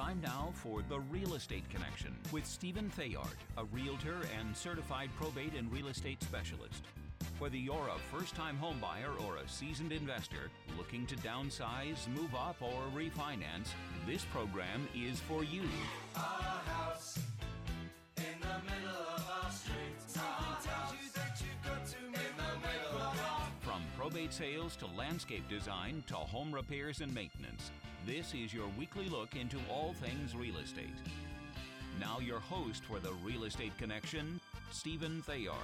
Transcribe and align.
Time 0.00 0.20
now 0.22 0.48
for 0.54 0.80
The 0.88 0.98
Real 0.98 1.34
Estate 1.34 1.68
Connection 1.68 2.16
with 2.32 2.46
Stephen 2.46 2.88
Theard, 2.88 3.36
a 3.58 3.66
realtor 3.66 4.16
and 4.38 4.56
certified 4.56 5.10
probate 5.18 5.52
and 5.52 5.70
real 5.70 5.88
estate 5.88 6.22
specialist. 6.22 6.84
Whether 7.38 7.58
you're 7.58 7.90
a 7.94 8.16
first 8.16 8.34
time 8.34 8.58
homebuyer 8.58 9.22
or 9.26 9.36
a 9.36 9.46
seasoned 9.46 9.92
investor 9.92 10.50
looking 10.78 11.04
to 11.04 11.16
downsize, 11.16 12.08
move 12.16 12.34
up, 12.34 12.56
or 12.62 12.80
refinance, 12.96 13.74
this 14.06 14.24
program 14.32 14.88
is 14.96 15.20
for 15.20 15.44
you. 15.44 15.64
Our 16.16 16.22
house 16.22 17.18
in 18.16 18.24
the 18.40 18.72
middle 18.72 19.02
of 19.16 19.30
our 19.44 19.50
street. 19.50 20.00
Something 20.06 20.64
tells 20.64 20.92
you 20.92 21.10
that 21.14 21.42
you've 21.42 21.62
got 21.62 21.86
to 21.86 21.96
move 22.06 22.14
in 22.14 22.36
the 22.38 22.66
middle 22.66 23.02
of 23.02 23.20
our 23.20 23.48
From 23.60 23.82
probate 23.98 24.32
sales 24.32 24.76
to 24.76 24.86
landscape 24.96 25.46
design 25.50 26.02
to 26.06 26.14
home 26.14 26.54
repairs 26.54 27.02
and 27.02 27.14
maintenance, 27.14 27.70
this 28.06 28.34
is 28.34 28.52
your 28.54 28.66
weekly 28.78 29.08
look 29.08 29.36
into 29.36 29.58
all 29.70 29.94
things 29.94 30.34
real 30.34 30.56
estate. 30.58 30.88
Now, 31.98 32.18
your 32.20 32.40
host 32.40 32.84
for 32.84 32.98
the 32.98 33.12
Real 33.24 33.44
Estate 33.44 33.76
Connection, 33.78 34.40
Stephen 34.70 35.22
Theard. 35.22 35.54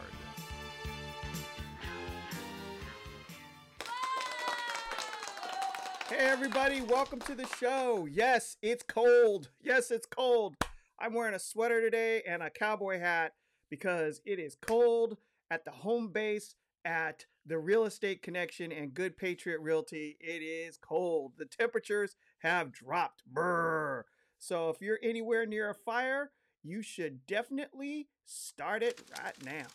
Hey, 6.09 6.17
everybody, 6.19 6.83
welcome 6.83 7.21
to 7.21 7.35
the 7.35 7.47
show. 7.59 8.07
Yes, 8.11 8.57
it's 8.63 8.83
cold. 8.83 9.49
Yes, 9.63 9.91
it's 9.91 10.07
cold. 10.07 10.57
I'm 10.99 11.15
wearing 11.15 11.35
a 11.35 11.39
sweater 11.39 11.81
today 11.81 12.23
and 12.29 12.43
a 12.43 12.51
cowboy 12.51 12.99
hat 12.99 13.33
because 13.71 14.21
it 14.25 14.39
is 14.39 14.57
cold 14.61 15.17
at 15.51 15.65
the 15.65 15.71
home 15.71 16.09
base 16.09 16.55
at 16.87 17.27
the 17.45 17.59
Real 17.59 17.85
Estate 17.85 18.23
Connection 18.23 18.71
and 18.71 18.95
Good 18.95 19.17
Patriot 19.17 19.61
Realty. 19.61 20.17
It 20.21 20.41
is 20.41 20.79
cold. 20.79 21.33
The 21.37 21.45
temperatures 21.45 22.15
have 22.39 22.71
dropped. 22.71 23.25
Brr. 23.27 24.07
So 24.39 24.71
if 24.71 24.81
you're 24.81 25.01
anywhere 25.03 25.47
near 25.47 25.69
a 25.69 25.75
fire, 25.75 26.31
you 26.63 26.83
should 26.83 27.27
definitely 27.27 28.07
start 28.25 28.85
it 28.85 29.03
right 29.21 29.35
now. 29.45 29.67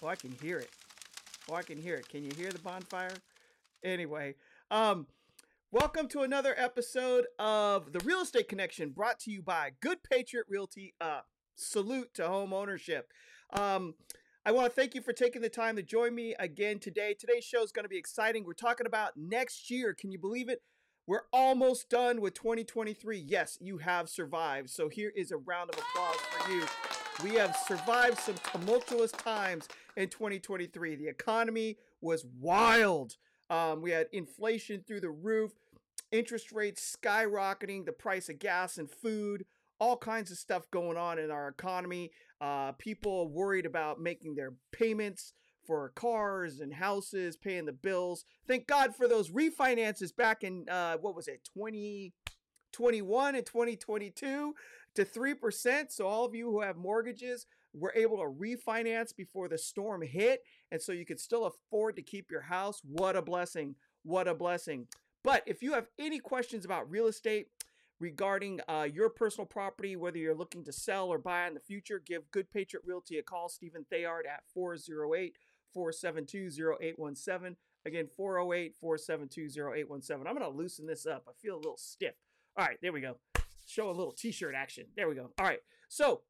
Oh, 0.00 0.06
I 0.06 0.14
can 0.14 0.30
hear 0.40 0.58
it. 0.58 0.70
Oh, 1.50 1.54
I 1.54 1.62
can 1.62 1.76
hear 1.76 1.96
it. 1.96 2.08
Can 2.08 2.22
you 2.22 2.30
hear 2.36 2.50
the 2.50 2.60
bonfire? 2.60 3.16
Anyway, 3.82 4.36
um, 4.70 5.08
welcome 5.72 6.06
to 6.08 6.20
another 6.20 6.54
episode 6.56 7.26
of 7.40 7.92
the 7.92 8.00
Real 8.00 8.20
Estate 8.20 8.48
Connection, 8.48 8.90
brought 8.90 9.18
to 9.20 9.32
you 9.32 9.42
by 9.42 9.72
Good 9.80 9.98
Patriot 10.08 10.46
Realty. 10.48 10.94
Uh, 11.00 11.22
salute 11.56 12.14
to 12.14 12.28
home 12.28 12.52
ownership. 12.52 13.08
Um, 13.52 13.94
I 14.46 14.52
want 14.52 14.66
to 14.66 14.74
thank 14.74 14.94
you 14.94 15.02
for 15.02 15.12
taking 15.12 15.42
the 15.42 15.50
time 15.50 15.76
to 15.76 15.82
join 15.82 16.14
me 16.14 16.34
again 16.38 16.78
today. 16.78 17.12
Today's 17.12 17.44
show 17.44 17.62
is 17.62 17.72
going 17.72 17.84
to 17.84 17.90
be 17.90 17.98
exciting. 17.98 18.46
We're 18.46 18.54
talking 18.54 18.86
about 18.86 19.14
next 19.14 19.70
year. 19.70 19.92
Can 19.92 20.10
you 20.10 20.18
believe 20.18 20.48
it? 20.48 20.62
We're 21.06 21.24
almost 21.30 21.90
done 21.90 22.22
with 22.22 22.32
2023. 22.32 23.18
Yes, 23.18 23.58
you 23.60 23.76
have 23.78 24.08
survived. 24.08 24.70
So 24.70 24.88
here 24.88 25.12
is 25.14 25.30
a 25.30 25.36
round 25.36 25.68
of 25.70 25.78
applause 25.78 26.16
for 26.16 26.52
you. 26.52 26.62
We 27.22 27.36
have 27.36 27.54
survived 27.54 28.18
some 28.18 28.36
tumultuous 28.50 29.12
times 29.12 29.68
in 29.98 30.08
2023. 30.08 30.96
The 30.96 31.08
economy 31.08 31.76
was 32.00 32.24
wild. 32.40 33.16
Um, 33.50 33.82
we 33.82 33.90
had 33.90 34.06
inflation 34.10 34.82
through 34.86 35.00
the 35.00 35.10
roof, 35.10 35.52
interest 36.12 36.50
rates 36.50 36.96
skyrocketing, 36.96 37.84
the 37.84 37.92
price 37.92 38.30
of 38.30 38.38
gas 38.38 38.78
and 38.78 38.90
food, 38.90 39.44
all 39.78 39.98
kinds 39.98 40.30
of 40.30 40.38
stuff 40.38 40.70
going 40.70 40.96
on 40.96 41.18
in 41.18 41.30
our 41.30 41.48
economy. 41.48 42.10
Uh, 42.40 42.72
people 42.72 43.28
worried 43.28 43.66
about 43.66 44.00
making 44.00 44.34
their 44.34 44.54
payments 44.72 45.34
for 45.66 45.90
cars 45.94 46.60
and 46.60 46.72
houses, 46.72 47.36
paying 47.36 47.66
the 47.66 47.72
bills. 47.72 48.24
Thank 48.48 48.66
God 48.66 48.96
for 48.96 49.06
those 49.06 49.30
refinances 49.30 50.14
back 50.14 50.42
in, 50.42 50.66
uh, 50.68 50.96
what 50.96 51.14
was 51.14 51.28
it, 51.28 51.48
2021 51.54 53.34
and 53.34 53.46
2022 53.46 54.54
to 54.94 55.04
3%. 55.04 55.92
So, 55.92 56.06
all 56.06 56.24
of 56.24 56.34
you 56.34 56.50
who 56.50 56.62
have 56.62 56.76
mortgages 56.76 57.46
were 57.72 57.92
able 57.94 58.18
to 58.18 58.24
refinance 58.24 59.14
before 59.14 59.48
the 59.48 59.58
storm 59.58 60.02
hit. 60.02 60.42
And 60.70 60.80
so 60.80 60.92
you 60.92 61.06
could 61.06 61.20
still 61.20 61.46
afford 61.46 61.96
to 61.96 62.02
keep 62.02 62.30
your 62.30 62.42
house. 62.42 62.80
What 62.84 63.16
a 63.16 63.22
blessing. 63.22 63.76
What 64.02 64.28
a 64.28 64.34
blessing. 64.34 64.86
But 65.22 65.42
if 65.46 65.62
you 65.62 65.74
have 65.74 65.86
any 65.98 66.18
questions 66.18 66.64
about 66.64 66.90
real 66.90 67.06
estate, 67.06 67.48
regarding 68.00 68.60
uh, 68.66 68.88
your 68.92 69.10
personal 69.10 69.46
property, 69.46 69.94
whether 69.94 70.18
you're 70.18 70.34
looking 70.34 70.64
to 70.64 70.72
sell 70.72 71.08
or 71.08 71.18
buy 71.18 71.46
in 71.46 71.54
the 71.54 71.60
future, 71.60 72.02
give 72.04 72.30
Good 72.30 72.50
Patriot 72.50 72.82
Realty 72.84 73.18
a 73.18 73.22
call. 73.22 73.48
Stephen 73.48 73.84
Theard 73.90 74.26
at 74.26 74.42
408 74.52 75.36
472 75.72 76.76
0817. 76.80 77.56
Again, 77.86 78.08
408 78.16 78.74
472 78.80 79.60
0817. 79.60 80.26
I'm 80.26 80.36
going 80.36 80.50
to 80.50 80.56
loosen 80.56 80.86
this 80.86 81.06
up. 81.06 81.24
I 81.28 81.32
feel 81.40 81.54
a 81.54 81.56
little 81.56 81.76
stiff. 81.76 82.14
All 82.56 82.66
right, 82.66 82.78
there 82.82 82.92
we 82.92 83.00
go. 83.00 83.16
Show 83.66 83.88
a 83.88 83.92
little 83.92 84.12
t 84.12 84.32
shirt 84.32 84.54
action. 84.54 84.86
There 84.96 85.08
we 85.08 85.14
go. 85.14 85.30
All 85.38 85.46
right. 85.46 85.60
So, 85.88 86.22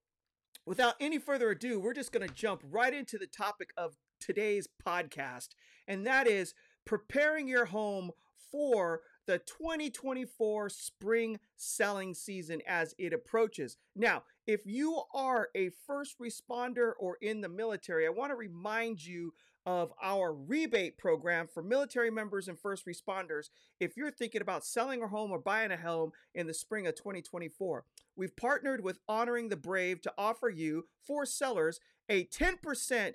without 0.66 0.94
any 1.00 1.18
further 1.18 1.50
ado, 1.50 1.80
we're 1.80 1.94
just 1.94 2.12
going 2.12 2.26
to 2.26 2.34
jump 2.34 2.62
right 2.68 2.92
into 2.92 3.16
the 3.16 3.26
topic 3.26 3.70
of 3.76 3.96
today's 4.20 4.68
podcast, 4.86 5.48
and 5.88 6.06
that 6.06 6.26
is 6.26 6.54
preparing 6.84 7.48
your 7.48 7.66
home 7.66 8.10
for 8.50 9.00
the 9.30 9.38
2024 9.38 10.68
spring 10.70 11.38
selling 11.56 12.14
season 12.14 12.60
as 12.66 12.96
it 12.98 13.12
approaches. 13.12 13.76
Now, 13.94 14.24
if 14.44 14.62
you 14.66 15.02
are 15.14 15.50
a 15.54 15.70
first 15.86 16.18
responder 16.18 16.94
or 16.98 17.16
in 17.22 17.40
the 17.40 17.48
military, 17.48 18.08
I 18.08 18.10
want 18.10 18.32
to 18.32 18.36
remind 18.36 19.06
you 19.06 19.32
of 19.64 19.92
our 20.02 20.34
rebate 20.34 20.98
program 20.98 21.46
for 21.46 21.62
military 21.62 22.10
members 22.10 22.48
and 22.48 22.58
first 22.58 22.86
responders 22.86 23.50
if 23.78 23.96
you're 23.96 24.10
thinking 24.10 24.42
about 24.42 24.64
selling 24.64 25.00
a 25.00 25.06
home 25.06 25.30
or 25.30 25.38
buying 25.38 25.70
a 25.70 25.76
home 25.76 26.10
in 26.34 26.48
the 26.48 26.54
spring 26.54 26.88
of 26.88 26.96
2024. 26.96 27.84
We've 28.16 28.36
partnered 28.36 28.82
with 28.82 28.98
Honoring 29.08 29.48
the 29.48 29.56
Brave 29.56 30.00
to 30.02 30.12
offer 30.18 30.48
you, 30.48 30.86
for 31.06 31.24
sellers, 31.24 31.78
a 32.08 32.24
10% 32.24 33.12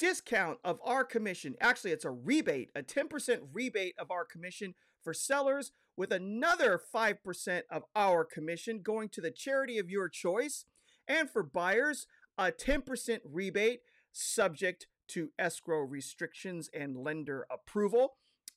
discount 0.00 0.58
of 0.64 0.80
our 0.84 1.04
commission. 1.04 1.54
Actually, 1.60 1.92
it's 1.92 2.04
a 2.04 2.10
rebate, 2.10 2.70
a 2.74 2.82
10% 2.82 3.38
rebate 3.52 3.94
of 4.00 4.10
our 4.10 4.24
commission 4.24 4.74
for 5.04 5.14
sellers, 5.14 5.70
with 5.96 6.10
another 6.10 6.80
5% 6.92 7.62
of 7.70 7.84
our 7.94 8.24
commission 8.24 8.80
going 8.82 9.08
to 9.10 9.20
the 9.20 9.30
charity 9.30 9.78
of 9.78 9.90
your 9.90 10.08
choice. 10.08 10.64
And 11.06 11.30
for 11.30 11.42
buyers, 11.42 12.06
a 12.36 12.50
10% 12.50 13.20
rebate 13.24 13.80
subject 14.12 14.86
to 15.08 15.30
escrow 15.38 15.80
restrictions 15.80 16.70
and 16.74 16.96
lender 16.96 17.46
approval 17.50 18.14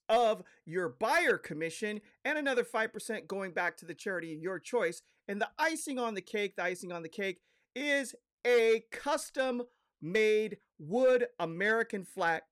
of 0.09 0.43
your 0.65 0.87
buyer 0.87 1.37
commission 1.37 1.99
and 2.23 2.37
another 2.37 2.63
5% 2.63 3.27
going 3.27 3.51
back 3.51 3.77
to 3.77 3.85
the 3.85 3.93
charity 3.93 4.33
of 4.33 4.41
your 4.41 4.59
choice. 4.59 5.01
And 5.27 5.41
the 5.41 5.49
icing 5.59 5.99
on 5.99 6.13
the 6.13 6.21
cake, 6.21 6.55
the 6.55 6.63
icing 6.63 6.91
on 6.91 7.03
the 7.03 7.09
cake 7.09 7.41
is 7.75 8.15
a 8.45 8.83
custom 8.91 9.63
made 10.01 10.57
wood 10.79 11.27
American 11.39 12.05
flag 12.05 12.43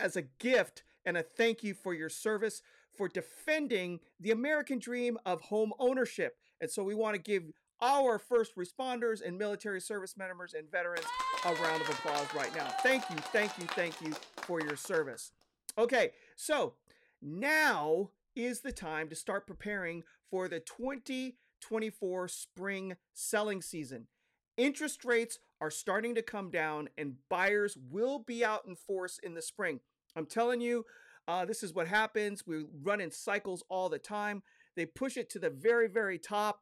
as 0.00 0.16
a 0.16 0.22
gift 0.22 0.82
and 1.04 1.16
a 1.16 1.22
thank 1.22 1.62
you 1.62 1.74
for 1.74 1.94
your 1.94 2.08
service 2.08 2.62
for 2.96 3.08
defending 3.08 4.00
the 4.20 4.30
American 4.30 4.78
dream 4.78 5.18
of 5.26 5.40
home 5.42 5.72
ownership. 5.78 6.36
And 6.60 6.70
so 6.70 6.82
we 6.82 6.94
want 6.94 7.14
to 7.14 7.20
give 7.20 7.44
our 7.82 8.18
first 8.18 8.56
responders 8.56 9.20
and 9.24 9.36
military 9.36 9.80
service 9.80 10.16
members 10.16 10.54
and 10.54 10.70
veterans 10.70 11.04
a 11.44 11.54
round 11.54 11.82
of 11.82 11.88
applause 11.90 12.26
right 12.34 12.54
now. 12.54 12.66
Thank 12.82 13.08
you, 13.10 13.16
thank 13.16 13.56
you, 13.58 13.66
thank 13.66 14.00
you 14.00 14.14
for 14.42 14.60
your 14.60 14.76
service. 14.76 15.32
Okay, 15.78 16.12
so 16.36 16.74
now 17.20 18.10
is 18.34 18.60
the 18.60 18.72
time 18.72 19.08
to 19.08 19.14
start 19.14 19.46
preparing 19.46 20.04
for 20.30 20.48
the 20.48 20.60
2024 20.60 22.28
spring 22.28 22.96
selling 23.12 23.60
season. 23.60 24.06
Interest 24.56 25.04
rates 25.04 25.38
are 25.60 25.70
starting 25.70 26.14
to 26.14 26.22
come 26.22 26.50
down, 26.50 26.88
and 26.96 27.16
buyers 27.28 27.76
will 27.90 28.18
be 28.18 28.44
out 28.44 28.64
in 28.66 28.74
force 28.74 29.18
in 29.22 29.34
the 29.34 29.42
spring. 29.42 29.80
I'm 30.14 30.26
telling 30.26 30.62
you, 30.62 30.86
uh, 31.28 31.44
this 31.44 31.62
is 31.62 31.74
what 31.74 31.88
happens. 31.88 32.46
We 32.46 32.64
run 32.82 33.00
in 33.00 33.10
cycles 33.10 33.64
all 33.68 33.88
the 33.88 33.98
time. 33.98 34.42
They 34.76 34.86
push 34.86 35.16
it 35.16 35.30
to 35.30 35.38
the 35.38 35.50
very, 35.50 35.88
very 35.88 36.18
top, 36.18 36.60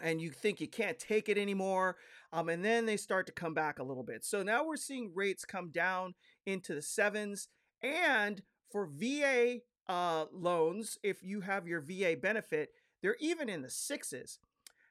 and 0.00 0.20
you 0.20 0.30
think 0.30 0.60
you 0.60 0.68
can't 0.68 0.98
take 0.98 1.28
it 1.28 1.38
anymore. 1.38 1.96
Um, 2.32 2.48
and 2.48 2.64
then 2.64 2.86
they 2.86 2.96
start 2.96 3.26
to 3.26 3.32
come 3.32 3.54
back 3.54 3.78
a 3.78 3.84
little 3.84 4.02
bit. 4.02 4.24
So 4.24 4.42
now 4.42 4.64
we're 4.64 4.76
seeing 4.76 5.12
rates 5.14 5.44
come 5.44 5.70
down 5.70 6.14
into 6.44 6.74
the 6.74 6.82
sevens. 6.82 7.48
And 7.82 8.42
for 8.70 8.86
VA 8.86 9.58
uh, 9.88 10.26
loans, 10.32 10.98
if 11.02 11.22
you 11.22 11.40
have 11.42 11.66
your 11.66 11.80
VA 11.80 12.16
benefit, 12.20 12.70
they're 13.02 13.16
even 13.20 13.48
in 13.48 13.62
the 13.62 13.70
sixes. 13.70 14.38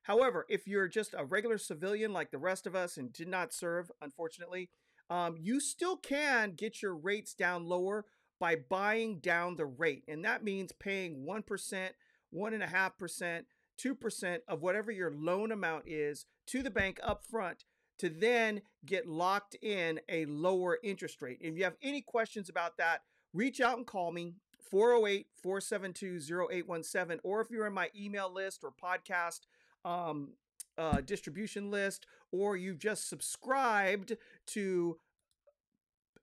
However, 0.03 0.45
if 0.49 0.67
you're 0.67 0.88
just 0.88 1.15
a 1.17 1.25
regular 1.25 1.57
civilian 1.57 2.13
like 2.13 2.31
the 2.31 2.38
rest 2.38 2.67
of 2.67 2.75
us 2.75 2.97
and 2.97 3.11
did 3.11 3.27
not 3.27 3.53
serve, 3.53 3.91
unfortunately, 4.01 4.69
um, 5.09 5.35
you 5.39 5.59
still 5.59 5.97
can 5.97 6.53
get 6.55 6.81
your 6.81 6.95
rates 6.95 7.33
down 7.33 7.65
lower 7.65 8.05
by 8.39 8.55
buying 8.55 9.19
down 9.19 9.55
the 9.55 9.65
rate. 9.65 10.03
And 10.07 10.23
that 10.25 10.43
means 10.43 10.71
paying 10.71 11.25
1%, 11.25 11.89
1.5%, 12.33 13.41
2% 13.77 14.37
of 14.47 14.61
whatever 14.61 14.91
your 14.91 15.11
loan 15.11 15.51
amount 15.51 15.87
is 15.87 16.25
to 16.47 16.61
the 16.61 16.69
bank 16.69 16.99
up 17.03 17.23
front 17.23 17.65
to 17.97 18.09
then 18.09 18.61
get 18.85 19.07
locked 19.07 19.55
in 19.61 19.99
a 20.09 20.25
lower 20.25 20.79
interest 20.83 21.21
rate. 21.21 21.37
If 21.41 21.57
you 21.57 21.63
have 21.63 21.77
any 21.81 22.01
questions 22.01 22.49
about 22.49 22.77
that, 22.77 23.01
reach 23.33 23.61
out 23.61 23.77
and 23.77 23.87
call 23.87 24.11
me 24.11 24.33
408 24.69 25.27
472 25.41 26.19
0817. 26.51 27.19
Or 27.23 27.41
if 27.41 27.49
you're 27.49 27.67
in 27.67 27.73
my 27.73 27.89
email 27.95 28.31
list 28.31 28.63
or 28.63 28.71
podcast 28.71 29.41
um, 29.85 30.33
uh, 30.77 31.01
distribution 31.01 31.71
list, 31.71 32.05
or 32.31 32.57
you've 32.57 32.79
just 32.79 33.07
subscribed 33.07 34.17
to 34.47 34.97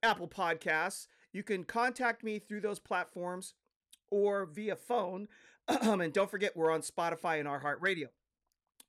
Apple 0.03 0.29
Podcasts, 0.29 1.06
you 1.32 1.43
can 1.43 1.64
contact 1.64 2.23
me 2.23 2.38
through 2.38 2.61
those 2.61 2.79
platforms 2.79 3.55
or 4.11 4.46
via 4.46 4.76
phone. 4.76 5.29
and 5.69 6.12
don't 6.12 6.31
forget, 6.31 6.56
we're 6.56 6.70
on 6.70 6.82
Spotify 6.82 7.40
and 7.40 7.49
iHeartRadio. 7.49 8.06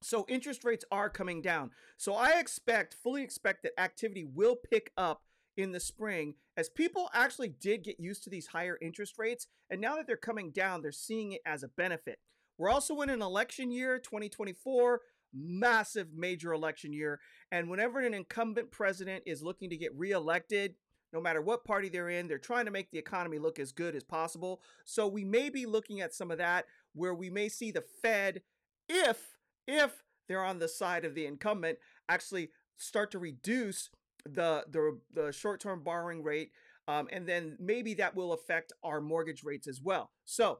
So 0.02 0.26
interest 0.28 0.66
rates 0.66 0.84
are 0.92 1.10
coming 1.10 1.42
down. 1.42 1.72
So 1.98 2.14
I 2.14 2.40
expect, 2.40 2.94
fully 2.94 3.24
expect 3.24 3.64
that 3.64 3.80
activity 3.80 4.26
will 4.26 4.56
pick 4.56 4.92
up 4.98 5.24
in 5.56 5.72
the 5.72 5.80
spring 5.80 6.34
as 6.58 6.70
people 6.70 7.10
actually 7.14 7.50
did 7.50 7.84
get 7.84 8.00
used 8.00 8.24
to 8.24 8.30
these 8.30 8.48
higher 8.48 8.78
interest 8.82 9.18
rates. 9.18 9.48
And 9.70 9.80
now 9.80 9.96
that 9.96 10.08
they're 10.08 10.18
coming 10.18 10.52
down, 10.52 10.82
they're 10.82 10.92
seeing 10.92 11.32
it 11.34 11.42
as 11.46 11.64
a 11.64 11.70
benefit. 11.70 12.20
We're 12.58 12.70
also 12.70 13.02
in 13.02 13.10
an 13.10 13.22
election 13.22 13.72
year, 13.72 13.98
2024, 13.98 15.02
massive 15.34 16.10
major 16.16 16.54
election 16.54 16.94
year. 16.94 17.20
And 17.52 17.70
whenever 17.70 18.00
an 18.00 18.14
incumbent 18.14 18.72
president 18.72 19.24
is 19.26 19.42
looking 19.42 19.70
to 19.70 19.78
get 19.78 19.98
reelected, 19.98 20.76
no 21.14 21.22
matter 21.22 21.42
what 21.42 21.64
party 21.64 21.90
they're 21.90 22.10
in, 22.10 22.28
they're 22.28 22.40
trying 22.40 22.66
to 22.66 22.72
make 22.72 22.92
the 22.92 22.98
economy 22.98 23.38
look 23.38 23.60
as 23.60 23.72
good 23.72 23.96
as 23.96 24.04
possible. 24.04 24.62
So 24.84 25.08
we 25.08 25.24
may 25.24 25.50
be 25.50 25.66
looking 25.66 26.02
at 26.02 26.14
some 26.14 26.32
of 26.32 26.40
that 26.40 26.66
where 26.94 27.14
we 27.14 27.30
may 27.30 27.50
see 27.50 27.72
the 27.72 27.84
Fed, 28.02 28.42
if 28.90 29.38
if 29.68 30.04
they're 30.28 30.44
on 30.44 30.60
the 30.60 30.68
side 30.68 31.06
of 31.06 31.16
the 31.16 31.26
incumbent, 31.26 31.78
actually 32.10 32.50
start 32.78 33.12
to 33.12 33.20
reduce 33.20 33.90
the 34.26 34.66
the, 34.70 35.00
the 35.14 35.32
short-term 35.32 35.84
borrowing 35.84 36.24
rate, 36.24 36.52
um, 36.88 37.08
and 37.12 37.28
then 37.28 37.58
maybe 37.60 37.94
that 37.96 38.16
will 38.16 38.34
affect 38.34 38.74
our 38.84 39.00
mortgage 39.00 39.44
rates 39.44 39.68
as 39.68 39.80
well. 39.82 40.12
So, 40.26 40.60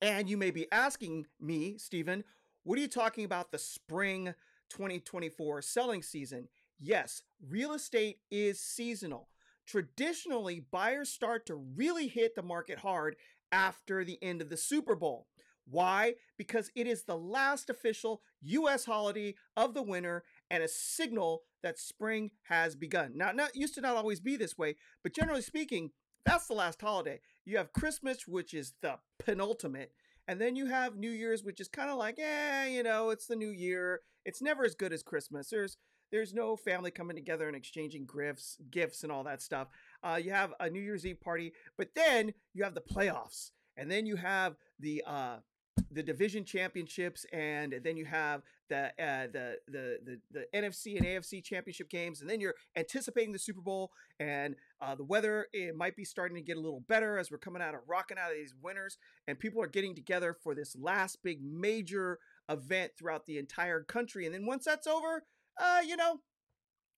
and 0.00 0.28
you 0.28 0.36
may 0.36 0.50
be 0.50 0.70
asking 0.72 1.26
me, 1.38 1.76
Stephen, 1.76 2.24
what 2.64 2.78
are 2.78 2.82
you 2.82 2.88
talking 2.88 3.24
about 3.24 3.52
the 3.52 3.58
spring 3.58 4.34
2024 4.70 5.62
selling 5.62 6.02
season? 6.02 6.48
Yes, 6.78 7.22
real 7.46 7.72
estate 7.72 8.20
is 8.30 8.60
seasonal. 8.60 9.28
Traditionally, 9.66 10.60
buyers 10.70 11.08
start 11.08 11.46
to 11.46 11.54
really 11.54 12.08
hit 12.08 12.34
the 12.34 12.42
market 12.42 12.78
hard 12.78 13.16
after 13.52 14.04
the 14.04 14.18
end 14.22 14.42
of 14.42 14.50
the 14.50 14.56
Super 14.56 14.94
Bowl. 14.94 15.26
Why? 15.70 16.14
Because 16.36 16.70
it 16.74 16.86
is 16.86 17.04
the 17.04 17.16
last 17.16 17.70
official 17.70 18.22
U.S. 18.42 18.84
holiday 18.84 19.34
of 19.56 19.74
the 19.74 19.82
winter 19.82 20.24
and 20.50 20.62
a 20.62 20.68
signal 20.68 21.42
that 21.62 21.78
spring 21.78 22.32
has 22.44 22.74
begun. 22.74 23.12
Now, 23.14 23.30
not 23.32 23.54
used 23.54 23.74
to 23.74 23.80
not 23.80 23.96
always 23.96 24.20
be 24.20 24.36
this 24.36 24.58
way, 24.58 24.76
but 25.02 25.14
generally 25.14 25.42
speaking, 25.42 25.90
that's 26.24 26.46
the 26.46 26.54
last 26.54 26.80
holiday. 26.80 27.20
You 27.44 27.56
have 27.58 27.72
Christmas, 27.72 28.26
which 28.26 28.52
is 28.52 28.74
the 28.82 28.98
penultimate, 29.18 29.92
and 30.26 30.40
then 30.40 30.56
you 30.56 30.66
have 30.66 30.96
New 30.96 31.10
Year's, 31.10 31.44
which 31.44 31.60
is 31.60 31.68
kind 31.68 31.90
of 31.90 31.98
like, 31.98 32.18
eh, 32.18 32.66
you 32.68 32.82
know, 32.82 33.10
it's 33.10 33.26
the 33.26 33.36
new 33.36 33.50
year. 33.50 34.00
It's 34.24 34.42
never 34.42 34.64
as 34.64 34.74
good 34.74 34.92
as 34.92 35.02
Christmas. 35.02 35.48
There's 35.50 35.76
there's 36.10 36.34
no 36.34 36.56
family 36.56 36.90
coming 36.90 37.16
together 37.16 37.46
and 37.46 37.56
exchanging 37.56 38.06
gifts, 38.06 38.58
gifts 38.70 39.02
and 39.02 39.12
all 39.12 39.24
that 39.24 39.42
stuff. 39.42 39.68
Uh, 40.02 40.18
you 40.22 40.30
have 40.30 40.52
a 40.60 40.68
New 40.68 40.80
Year's 40.80 41.06
Eve 41.06 41.20
party, 41.20 41.52
but 41.76 41.88
then 41.94 42.32
you 42.54 42.64
have 42.64 42.74
the 42.74 42.80
playoffs, 42.80 43.50
and 43.76 43.90
then 43.90 44.06
you 44.06 44.16
have 44.16 44.56
the 44.78 45.02
uh, 45.06 45.36
the 45.90 46.02
division 46.02 46.44
championships, 46.44 47.26
and 47.32 47.74
then 47.82 47.96
you 47.96 48.04
have 48.04 48.42
the, 48.68 48.86
uh, 48.98 49.26
the 49.32 49.56
the 49.68 49.98
the 50.04 50.20
the 50.30 50.46
NFC 50.54 50.96
and 50.96 51.06
AFC 51.06 51.42
championship 51.42 51.88
games, 51.88 52.20
and 52.20 52.30
then 52.30 52.40
you're 52.40 52.54
anticipating 52.76 53.32
the 53.32 53.38
Super 53.38 53.60
Bowl, 53.60 53.90
and 54.18 54.54
uh, 54.80 54.94
the 54.94 55.04
weather 55.04 55.46
it 55.52 55.76
might 55.76 55.96
be 55.96 56.04
starting 56.04 56.36
to 56.36 56.42
get 56.42 56.56
a 56.56 56.60
little 56.60 56.84
better 56.88 57.18
as 57.18 57.30
we're 57.30 57.38
coming 57.38 57.62
out 57.62 57.74
of 57.74 57.80
rocking 57.88 58.18
out 58.18 58.30
of 58.30 58.36
these 58.36 58.54
winters, 58.62 58.98
and 59.26 59.38
people 59.38 59.62
are 59.62 59.66
getting 59.68 59.94
together 59.94 60.34
for 60.34 60.54
this 60.54 60.76
last 60.76 61.22
big 61.22 61.42
major 61.42 62.18
event 62.48 62.92
throughout 62.98 63.26
the 63.26 63.38
entire 63.38 63.80
country, 63.82 64.26
and 64.26 64.34
then 64.34 64.46
once 64.46 64.64
that's 64.64 64.86
over, 64.86 65.24
uh, 65.60 65.80
you 65.86 65.96
know, 65.96 66.20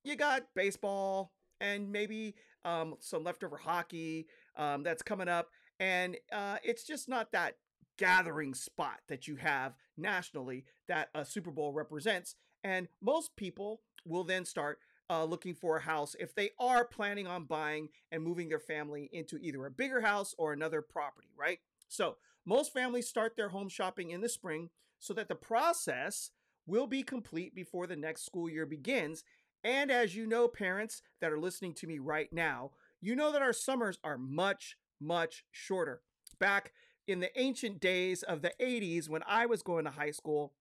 you 0.04 0.16
got 0.16 0.42
baseball 0.54 1.32
and 1.60 1.90
maybe 1.90 2.34
um, 2.64 2.94
some 3.00 3.24
leftover 3.24 3.56
hockey 3.56 4.26
um, 4.56 4.82
that's 4.82 5.02
coming 5.02 5.28
up, 5.28 5.48
and 5.80 6.16
uh, 6.32 6.56
it's 6.62 6.84
just 6.84 7.08
not 7.08 7.32
that 7.32 7.56
gathering 7.98 8.54
spot 8.54 9.00
that 9.08 9.28
you 9.28 9.36
have 9.36 9.74
nationally 9.96 10.64
that 10.88 11.08
a 11.14 11.24
Super 11.24 11.50
Bowl 11.50 11.72
represents. 11.72 12.34
And 12.64 12.88
most 13.00 13.36
people 13.36 13.80
will 14.04 14.24
then 14.24 14.44
start 14.44 14.78
uh, 15.10 15.24
looking 15.24 15.54
for 15.54 15.76
a 15.76 15.82
house 15.82 16.16
if 16.18 16.34
they 16.34 16.50
are 16.58 16.84
planning 16.84 17.26
on 17.26 17.44
buying 17.44 17.88
and 18.10 18.22
moving 18.22 18.48
their 18.48 18.60
family 18.60 19.10
into 19.12 19.36
either 19.38 19.66
a 19.66 19.70
bigger 19.70 20.00
house 20.00 20.34
or 20.38 20.52
another 20.52 20.80
property, 20.82 21.28
right? 21.36 21.58
So, 21.88 22.16
most 22.44 22.72
families 22.72 23.08
start 23.08 23.36
their 23.36 23.50
home 23.50 23.68
shopping 23.68 24.10
in 24.10 24.20
the 24.20 24.28
spring 24.28 24.70
so 24.98 25.14
that 25.14 25.28
the 25.28 25.36
process 25.36 26.30
will 26.66 26.86
be 26.86 27.02
complete 27.02 27.54
before 27.54 27.86
the 27.86 27.96
next 27.96 28.24
school 28.24 28.48
year 28.48 28.66
begins. 28.66 29.24
And 29.64 29.90
as 29.90 30.16
you 30.16 30.26
know, 30.26 30.48
parents 30.48 31.02
that 31.20 31.32
are 31.32 31.38
listening 31.38 31.74
to 31.74 31.86
me 31.86 31.98
right 31.98 32.32
now, 32.32 32.72
you 33.00 33.16
know 33.16 33.32
that 33.32 33.42
our 33.42 33.52
summers 33.52 33.98
are 34.02 34.18
much, 34.18 34.76
much 35.00 35.44
shorter. 35.50 36.02
Back 36.38 36.72
in 37.06 37.20
the 37.20 37.36
ancient 37.38 37.80
days 37.80 38.22
of 38.22 38.42
the 38.42 38.52
80s 38.60 39.08
when 39.08 39.22
I 39.26 39.46
was 39.46 39.62
going 39.62 39.84
to 39.84 39.90
high 39.90 40.10
school, 40.10 40.52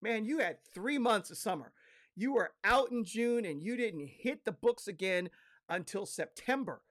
man, 0.00 0.24
you 0.24 0.38
had 0.38 0.58
three 0.64 0.98
months 0.98 1.30
of 1.30 1.36
summer. 1.36 1.72
You 2.16 2.32
were 2.34 2.52
out 2.64 2.90
in 2.90 3.04
June 3.04 3.44
and 3.44 3.62
you 3.62 3.76
didn't 3.76 4.08
hit 4.08 4.44
the 4.44 4.52
books 4.52 4.88
again 4.88 5.30
until 5.68 6.06
September. 6.06 6.82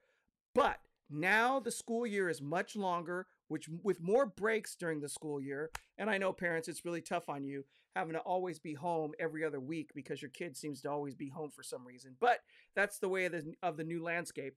But 0.53 0.79
now 1.09 1.59
the 1.59 1.71
school 1.71 2.05
year 2.05 2.29
is 2.29 2.41
much 2.41 2.75
longer, 2.75 3.27
which 3.49 3.69
with 3.83 4.01
more 4.01 4.25
breaks 4.25 4.75
during 4.75 5.01
the 5.01 5.09
school 5.09 5.41
year. 5.41 5.69
And 5.97 6.09
I 6.09 6.17
know 6.17 6.31
parents, 6.31 6.67
it's 6.67 6.85
really 6.85 7.01
tough 7.01 7.27
on 7.27 7.43
you 7.43 7.65
having 7.95 8.13
to 8.13 8.19
always 8.19 8.59
be 8.59 8.73
home 8.73 9.11
every 9.19 9.43
other 9.43 9.59
week 9.59 9.91
because 9.93 10.21
your 10.21 10.31
kid 10.31 10.55
seems 10.55 10.81
to 10.81 10.89
always 10.89 11.15
be 11.15 11.27
home 11.27 11.51
for 11.51 11.63
some 11.63 11.85
reason. 11.85 12.15
But 12.19 12.39
that's 12.75 12.99
the 12.99 13.09
way 13.09 13.25
of 13.25 13.33
the, 13.33 13.53
of 13.61 13.77
the 13.77 13.83
new 13.83 14.01
landscape. 14.01 14.55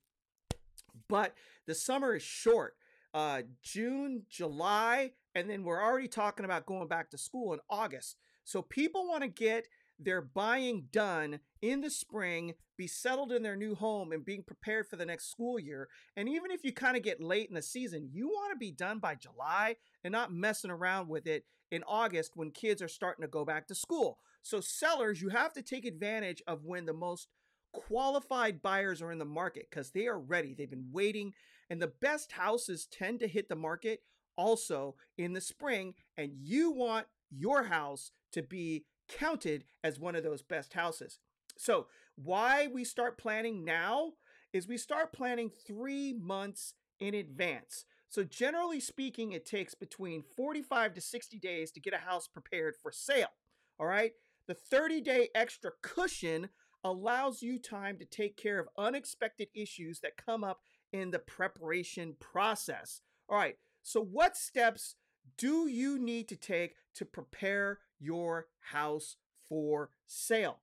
But 1.08 1.34
the 1.66 1.75
summer 1.75 2.14
is 2.14 2.22
short 2.22 2.76
uh, 3.14 3.42
June, 3.62 4.22
July, 4.30 5.12
and 5.34 5.49
then 5.49 5.64
we're 5.64 5.82
already 5.82 6.08
talking 6.08 6.44
about 6.44 6.66
going 6.66 6.88
back 6.88 7.11
to 7.11 7.18
school 7.18 7.52
in 7.52 7.61
August. 7.68 8.16
So 8.44 8.62
people 8.62 9.06
want 9.06 9.22
to 9.22 9.28
get 9.28 9.68
their 9.99 10.22
buying 10.22 10.87
done 10.90 11.40
in 11.61 11.80
the 11.80 11.90
spring, 11.90 12.54
be 12.82 12.88
settled 12.88 13.30
in 13.30 13.44
their 13.44 13.54
new 13.54 13.76
home, 13.76 14.10
and 14.10 14.24
being 14.24 14.42
prepared 14.42 14.88
for 14.88 14.96
the 14.96 15.06
next 15.06 15.30
school 15.30 15.56
year. 15.56 15.88
And 16.16 16.28
even 16.28 16.50
if 16.50 16.64
you 16.64 16.72
kind 16.72 16.96
of 16.96 17.04
get 17.04 17.22
late 17.22 17.48
in 17.48 17.54
the 17.54 17.62
season, 17.62 18.08
you 18.10 18.26
want 18.26 18.52
to 18.52 18.58
be 18.58 18.72
done 18.72 18.98
by 18.98 19.14
July 19.14 19.76
and 20.02 20.10
not 20.10 20.32
messing 20.32 20.70
around 20.70 21.08
with 21.08 21.28
it 21.28 21.44
in 21.70 21.84
August 21.86 22.32
when 22.34 22.50
kids 22.50 22.82
are 22.82 22.88
starting 22.88 23.22
to 23.22 23.28
go 23.28 23.44
back 23.44 23.68
to 23.68 23.74
school. 23.76 24.18
So, 24.42 24.60
sellers, 24.60 25.22
you 25.22 25.28
have 25.28 25.52
to 25.52 25.62
take 25.62 25.84
advantage 25.84 26.42
of 26.48 26.64
when 26.64 26.84
the 26.84 26.92
most 26.92 27.28
qualified 27.72 28.62
buyers 28.62 29.00
are 29.00 29.12
in 29.12 29.20
the 29.20 29.24
market 29.24 29.68
because 29.70 29.92
they 29.92 30.08
are 30.08 30.18
ready. 30.18 30.52
They've 30.52 30.68
been 30.68 30.90
waiting 30.90 31.34
and 31.70 31.80
the 31.80 31.92
best 32.00 32.32
houses 32.32 32.88
tend 32.90 33.20
to 33.20 33.28
hit 33.28 33.48
the 33.48 33.54
market 33.54 34.00
also 34.36 34.96
in 35.16 35.34
the 35.34 35.40
spring. 35.40 35.94
And 36.16 36.32
you 36.34 36.72
want 36.72 37.06
your 37.30 37.62
house 37.62 38.10
to 38.32 38.42
be 38.42 38.86
counted 39.08 39.62
as 39.84 40.00
one 40.00 40.16
of 40.16 40.24
those 40.24 40.42
best 40.42 40.72
houses. 40.72 41.20
So, 41.56 41.86
why 42.16 42.69
we 42.73 42.85
start 42.85 43.19
planning 43.19 43.64
now 43.64 44.12
is 44.52 44.69
we 44.69 44.76
start 44.76 45.12
planning 45.12 45.50
three 45.66 46.12
months 46.12 46.75
in 47.00 47.14
advance. 47.14 47.85
So, 48.09 48.25
generally 48.25 48.81
speaking, 48.81 49.33
it 49.33 49.47
takes 49.47 49.75
between 49.75 50.23
45 50.37 50.95
to 50.95 51.00
60 51.00 51.38
days 51.38 51.73
to 51.73 51.81
get 51.81 51.95
a 51.95 51.99
house 51.99 52.28
prepared 52.28 52.75
for 52.81 52.92
sale. 52.92 53.33
All 53.81 53.87
right. 53.87 54.12
The 54.49 54.54
30 54.54 55.00
day 55.00 55.28
extra 55.35 55.71
cushion 55.83 56.49
allows 56.85 57.42
you 57.42 57.59
time 57.59 57.97
to 57.99 58.04
take 58.04 58.37
care 58.37 58.59
of 58.59 58.69
unexpected 58.76 59.49
issues 59.54 60.00
that 60.00 60.16
come 60.16 60.42
up 60.42 60.61
in 60.92 61.11
the 61.11 61.19
preparation 61.19 62.16
process. 62.19 63.00
All 63.28 63.37
right, 63.37 63.57
so 63.83 64.02
what 64.02 64.37
steps 64.37 64.97
do 65.38 65.69
you 65.69 65.99
need 65.99 66.28
to 66.28 66.37
take 66.37 66.75
to 66.97 67.04
prepare 67.04 67.78
your 67.99 68.47
house 68.61 69.16
for 69.49 69.90
sale? 70.07 70.61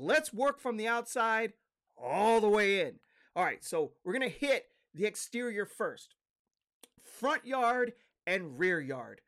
Let's 0.00 0.32
work 0.32 0.60
from 0.60 0.76
the 0.76 0.86
outside 0.86 1.52
all 1.96 2.40
the 2.40 2.48
way 2.48 2.80
in. 2.80 2.94
All 3.34 3.44
right, 3.44 3.64
so 3.64 3.92
we're 4.04 4.12
gonna 4.12 4.28
hit 4.28 4.66
the 4.94 5.06
exterior 5.06 5.66
first 5.66 6.14
front 7.02 7.44
yard 7.44 7.92
and 8.26 8.58
rear 8.58 8.80
yard, 8.80 9.20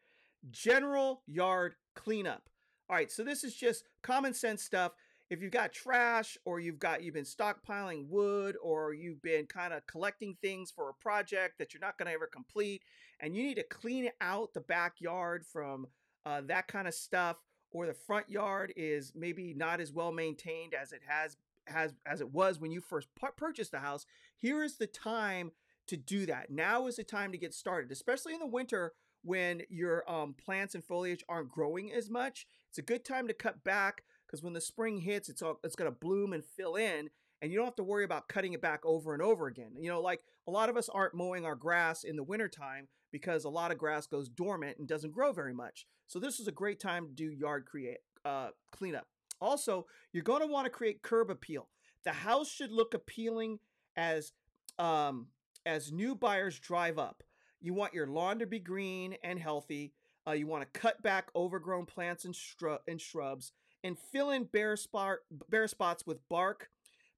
general 0.50 1.22
yard 1.26 1.74
cleanup. 1.94 2.48
All 2.88 2.96
right, 2.96 3.10
so 3.10 3.24
this 3.24 3.44
is 3.44 3.54
just 3.54 3.84
common 4.02 4.34
sense 4.34 4.62
stuff 4.62 4.92
if 5.30 5.40
you've 5.40 5.52
got 5.52 5.72
trash 5.72 6.36
or 6.44 6.58
you've 6.58 6.78
got 6.78 7.02
you've 7.02 7.14
been 7.14 7.24
stockpiling 7.24 8.08
wood 8.08 8.56
or 8.62 8.92
you've 8.92 9.22
been 9.22 9.46
kind 9.46 9.72
of 9.72 9.86
collecting 9.86 10.36
things 10.42 10.70
for 10.70 10.90
a 10.90 10.94
project 10.94 11.58
that 11.58 11.72
you're 11.72 11.80
not 11.80 11.96
going 11.96 12.08
to 12.08 12.12
ever 12.12 12.26
complete 12.26 12.82
and 13.20 13.36
you 13.36 13.44
need 13.44 13.54
to 13.54 13.62
clean 13.62 14.10
out 14.20 14.52
the 14.52 14.60
backyard 14.60 15.46
from 15.46 15.86
uh, 16.26 16.40
that 16.42 16.66
kind 16.66 16.88
of 16.88 16.94
stuff 16.94 17.36
or 17.72 17.86
the 17.86 17.94
front 17.94 18.28
yard 18.28 18.72
is 18.76 19.12
maybe 19.14 19.54
not 19.54 19.80
as 19.80 19.92
well 19.92 20.12
maintained 20.12 20.74
as 20.74 20.92
it 20.92 21.02
has 21.06 21.36
has 21.66 21.94
as 22.06 22.20
it 22.20 22.32
was 22.32 22.58
when 22.58 22.72
you 22.72 22.80
first 22.80 23.08
purchased 23.36 23.70
the 23.70 23.78
house 23.78 24.06
here 24.36 24.64
is 24.64 24.76
the 24.76 24.86
time 24.86 25.52
to 25.86 25.96
do 25.96 26.24
that. 26.26 26.50
Now 26.50 26.86
is 26.86 26.96
the 26.96 27.04
time 27.04 27.32
to 27.32 27.38
get 27.38 27.52
started, 27.52 27.90
especially 27.90 28.32
in 28.32 28.38
the 28.38 28.46
winter 28.46 28.92
when 29.22 29.62
your 29.68 30.08
um, 30.10 30.34
plants 30.34 30.74
and 30.74 30.84
foliage 30.84 31.24
aren't 31.28 31.50
growing 31.50 31.92
as 31.92 32.08
much. 32.08 32.46
It's 32.68 32.78
a 32.78 32.82
good 32.82 33.04
time 33.04 33.26
to 33.26 33.34
cut 33.34 33.64
back 33.64 34.04
because 34.26 34.42
when 34.42 34.52
the 34.52 34.60
spring 34.60 34.98
hits, 34.98 35.28
it's 35.28 35.42
all 35.42 35.58
it's 35.64 35.76
going 35.76 35.90
to 35.90 35.98
bloom 35.98 36.32
and 36.32 36.44
fill 36.44 36.76
in, 36.76 37.10
and 37.42 37.50
you 37.50 37.56
don't 37.56 37.66
have 37.66 37.76
to 37.76 37.84
worry 37.84 38.04
about 38.04 38.28
cutting 38.28 38.52
it 38.52 38.62
back 38.62 38.80
over 38.84 39.14
and 39.14 39.22
over 39.22 39.46
again. 39.46 39.72
You 39.78 39.88
know, 39.88 40.00
like 40.00 40.20
a 40.46 40.50
lot 40.50 40.68
of 40.68 40.76
us 40.76 40.88
aren't 40.88 41.14
mowing 41.14 41.44
our 41.44 41.54
grass 41.54 42.04
in 42.04 42.16
the 42.16 42.22
wintertime 42.22 42.88
because 43.12 43.44
a 43.44 43.50
lot 43.50 43.70
of 43.72 43.78
grass 43.78 44.06
goes 44.06 44.28
dormant 44.28 44.78
and 44.78 44.86
doesn't 44.86 45.12
grow 45.12 45.32
very 45.32 45.54
much. 45.54 45.86
So 46.06 46.18
this 46.18 46.40
is 46.40 46.48
a 46.48 46.52
great 46.52 46.80
time 46.80 47.06
to 47.06 47.12
do 47.12 47.30
yard 47.30 47.66
create 47.66 47.98
uh, 48.24 48.48
cleanup. 48.72 49.06
Also, 49.40 49.86
you're 50.12 50.22
going 50.22 50.42
to 50.42 50.46
want 50.46 50.66
to 50.66 50.70
create 50.70 51.02
curb 51.02 51.30
appeal. 51.30 51.68
The 52.04 52.12
house 52.12 52.50
should 52.50 52.72
look 52.72 52.94
appealing 52.94 53.58
as 53.96 54.32
um, 54.78 55.28
as 55.66 55.92
new 55.92 56.14
buyers 56.14 56.58
drive 56.58 56.98
up. 56.98 57.22
You 57.60 57.74
want 57.74 57.94
your 57.94 58.06
lawn 58.06 58.38
to 58.38 58.46
be 58.46 58.58
green 58.58 59.16
and 59.22 59.38
healthy. 59.38 59.92
Uh, 60.26 60.32
you 60.32 60.46
want 60.46 60.62
to 60.62 60.80
cut 60.80 61.02
back 61.02 61.30
overgrown 61.34 61.86
plants 61.86 62.24
and, 62.24 62.34
shrub- 62.34 62.80
and 62.88 63.00
shrubs 63.00 63.52
and 63.82 63.98
fill 63.98 64.30
in 64.30 64.44
bare, 64.44 64.76
spot- 64.76 65.18
bare 65.48 65.68
spots 65.68 66.06
with 66.06 66.26
bark, 66.28 66.68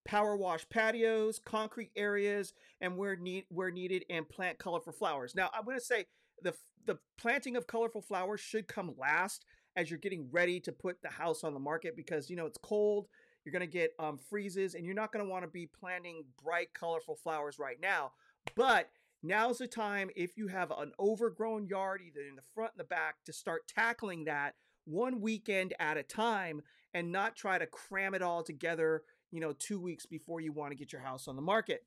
power 0.04 0.37
wash 0.37 0.68
patios, 0.68 1.38
concrete 1.44 1.90
areas, 1.97 2.52
and 2.80 2.97
where 2.97 3.16
need 3.16 3.44
where 3.49 3.71
needed, 3.71 4.04
and 4.11 4.28
plant 4.28 4.59
colorful 4.59 4.92
flowers. 4.92 5.35
Now, 5.35 5.50
I'm 5.54 5.64
going 5.64 5.78
to 5.78 5.85
say 5.85 6.06
the 6.42 6.54
the 6.85 6.99
planting 7.18 7.56
of 7.56 7.66
colorful 7.66 8.02
flowers 8.02 8.40
should 8.40 8.66
come 8.66 8.94
last 8.99 9.44
as 9.76 9.90
you're 9.90 9.99
getting 9.99 10.28
ready 10.30 10.61
to 10.61 10.73
put 10.73 11.00
the 11.02 11.09
house 11.09 11.44
on 11.44 11.54
the 11.54 11.61
market 11.61 11.97
because 11.97 12.28
you 12.28 12.37
know 12.37 12.47
it's 12.47 12.59
cold. 12.62 13.09
You're 13.44 13.52
going 13.52 13.61
to 13.61 13.66
get 13.66 13.92
um, 13.99 14.18
freezes, 14.18 14.75
and 14.75 14.85
you're 14.85 14.94
not 14.94 15.12
going 15.12 15.25
to 15.25 15.30
want 15.30 15.44
to 15.44 15.50
be 15.50 15.66
planting 15.66 16.25
bright, 16.42 16.68
colorful 16.75 17.16
flowers 17.16 17.59
right 17.59 17.78
now. 17.80 18.12
But 18.54 18.88
now's 19.23 19.59
the 19.59 19.66
time 19.66 20.11
if 20.14 20.37
you 20.37 20.47
have 20.49 20.71
an 20.71 20.92
overgrown 21.00 21.66
yard, 21.66 22.02
either 22.06 22.21
in 22.21 22.37
the 22.37 22.42
front 22.54 22.73
and 22.75 22.80
the 22.80 22.85
back, 22.85 23.16
to 23.26 23.32
start 23.32 23.66
tackling 23.66 24.25
that 24.25 24.54
one 24.85 25.21
weekend 25.21 25.75
at 25.80 25.97
a 25.97 26.02
time 26.02 26.62
and 26.94 27.11
not 27.11 27.35
try 27.35 27.59
to 27.59 27.66
cram 27.66 28.14
it 28.14 28.23
all 28.23 28.42
together, 28.42 29.02
you 29.33 29.41
know, 29.41 29.53
two 29.53 29.81
weeks 29.81 30.07
before 30.07 30.41
you 30.41 30.53
want 30.53 30.71
to 30.71 30.77
get 30.77 30.93
your 30.93 31.03
house 31.03 31.27
on 31.27 31.35
the 31.35 31.43
market. 31.43 31.85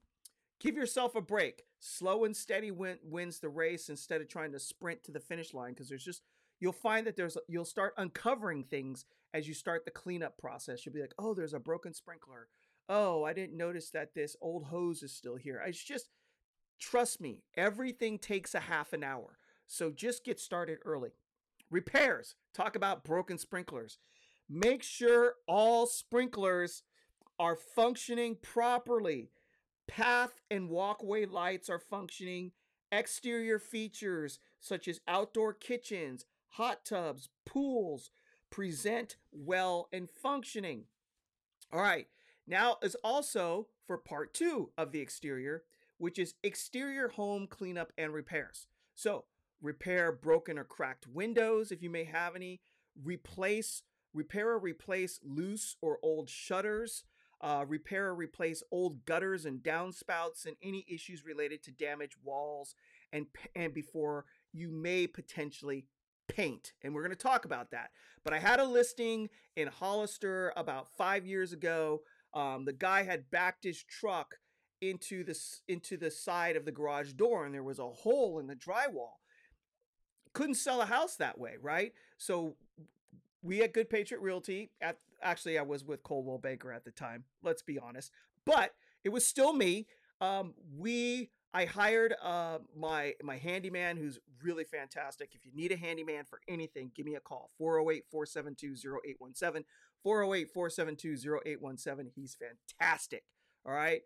Give 0.59 0.75
yourself 0.75 1.15
a 1.15 1.21
break. 1.21 1.63
Slow 1.79 2.25
and 2.25 2.35
steady 2.35 2.71
win- 2.71 2.99
wins 3.03 3.39
the 3.39 3.49
race 3.49 3.87
instead 3.87 4.19
of 4.19 4.27
trying 4.27 4.51
to 4.53 4.59
sprint 4.59 5.03
to 5.03 5.11
the 5.11 5.19
finish 5.19 5.53
line 5.53 5.73
because 5.73 5.87
there's 5.87 6.03
just 6.03 6.23
you'll 6.59 6.71
find 6.71 7.05
that 7.05 7.15
there's 7.15 7.37
you'll 7.47 7.65
start 7.65 7.93
uncovering 7.97 8.63
things 8.63 9.05
as 9.33 9.47
you 9.47 9.53
start 9.53 9.85
the 9.85 9.91
cleanup 9.91 10.37
process. 10.37 10.85
You'll 10.85 10.95
be 10.95 11.01
like, 11.01 11.13
"Oh, 11.19 11.33
there's 11.33 11.53
a 11.53 11.59
broken 11.59 11.93
sprinkler. 11.93 12.47
Oh, 12.89 13.23
I 13.23 13.33
didn't 13.33 13.57
notice 13.57 13.89
that 13.91 14.13
this 14.15 14.35
old 14.41 14.65
hose 14.65 15.03
is 15.03 15.13
still 15.13 15.35
here." 15.35 15.61
It's 15.65 15.83
just 15.83 16.09
trust 16.79 17.21
me, 17.21 17.43
everything 17.55 18.17
takes 18.17 18.55
a 18.55 18.59
half 18.61 18.93
an 18.93 19.03
hour. 19.03 19.37
So 19.67 19.91
just 19.91 20.23
get 20.23 20.39
started 20.39 20.79
early. 20.85 21.11
Repairs. 21.69 22.35
Talk 22.53 22.75
about 22.75 23.03
broken 23.03 23.37
sprinklers. 23.37 23.97
Make 24.47 24.83
sure 24.83 25.35
all 25.47 25.87
sprinklers 25.87 26.83
are 27.39 27.55
functioning 27.55 28.37
properly. 28.41 29.29
Path 29.87 30.41
and 30.49 30.69
walkway 30.69 31.25
lights 31.25 31.69
are 31.69 31.79
functioning. 31.79 32.51
Exterior 32.91 33.59
features 33.59 34.39
such 34.59 34.87
as 34.87 35.01
outdoor 35.07 35.53
kitchens, 35.53 36.25
hot 36.49 36.85
tubs, 36.85 37.29
pools 37.45 38.11
present 38.49 39.17
well 39.31 39.89
and 39.91 40.09
functioning. 40.09 40.85
All 41.73 41.81
right, 41.81 42.07
now 42.47 42.77
is 42.81 42.95
also 43.03 43.67
for 43.85 43.97
part 43.97 44.33
two 44.33 44.71
of 44.77 44.91
the 44.91 45.01
exterior, 45.01 45.63
which 45.97 46.17
is 46.17 46.35
exterior 46.43 47.09
home 47.09 47.47
cleanup 47.47 47.91
and 47.97 48.13
repairs. 48.13 48.67
So, 48.95 49.25
repair 49.61 50.11
broken 50.11 50.57
or 50.57 50.63
cracked 50.63 51.07
windows 51.07 51.71
if 51.71 51.81
you 51.81 51.89
may 51.89 52.05
have 52.05 52.35
any, 52.35 52.61
replace, 53.03 53.83
repair 54.13 54.51
or 54.51 54.59
replace 54.59 55.19
loose 55.23 55.75
or 55.81 55.99
old 56.01 56.29
shutters, 56.29 57.03
uh, 57.41 57.65
repair 57.67 58.07
or 58.07 58.15
replace 58.15 58.63
old 58.71 59.05
gutters 59.05 59.45
and 59.45 59.61
downspouts, 59.61 60.45
and 60.45 60.55
any 60.63 60.85
issues 60.89 61.25
related 61.25 61.63
to 61.63 61.71
damaged 61.71 62.17
walls, 62.23 62.75
and 63.11 63.27
and 63.55 63.73
before 63.73 64.25
you 64.51 64.69
may 64.69 65.07
potentially 65.07 65.85
paint. 66.27 66.73
And 66.81 66.93
we're 66.93 67.03
going 67.03 67.11
to 67.11 67.17
talk 67.17 67.45
about 67.45 67.71
that. 67.71 67.91
But 68.23 68.33
I 68.33 68.39
had 68.39 68.59
a 68.59 68.65
listing 68.65 69.29
in 69.55 69.67
Hollister 69.67 70.51
about 70.55 70.87
five 70.97 71.25
years 71.25 71.53
ago. 71.53 72.01
Um, 72.33 72.65
the 72.65 72.73
guy 72.73 73.03
had 73.03 73.29
backed 73.31 73.63
his 73.63 73.83
truck 73.83 74.35
into 74.81 75.23
the 75.23 75.37
into 75.67 75.97
the 75.97 76.11
side 76.11 76.55
of 76.55 76.65
the 76.65 76.71
garage 76.71 77.13
door, 77.13 77.45
and 77.45 77.53
there 77.53 77.63
was 77.63 77.79
a 77.79 77.89
hole 77.89 78.39
in 78.39 78.47
the 78.47 78.55
drywall. 78.55 79.19
Couldn't 80.33 80.55
sell 80.55 80.81
a 80.81 80.85
house 80.85 81.15
that 81.15 81.39
way, 81.39 81.53
right? 81.61 81.93
So 82.17 82.57
we 83.45 83.61
at 83.61 83.73
Good 83.73 83.89
Patriot 83.89 84.21
Realty. 84.21 84.71
At 84.81 84.97
actually, 85.21 85.57
I 85.57 85.61
was 85.61 85.85
with 85.85 86.03
Coldwell 86.03 86.39
Banker 86.39 86.71
at 86.71 86.83
the 86.83 86.91
time. 86.91 87.23
Let's 87.43 87.61
be 87.61 87.79
honest, 87.79 88.11
but 88.45 88.73
it 89.03 89.09
was 89.09 89.25
still 89.25 89.53
me. 89.53 89.87
Um, 90.19 90.55
we 90.77 91.29
I 91.53 91.65
hired 91.65 92.15
uh, 92.21 92.57
my 92.75 93.13
my 93.23 93.37
handyman 93.37 93.95
who's 93.97 94.19
really 94.43 94.65
fantastic. 94.65 95.29
If 95.33 95.45
you 95.45 95.53
need 95.53 95.71
a 95.71 95.77
handyman 95.77 96.25
for 96.25 96.41
anything, 96.47 96.91
give 96.95 97.05
me 97.05 97.15
a 97.15 97.21
call 97.21 97.51
408-472-0817. 97.61 99.63
408-472-0817. 100.05 102.07
He's 102.13 102.35
fantastic. 102.35 103.23
All 103.65 103.73
right? 103.73 104.01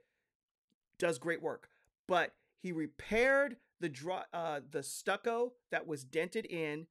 Does 0.98 1.18
great 1.18 1.42
work. 1.42 1.68
But 2.08 2.34
he 2.62 2.72
repaired 2.72 3.58
the 3.80 3.90
draw 3.90 4.24
uh, 4.34 4.62
the 4.70 4.84
stucco 4.84 5.54
that 5.72 5.88
was 5.88 6.04
dented 6.04 6.46
in 6.46 6.86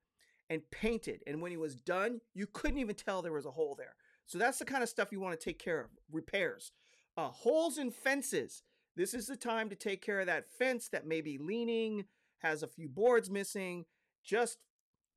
and 0.50 0.62
painted. 0.70 1.22
And 1.26 1.40
when 1.42 1.50
he 1.50 1.56
was 1.56 1.74
done, 1.74 2.20
you 2.34 2.46
couldn't 2.46 2.78
even 2.78 2.94
tell 2.94 3.22
there 3.22 3.32
was 3.32 3.46
a 3.46 3.50
hole 3.50 3.74
there. 3.76 3.94
So 4.26 4.38
that's 4.38 4.58
the 4.58 4.64
kind 4.64 4.82
of 4.82 4.88
stuff 4.88 5.12
you 5.12 5.20
want 5.20 5.38
to 5.38 5.44
take 5.44 5.58
care 5.58 5.80
of. 5.80 5.90
Repairs. 6.10 6.72
Uh, 7.16 7.28
holes 7.28 7.78
in 7.78 7.90
fences. 7.90 8.62
This 8.96 9.14
is 9.14 9.26
the 9.26 9.36
time 9.36 9.68
to 9.70 9.76
take 9.76 10.02
care 10.02 10.20
of 10.20 10.26
that 10.26 10.50
fence 10.50 10.88
that 10.88 11.06
may 11.06 11.20
be 11.20 11.38
leaning, 11.38 12.04
has 12.38 12.62
a 12.62 12.68
few 12.68 12.88
boards 12.88 13.30
missing. 13.30 13.84
Just 14.24 14.58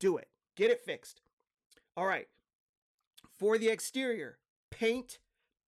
do 0.00 0.16
it. 0.16 0.28
Get 0.56 0.70
it 0.70 0.84
fixed. 0.84 1.20
All 1.96 2.06
right. 2.06 2.26
For 3.38 3.58
the 3.58 3.68
exterior, 3.68 4.38
paint, 4.70 5.18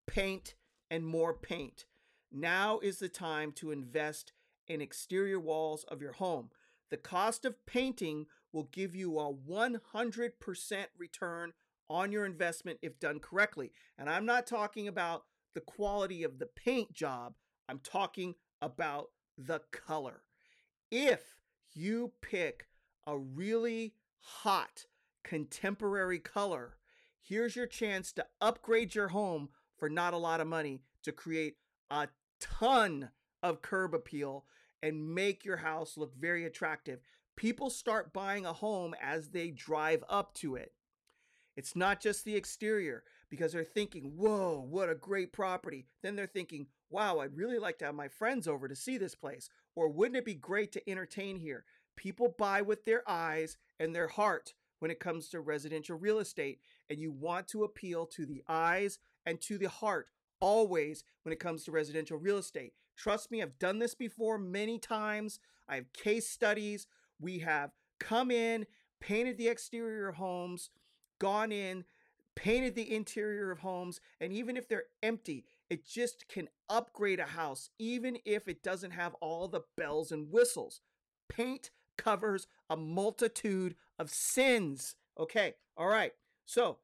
paint, 0.06 0.54
and 0.90 1.06
more 1.06 1.35
paint. 1.35 1.87
Now 2.33 2.78
is 2.80 2.99
the 2.99 3.09
time 3.09 3.52
to 3.52 3.71
invest 3.71 4.33
in 4.66 4.80
exterior 4.80 5.38
walls 5.38 5.85
of 5.88 6.00
your 6.00 6.12
home. 6.12 6.50
The 6.90 6.97
cost 6.97 7.44
of 7.44 7.64
painting 7.66 8.26
will 8.54 8.68
give 8.73 8.94
you 8.94 9.18
a 9.18 9.34
100% 9.34 10.87
return 10.96 11.52
on 11.90 12.12
your 12.12 12.25
investment 12.25 12.78
if 12.80 13.00
done 13.00 13.18
correctly. 13.18 13.73
And 13.99 14.08
I'm 14.08 14.25
not 14.25 14.46
talking 14.46 14.87
about 14.88 15.25
the 15.54 15.61
quality 15.61 16.23
of 16.23 16.38
the 16.38 16.46
paint 16.46 16.92
job, 16.92 17.34
I'm 17.68 17.80
talking 17.80 18.34
about 18.62 19.11
the 19.37 19.61
color. 19.70 20.23
If 20.90 21.40
you 21.75 22.12
pick 22.23 22.68
a 23.06 23.18
really 23.18 23.94
hot 24.18 24.87
contemporary 25.23 26.18
color, 26.18 26.76
here's 27.20 27.56
your 27.56 27.66
chance 27.66 28.12
to 28.12 28.26
upgrade 28.40 28.94
your 28.94 29.08
home 29.08 29.49
for 29.76 29.88
not 29.88 30.14
a 30.14 30.18
lot 30.18 30.40
of 30.40 30.46
money 30.46 30.82
to 31.02 31.12
create 31.12 31.56
a 31.90 32.08
ton 32.40 33.11
of 33.42 33.62
curb 33.62 33.94
appeal 33.94 34.44
and 34.84 35.14
make 35.14 35.46
your 35.46 35.56
house 35.56 35.96
look 35.96 36.14
very 36.14 36.44
attractive. 36.44 37.00
People 37.36 37.70
start 37.70 38.12
buying 38.12 38.44
a 38.44 38.52
home 38.52 38.94
as 39.02 39.30
they 39.30 39.48
drive 39.48 40.04
up 40.10 40.34
to 40.34 40.56
it. 40.56 40.72
It's 41.56 41.74
not 41.74 42.02
just 42.02 42.26
the 42.26 42.36
exterior 42.36 43.02
because 43.30 43.52
they're 43.52 43.64
thinking, 43.64 44.12
whoa, 44.14 44.62
what 44.68 44.90
a 44.90 44.94
great 44.94 45.32
property. 45.32 45.86
Then 46.02 46.16
they're 46.16 46.26
thinking, 46.26 46.66
wow, 46.90 47.20
I'd 47.20 47.34
really 47.34 47.58
like 47.58 47.78
to 47.78 47.86
have 47.86 47.94
my 47.94 48.08
friends 48.08 48.46
over 48.46 48.68
to 48.68 48.76
see 48.76 48.98
this 48.98 49.14
place. 49.14 49.48
Or 49.74 49.88
wouldn't 49.88 50.18
it 50.18 50.24
be 50.26 50.34
great 50.34 50.70
to 50.72 50.90
entertain 50.90 51.38
here? 51.38 51.64
People 51.96 52.34
buy 52.36 52.60
with 52.60 52.84
their 52.84 53.08
eyes 53.08 53.56
and 53.80 53.94
their 53.94 54.08
heart 54.08 54.52
when 54.80 54.90
it 54.90 55.00
comes 55.00 55.30
to 55.30 55.40
residential 55.40 55.96
real 55.96 56.18
estate. 56.18 56.60
And 56.90 57.00
you 57.00 57.10
want 57.10 57.48
to 57.48 57.64
appeal 57.64 58.04
to 58.08 58.26
the 58.26 58.42
eyes 58.48 58.98
and 59.24 59.40
to 59.42 59.56
the 59.56 59.70
heart 59.70 60.10
always 60.40 61.04
when 61.22 61.32
it 61.32 61.40
comes 61.40 61.64
to 61.64 61.72
residential 61.72 62.18
real 62.18 62.36
estate. 62.36 62.74
Trust 62.96 63.30
me, 63.30 63.42
I've 63.42 63.58
done 63.58 63.78
this 63.78 63.94
before 63.94 64.38
many 64.38 64.78
times. 64.78 65.40
I 65.68 65.76
have 65.76 65.92
case 65.92 66.28
studies. 66.28 66.86
We 67.20 67.40
have 67.40 67.70
come 67.98 68.30
in, 68.30 68.66
painted 69.00 69.38
the 69.38 69.48
exterior 69.48 70.12
homes, 70.12 70.70
gone 71.18 71.52
in, 71.52 71.84
painted 72.34 72.74
the 72.74 72.94
interior 72.94 73.50
of 73.50 73.60
homes, 73.60 74.00
and 74.20 74.32
even 74.32 74.56
if 74.56 74.68
they're 74.68 74.84
empty, 75.02 75.44
it 75.70 75.86
just 75.86 76.28
can 76.28 76.48
upgrade 76.68 77.20
a 77.20 77.24
house, 77.24 77.70
even 77.78 78.18
if 78.24 78.48
it 78.48 78.62
doesn't 78.62 78.90
have 78.90 79.14
all 79.14 79.48
the 79.48 79.62
bells 79.76 80.12
and 80.12 80.30
whistles. 80.30 80.80
Paint 81.28 81.70
covers 81.96 82.46
a 82.68 82.76
multitude 82.76 83.76
of 83.98 84.10
sins. 84.10 84.96
Okay, 85.18 85.54
all 85.76 85.88
right. 85.88 86.12
So, 86.44 86.78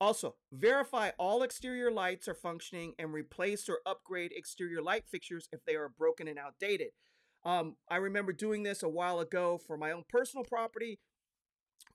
also, 0.00 0.34
verify 0.52 1.10
all 1.18 1.42
exterior 1.42 1.90
lights 1.90 2.28
are 2.28 2.34
functioning 2.34 2.94
and 2.98 3.12
replace 3.12 3.68
or 3.68 3.78
upgrade 3.86 4.32
exterior 4.34 4.82
light 4.82 5.04
fixtures 5.08 5.48
if 5.52 5.64
they 5.64 5.74
are 5.74 5.88
broken 5.88 6.28
and 6.28 6.38
outdated. 6.38 6.88
Um, 7.44 7.76
I 7.88 7.96
remember 7.96 8.32
doing 8.32 8.62
this 8.62 8.82
a 8.82 8.88
while 8.88 9.20
ago 9.20 9.58
for 9.66 9.76
my 9.76 9.92
own 9.92 10.04
personal 10.08 10.44
property. 10.44 10.98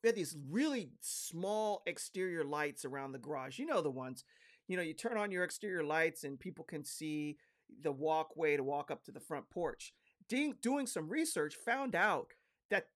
We 0.01 0.07
had 0.07 0.15
these 0.15 0.35
really 0.49 0.91
small 1.01 1.83
exterior 1.85 2.43
lights 2.43 2.85
around 2.85 3.11
the 3.11 3.19
garage. 3.19 3.59
You 3.59 3.67
know 3.67 3.81
the 3.81 3.91
ones. 3.91 4.23
You 4.67 4.77
know, 4.77 4.83
you 4.83 4.93
turn 4.93 5.17
on 5.17 5.31
your 5.31 5.43
exterior 5.43 5.83
lights 5.83 6.23
and 6.23 6.39
people 6.39 6.65
can 6.65 6.83
see 6.83 7.37
the 7.83 7.91
walkway 7.91 8.57
to 8.57 8.63
walk 8.63 8.89
up 8.89 9.03
to 9.03 9.11
the 9.11 9.19
front 9.19 9.49
porch. 9.49 9.93
Doing, 10.27 10.55
doing 10.61 10.87
some 10.87 11.09
research, 11.09 11.55
found 11.55 11.95
out 11.95 12.33
that 12.69 12.87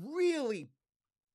really 0.00 0.70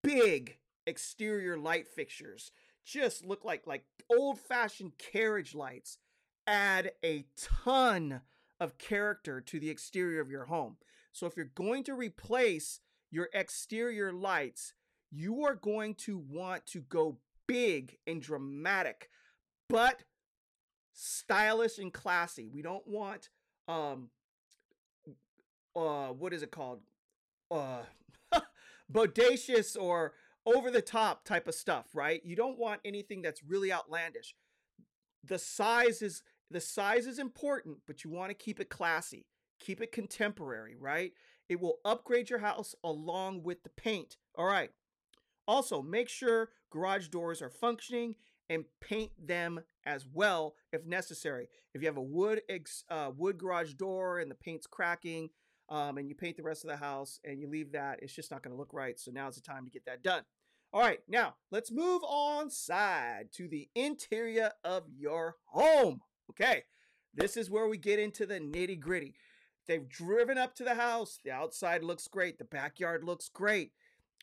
big 0.02 0.58
exterior 0.88 1.58
light 1.58 1.88
fixtures 1.88 2.52
just 2.86 3.26
look 3.26 3.46
like 3.46 3.68
like 3.68 3.86
old-fashioned 4.10 4.98
carriage 4.98 5.54
lights 5.54 5.98
add 6.48 6.92
a 7.06 7.26
ton 7.38 8.22
of 8.60 8.78
character 8.78 9.40
to 9.40 9.60
the 9.60 9.70
exterior 9.70 10.20
of 10.20 10.32
your 10.32 10.46
home. 10.46 10.78
So 11.12 11.28
if 11.28 11.38
you're 11.38 11.52
going 11.54 11.84
to 11.86 11.94
replace 11.94 12.80
your 13.12 13.30
exterior 13.34 14.12
lights, 14.12 14.74
you 15.12 15.44
are 15.46 15.56
going 15.56 15.96
to 15.96 16.18
want 16.18 16.66
to 16.68 16.82
go 16.82 17.18
big 17.48 17.98
and 18.06 18.22
dramatic, 18.22 19.10
but 19.68 20.04
stylish 20.94 21.78
and 21.78 21.94
classy. 21.94 22.48
We 22.48 22.62
don't 22.62 22.88
want 22.88 23.30
um 23.68 24.10
uh 25.76 26.08
what 26.08 26.34
is 26.34 26.44
it 26.44 26.52
called? 26.52 26.82
Uh 27.50 27.82
bodacious 28.92 29.78
or 29.80 30.14
over 30.56 30.72
the 30.72 30.82
top 30.82 31.26
type 31.26 31.48
of 31.48 31.56
stuff, 31.56 31.88
right? 31.94 32.22
You 32.24 32.36
don't 32.36 32.58
want 32.58 32.82
anything 32.86 33.22
that's 33.22 33.44
really 33.44 33.72
outlandish. 33.72 34.36
The 35.24 35.40
size 35.40 36.02
is 36.02 36.24
the 36.52 36.62
size 36.62 37.06
is 37.06 37.20
important, 37.20 37.78
but 37.86 38.04
you 38.04 38.10
want 38.10 38.32
to 38.32 38.34
keep 38.34 38.60
it 38.60 38.70
classy, 38.70 39.26
keep 39.60 39.82
it 39.82 39.92
contemporary, 39.92 40.76
right? 40.80 41.12
It 41.48 41.60
will 41.60 41.80
upgrade 41.86 42.30
your 42.30 42.40
house 42.40 42.76
along 42.84 43.44
with 43.44 43.64
the 43.64 43.70
paint. 43.70 44.18
All 44.36 44.46
right. 44.46 44.72
Also, 45.48 45.82
make 45.82 46.10
sure 46.10 46.50
garage 46.72 47.08
doors 47.08 47.42
are 47.42 47.50
functioning 47.50 48.16
and 48.50 48.66
paint 48.82 49.12
them 49.20 49.60
as 49.86 50.06
well 50.12 50.56
if 50.72 50.86
necessary. 50.86 51.50
If 51.74 51.82
you 51.82 51.88
have 51.88 51.98
a 51.98 52.02
wood 52.02 52.42
ex, 52.50 52.84
uh, 52.90 53.12
wood 53.16 53.38
garage 53.38 53.74
door 53.74 54.20
and 54.20 54.30
the 54.30 54.36
paint's 54.36 54.68
cracking, 54.68 55.30
um, 55.70 55.98
and 55.98 56.10
you 56.10 56.16
paint 56.16 56.36
the 56.36 56.44
rest 56.44 56.64
of 56.64 56.70
the 56.70 56.78
house 56.78 57.20
and 57.24 57.40
you 57.40 57.48
leave 57.48 57.72
that, 57.74 58.00
it's 58.02 58.14
just 58.14 58.32
not 58.32 58.42
going 58.42 58.54
to 58.54 58.58
look 58.58 58.74
right. 58.74 59.00
So 59.00 59.12
now's 59.12 59.36
the 59.36 59.42
time 59.42 59.66
to 59.66 59.72
get 59.72 59.86
that 59.86 60.04
done. 60.04 60.24
All 60.72 60.82
right, 60.82 61.00
now 61.08 61.34
let's 61.50 61.72
move 61.72 62.04
on 62.04 62.52
side 62.52 63.30
to 63.34 63.48
the 63.48 63.70
interior 63.74 64.52
of 64.64 64.84
your 64.96 65.38
home. 65.46 66.02
Okay, 66.30 66.64
this 67.16 67.36
is 67.36 67.50
where 67.50 67.68
we 67.68 67.78
get 67.80 67.98
into 67.98 68.28
the 68.28 68.40
nitty 68.40 68.80
gritty. 68.80 69.16
They've 69.68 69.90
driven 69.90 70.38
up 70.38 70.54
to 70.56 70.64
the 70.64 70.76
house. 70.76 71.18
The 71.24 71.32
outside 71.32 71.84
looks 71.84 72.08
great. 72.08 72.38
The 72.38 72.46
backyard 72.46 73.04
looks 73.04 73.30
great. 73.30 73.72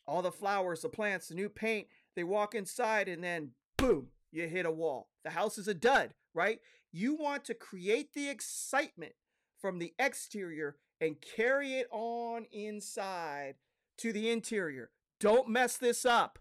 All 0.07 0.21
the 0.21 0.31
flowers, 0.31 0.81
the 0.81 0.89
plants, 0.89 1.27
the 1.27 1.35
new 1.35 1.49
paint. 1.49 1.87
They 2.15 2.23
walk 2.23 2.55
inside 2.55 3.09
and 3.09 3.21
then 3.21 3.51
boom, 3.77 4.07
you 4.31 4.47
hit 4.47 4.65
a 4.65 4.71
wall. 4.71 5.09
The 5.25 5.31
house 5.31 5.57
is 5.57 5.67
a 5.67 5.73
dud, 5.73 6.13
right? 6.33 6.59
You 6.93 7.15
want 7.15 7.43
to 7.45 7.53
create 7.55 8.13
the 8.13 8.29
excitement 8.29 9.13
from 9.59 9.79
the 9.79 9.93
exterior 9.99 10.77
and 11.01 11.17
carry 11.35 11.73
it 11.73 11.87
on 11.91 12.45
inside 12.53 13.55
to 13.97 14.13
the 14.13 14.29
interior. 14.29 14.91
Don't 15.19 15.49
mess 15.49 15.77
this 15.77 16.05
up. 16.05 16.39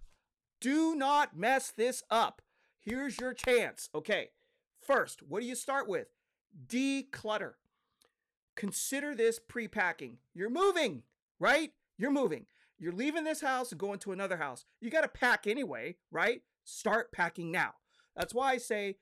Do 0.60 0.94
not 0.94 1.36
mess 1.36 1.70
this 1.70 2.02
up. 2.10 2.42
Here's 2.80 3.18
your 3.18 3.34
chance. 3.34 3.88
Okay, 3.94 4.30
first, 4.80 5.22
what 5.22 5.40
do 5.40 5.46
you 5.46 5.54
start 5.54 5.88
with? 5.88 6.08
Declutter. 6.66 7.54
Consider 8.54 9.14
this 9.14 9.38
pre 9.38 9.68
packing. 9.68 10.18
You're 10.34 10.50
moving, 10.50 11.02
right? 11.38 11.72
You're 11.98 12.10
moving. 12.10 12.46
You're 12.78 12.92
leaving 12.92 13.24
this 13.24 13.40
house 13.40 13.72
and 13.72 13.80
going 13.80 13.98
to 14.00 14.12
another 14.12 14.36
house. 14.36 14.64
You 14.80 14.90
got 14.90 15.02
to 15.02 15.08
pack 15.08 15.46
anyway, 15.46 15.96
right? 16.10 16.42
Start 16.64 17.12
packing 17.12 17.50
now. 17.50 17.74
That's 18.14 18.34
why 18.34 18.52
I 18.52 18.58
say 18.58 18.96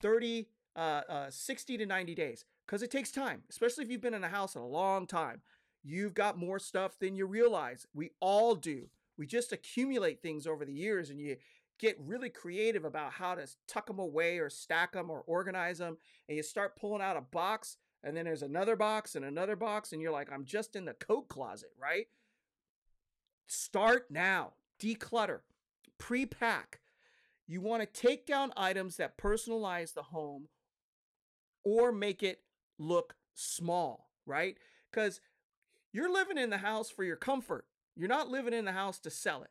30, 0.00 0.48
uh, 0.74 1.02
uh, 1.08 1.30
60 1.30 1.78
to 1.78 1.86
90 1.86 2.14
days 2.14 2.44
because 2.66 2.82
it 2.82 2.90
takes 2.90 3.10
time, 3.10 3.42
especially 3.50 3.84
if 3.84 3.90
you've 3.90 4.00
been 4.00 4.14
in 4.14 4.24
a 4.24 4.28
house 4.28 4.54
in 4.54 4.62
a 4.62 4.66
long 4.66 5.06
time. 5.06 5.42
You've 5.84 6.14
got 6.14 6.38
more 6.38 6.58
stuff 6.58 6.98
than 6.98 7.16
you 7.16 7.26
realize. 7.26 7.86
We 7.92 8.10
all 8.20 8.54
do. 8.54 8.88
We 9.22 9.26
just 9.26 9.52
accumulate 9.52 10.20
things 10.20 10.48
over 10.48 10.64
the 10.64 10.72
years 10.72 11.10
and 11.10 11.20
you 11.20 11.36
get 11.78 11.96
really 12.00 12.28
creative 12.28 12.84
about 12.84 13.12
how 13.12 13.36
to 13.36 13.46
tuck 13.68 13.86
them 13.86 14.00
away 14.00 14.40
or 14.40 14.50
stack 14.50 14.94
them 14.94 15.10
or 15.10 15.20
organize 15.28 15.78
them. 15.78 15.96
And 16.28 16.36
you 16.36 16.42
start 16.42 16.74
pulling 16.74 17.02
out 17.02 17.16
a 17.16 17.20
box 17.20 17.76
and 18.02 18.16
then 18.16 18.24
there's 18.24 18.42
another 18.42 18.74
box 18.74 19.14
and 19.14 19.24
another 19.24 19.54
box 19.54 19.92
and 19.92 20.02
you're 20.02 20.10
like, 20.10 20.32
I'm 20.32 20.44
just 20.44 20.74
in 20.74 20.86
the 20.86 20.94
coat 20.94 21.28
closet, 21.28 21.70
right? 21.80 22.06
Start 23.46 24.06
now. 24.10 24.54
Declutter. 24.80 25.42
Pre 25.98 26.26
pack. 26.26 26.80
You 27.46 27.60
want 27.60 27.82
to 27.82 28.00
take 28.00 28.26
down 28.26 28.52
items 28.56 28.96
that 28.96 29.16
personalize 29.18 29.94
the 29.94 30.02
home 30.02 30.48
or 31.62 31.92
make 31.92 32.24
it 32.24 32.40
look 32.76 33.14
small, 33.34 34.10
right? 34.26 34.56
Because 34.90 35.20
you're 35.92 36.12
living 36.12 36.38
in 36.38 36.50
the 36.50 36.58
house 36.58 36.90
for 36.90 37.04
your 37.04 37.14
comfort. 37.14 37.66
You're 37.94 38.08
not 38.08 38.28
living 38.28 38.54
in 38.54 38.64
the 38.64 38.72
house 38.72 38.98
to 39.00 39.10
sell 39.10 39.42
it. 39.42 39.50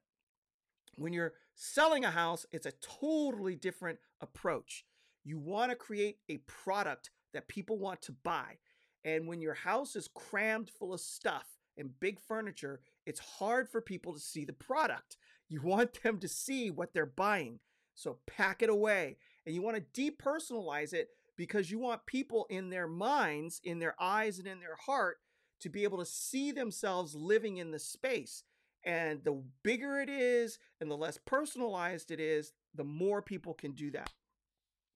When 0.95 1.13
you're 1.13 1.34
selling 1.56 2.04
a 2.04 2.12
house, 2.12 2.45
it's 2.51 2.65
a 2.65 2.73
totally 2.99 3.56
different 3.56 3.99
approach. 4.19 4.86
You 5.23 5.39
want 5.39 5.71
to 5.71 5.75
create 5.75 6.17
a 6.30 6.38
product 6.47 7.12
that 7.34 7.47
people 7.47 7.77
want 7.77 8.01
to 8.04 8.12
buy. 8.12 8.58
And 9.06 9.27
when 9.27 9.41
your 9.41 9.54
house 9.54 9.95
is 9.95 10.10
crammed 10.13 10.69
full 10.69 10.93
of 10.93 10.99
stuff 10.99 11.47
and 11.77 11.99
big 11.99 12.19
furniture, 12.19 12.82
it's 13.06 13.19
hard 13.19 13.69
for 13.69 13.82
people 13.82 14.13
to 14.13 14.19
see 14.19 14.45
the 14.45 14.54
product. 14.54 15.17
You 15.47 15.62
want 15.62 16.01
them 16.04 16.19
to 16.19 16.27
see 16.27 16.69
what 16.69 16.93
they're 16.93 17.06
buying. 17.06 17.60
So 17.93 18.17
pack 18.25 18.62
it 18.62 18.69
away. 18.69 19.17
And 19.45 19.56
you 19.56 19.62
want 19.62 19.77
to 19.77 20.12
depersonalize 20.12 20.93
it 20.93 21.10
because 21.36 21.71
you 21.71 21.80
want 21.80 22.06
people 22.06 22.45
in 22.49 22.69
their 22.69 22.88
minds, 22.88 23.62
in 23.63 23.80
their 23.80 23.95
eyes, 23.99 24.38
and 24.39 24.47
in 24.47 24.60
their 24.60 24.77
heart 24.86 25.17
to 25.62 25.69
be 25.69 25.84
able 25.84 25.97
to 26.00 26.06
see 26.06 26.52
themselves 26.52 27.15
living 27.15 27.58
in 27.58 27.71
the 27.71 27.80
space. 27.80 28.43
And 28.84 29.24
the 29.24 29.43
bigger 29.63 30.00
it 30.00 30.10
is 30.10 30.58
and 30.80 30.89
the 30.89 30.97
less 30.97 31.19
personalized 31.26 32.12
it 32.12 32.19
is, 32.19 32.52
the 32.74 32.84
more 32.84 33.21
people 33.21 33.54
can 33.54 33.74
do 33.74 33.91
that. 33.91 34.12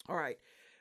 All 0.10 0.16
right. 0.16 0.38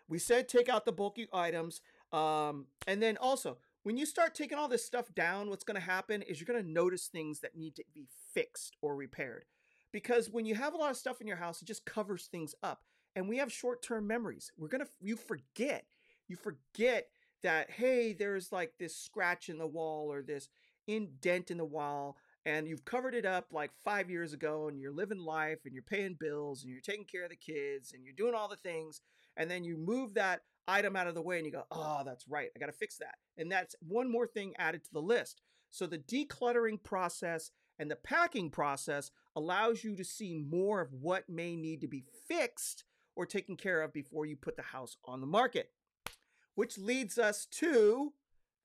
We 0.09 0.19
said 0.19 0.49
take 0.49 0.69
out 0.69 0.85
the 0.85 0.93
bulky 0.93 1.29
items. 1.33 1.81
Um, 2.13 2.67
and 2.87 3.03
then 3.03 3.17
also, 3.19 3.59
when 3.83 3.97
you 3.97 4.07
start 4.07 4.35
taking 4.35 4.57
all 4.57 4.69
this 4.69 4.85
stuff 4.85 5.15
down, 5.15 5.51
what's 5.51 5.65
going 5.65 5.81
to 5.81 5.87
happen 5.87 6.23
is 6.23 6.41
you're 6.41 6.47
going 6.47 6.65
to 6.65 6.71
notice 6.71 7.07
things 7.07 7.41
that 7.41 7.57
need 7.57 7.77
to 7.77 7.85
be 7.95 8.09
fixed 8.33 8.77
or 8.81 8.97
repaired. 8.97 9.45
Because 9.93 10.31
when 10.31 10.47
you 10.47 10.55
have 10.55 10.75
a 10.75 10.77
lot 10.77 10.91
of 10.91 10.97
stuff 10.97 11.21
in 11.21 11.27
your 11.27 11.37
house, 11.37 11.61
it 11.61 11.67
just 11.67 11.85
covers 11.85 12.27
things 12.27 12.55
up 12.63 12.83
and 13.17 13.29
we 13.29 13.39
have 13.39 13.53
short-term 13.53 14.07
memories. 14.07 14.53
We're 14.57 14.69
gonna 14.69 14.89
you 15.01 15.17
forget. 15.17 15.87
You 16.29 16.37
forget 16.37 17.09
that 17.45 17.71
hey, 17.71 18.13
there's 18.13 18.51
like 18.51 18.73
this 18.79 18.97
scratch 18.97 19.49
in 19.49 19.59
the 19.59 19.67
wall 19.67 20.13
or 20.13 20.21
this 20.23 20.49
indent 20.89 21.51
in 21.51 21.59
the 21.59 21.65
wall, 21.65 22.17
and 22.45 22.67
you've 22.67 22.85
covered 22.85 23.15
it 23.15 23.25
up 23.25 23.47
like 23.53 23.71
five 23.85 24.11
years 24.11 24.33
ago, 24.33 24.69
and 24.69 24.81
you're 24.81 24.93
living 24.93 25.21
life 25.21 25.61
and 25.65 25.73
you're 25.73 25.83
paying 25.83 26.17
bills 26.19 26.63
and 26.63 26.73
you're 26.73 26.81
taking 26.81 27.07
care 27.07 27.25
of 27.25 27.31
the 27.31 27.37
kids 27.37 27.93
and 27.93 28.05
you're 28.05 28.13
doing 28.13 28.35
all 28.35 28.49
the 28.49 28.57
things, 28.57 29.01
and 29.37 29.51
then 29.51 29.63
you 29.63 29.77
move 29.77 30.15
that 30.15 30.41
item 30.67 30.97
out 30.97 31.07
of 31.07 31.15
the 31.15 31.23
way 31.23 31.37
and 31.37 31.47
you 31.47 31.53
go, 31.53 31.65
oh, 31.71 32.03
that's 32.05 32.27
right, 32.29 32.49
I 32.55 32.59
got 32.59 32.67
to 32.67 32.73
fix 32.73 32.97
that. 32.99 33.17
And 33.37 33.53
that's 33.53 33.77
one 33.87 34.11
more 34.11 34.27
thing 34.27 34.55
added 34.59 34.83
to 34.85 34.93
the 34.93 35.01
list. 35.01 35.43
So 35.71 35.87
the 35.87 35.99
decluttering 35.99 36.83
process 36.83 37.51
and 37.79 37.91
the 37.91 37.97
packing 37.97 38.51
process 38.51 39.11
allows 39.37 39.85
you 39.85 39.97
to 39.97 40.05
see 40.05 40.35
more 40.35 40.81
of 40.81 40.93
what 40.93 41.29
may 41.29 41.57
need 41.57 41.81
to 41.81 41.89
be 41.89 42.05
fixed 42.29 42.85
or 43.17 43.27
taken 43.27 43.57
care 43.57 43.83
of 43.83 43.93
before 43.93 44.27
you 44.27 44.37
put 44.37 44.57
the 44.57 44.63
house 44.63 44.97
on 45.05 45.21
the 45.21 45.27
market. 45.27 45.71
Which 46.55 46.79
leads 46.79 47.19
us 47.19 47.47
to 47.53 48.13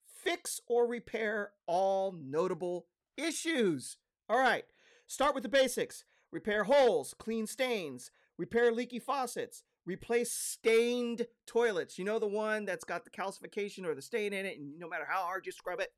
fix 0.06 0.60
or 0.68 0.86
repair 0.88 1.52
all 1.66 2.12
notable 2.12 2.88
issues. 3.18 3.98
All 4.30 4.40
right, 4.40 4.66
start 5.08 5.34
with 5.34 5.44
the 5.44 5.50
basics 5.50 6.04
repair 6.32 6.66
holes, 6.66 7.16
clean 7.18 7.48
stains, 7.48 8.12
repair 8.38 8.72
leaky 8.72 9.00
faucets, 9.00 9.64
replace 9.86 10.32
stained 10.32 11.26
toilets. 11.48 11.98
You 11.98 12.06
know, 12.06 12.20
the 12.20 12.28
one 12.28 12.66
that's 12.66 12.84
got 12.84 13.04
the 13.04 13.10
calcification 13.10 13.86
or 13.86 13.96
the 13.96 14.02
stain 14.02 14.34
in 14.34 14.46
it, 14.46 14.60
and 14.60 14.78
no 14.78 14.88
matter 14.88 15.06
how 15.10 15.24
hard 15.24 15.46
you 15.46 15.52
scrub 15.52 15.80
it, 15.80 15.90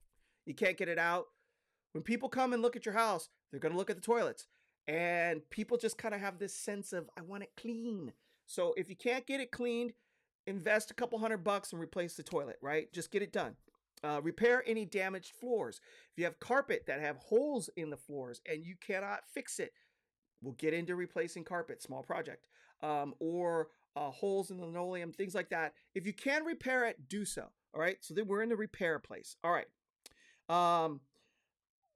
you 0.45 0.53
can't 0.53 0.77
get 0.77 0.87
it 0.87 0.97
out. 0.97 1.25
When 1.91 2.03
people 2.03 2.29
come 2.29 2.53
and 2.53 2.61
look 2.61 2.77
at 2.77 2.85
your 2.85 2.95
house, 2.95 3.27
they're 3.51 3.59
going 3.59 3.73
to 3.73 3.77
look 3.77 3.89
at 3.89 3.97
the 3.97 4.01
toilets. 4.01 4.47
And 4.87 5.41
people 5.49 5.77
just 5.77 5.97
kind 5.97 6.15
of 6.15 6.21
have 6.21 6.39
this 6.39 6.55
sense 6.55 6.93
of, 6.93 7.09
I 7.17 7.21
want 7.21 7.43
it 7.43 7.51
clean. 7.59 8.13
So 8.45 8.73
if 8.77 8.89
you 8.89 8.95
can't 8.95 9.27
get 9.27 9.41
it 9.41 9.51
cleaned, 9.51 9.93
invest 10.47 10.91
a 10.91 10.93
couple 10.93 11.19
hundred 11.19 11.43
bucks 11.43 11.71
and 11.71 11.81
replace 11.81 12.15
the 12.15 12.23
toilet, 12.23 12.57
right? 12.61 12.91
Just 12.93 13.11
get 13.11 13.21
it 13.21 13.33
done. 13.33 13.55
Uh, 14.03 14.19
repair 14.23 14.63
any 14.65 14.83
damaged 14.83 15.33
floors. 15.39 15.79
If 16.11 16.17
you 16.17 16.23
have 16.25 16.39
carpet 16.39 16.85
that 16.87 16.99
have 17.01 17.17
holes 17.17 17.69
in 17.77 17.89
the 17.89 17.97
floors 17.97 18.41
and 18.49 18.65
you 18.65 18.75
cannot 18.75 19.19
fix 19.31 19.59
it, 19.59 19.73
we'll 20.41 20.53
get 20.53 20.73
into 20.73 20.95
replacing 20.95 21.43
carpet, 21.43 21.83
small 21.83 22.01
project, 22.01 22.47
um, 22.81 23.13
or 23.19 23.67
uh, 23.95 24.09
holes 24.09 24.49
in 24.49 24.57
the 24.57 24.65
linoleum, 24.65 25.11
things 25.11 25.35
like 25.35 25.49
that. 25.49 25.73
If 25.93 26.07
you 26.07 26.13
can 26.13 26.45
repair 26.45 26.85
it, 26.85 27.07
do 27.09 27.25
so. 27.25 27.49
All 27.73 27.81
right. 27.81 27.97
So 28.01 28.13
then 28.13 28.27
we're 28.27 28.41
in 28.41 28.49
the 28.49 28.55
repair 28.55 28.99
place. 28.99 29.35
All 29.43 29.51
right. 29.51 29.67
Um, 30.49 31.01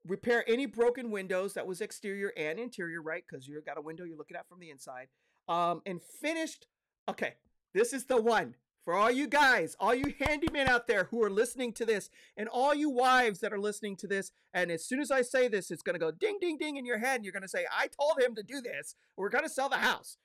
repair 0.06 0.44
any 0.48 0.66
broken 0.66 1.10
windows 1.10 1.54
that 1.54 1.66
was 1.66 1.80
exterior 1.80 2.32
and 2.36 2.58
interior, 2.58 3.02
right? 3.02 3.24
Because 3.28 3.48
you've 3.48 3.66
got 3.66 3.78
a 3.78 3.82
window 3.82 4.04
you're 4.04 4.16
looking 4.16 4.36
at 4.36 4.48
from 4.48 4.60
the 4.60 4.70
inside. 4.70 5.08
Um, 5.48 5.82
and 5.86 6.00
finished. 6.02 6.66
Okay, 7.08 7.34
this 7.74 7.92
is 7.92 8.04
the 8.04 8.20
one 8.20 8.54
for 8.86 8.94
all 8.94 9.10
you 9.10 9.26
guys, 9.26 9.74
all 9.80 9.96
you 9.96 10.14
handymen 10.14 10.68
out 10.68 10.86
there 10.86 11.08
who 11.10 11.20
are 11.20 11.28
listening 11.28 11.72
to 11.72 11.84
this, 11.84 12.08
and 12.36 12.48
all 12.48 12.72
you 12.72 12.88
wives 12.88 13.40
that 13.40 13.52
are 13.52 13.58
listening 13.58 13.96
to 13.96 14.06
this. 14.06 14.30
And 14.54 14.70
as 14.70 14.84
soon 14.84 15.00
as 15.00 15.10
I 15.10 15.22
say 15.22 15.48
this, 15.48 15.72
it's 15.72 15.82
going 15.82 15.94
to 15.94 15.98
go 15.98 16.12
ding, 16.12 16.38
ding, 16.40 16.56
ding 16.56 16.76
in 16.76 16.86
your 16.86 16.98
head. 16.98 17.16
And 17.16 17.24
you're 17.24 17.32
going 17.32 17.42
to 17.42 17.48
say, 17.48 17.66
I 17.76 17.88
told 17.88 18.22
him 18.22 18.36
to 18.36 18.44
do 18.44 18.60
this. 18.60 18.94
We're 19.16 19.28
going 19.28 19.42
to 19.42 19.50
sell 19.50 19.68
the 19.68 19.78
house. 19.78 20.18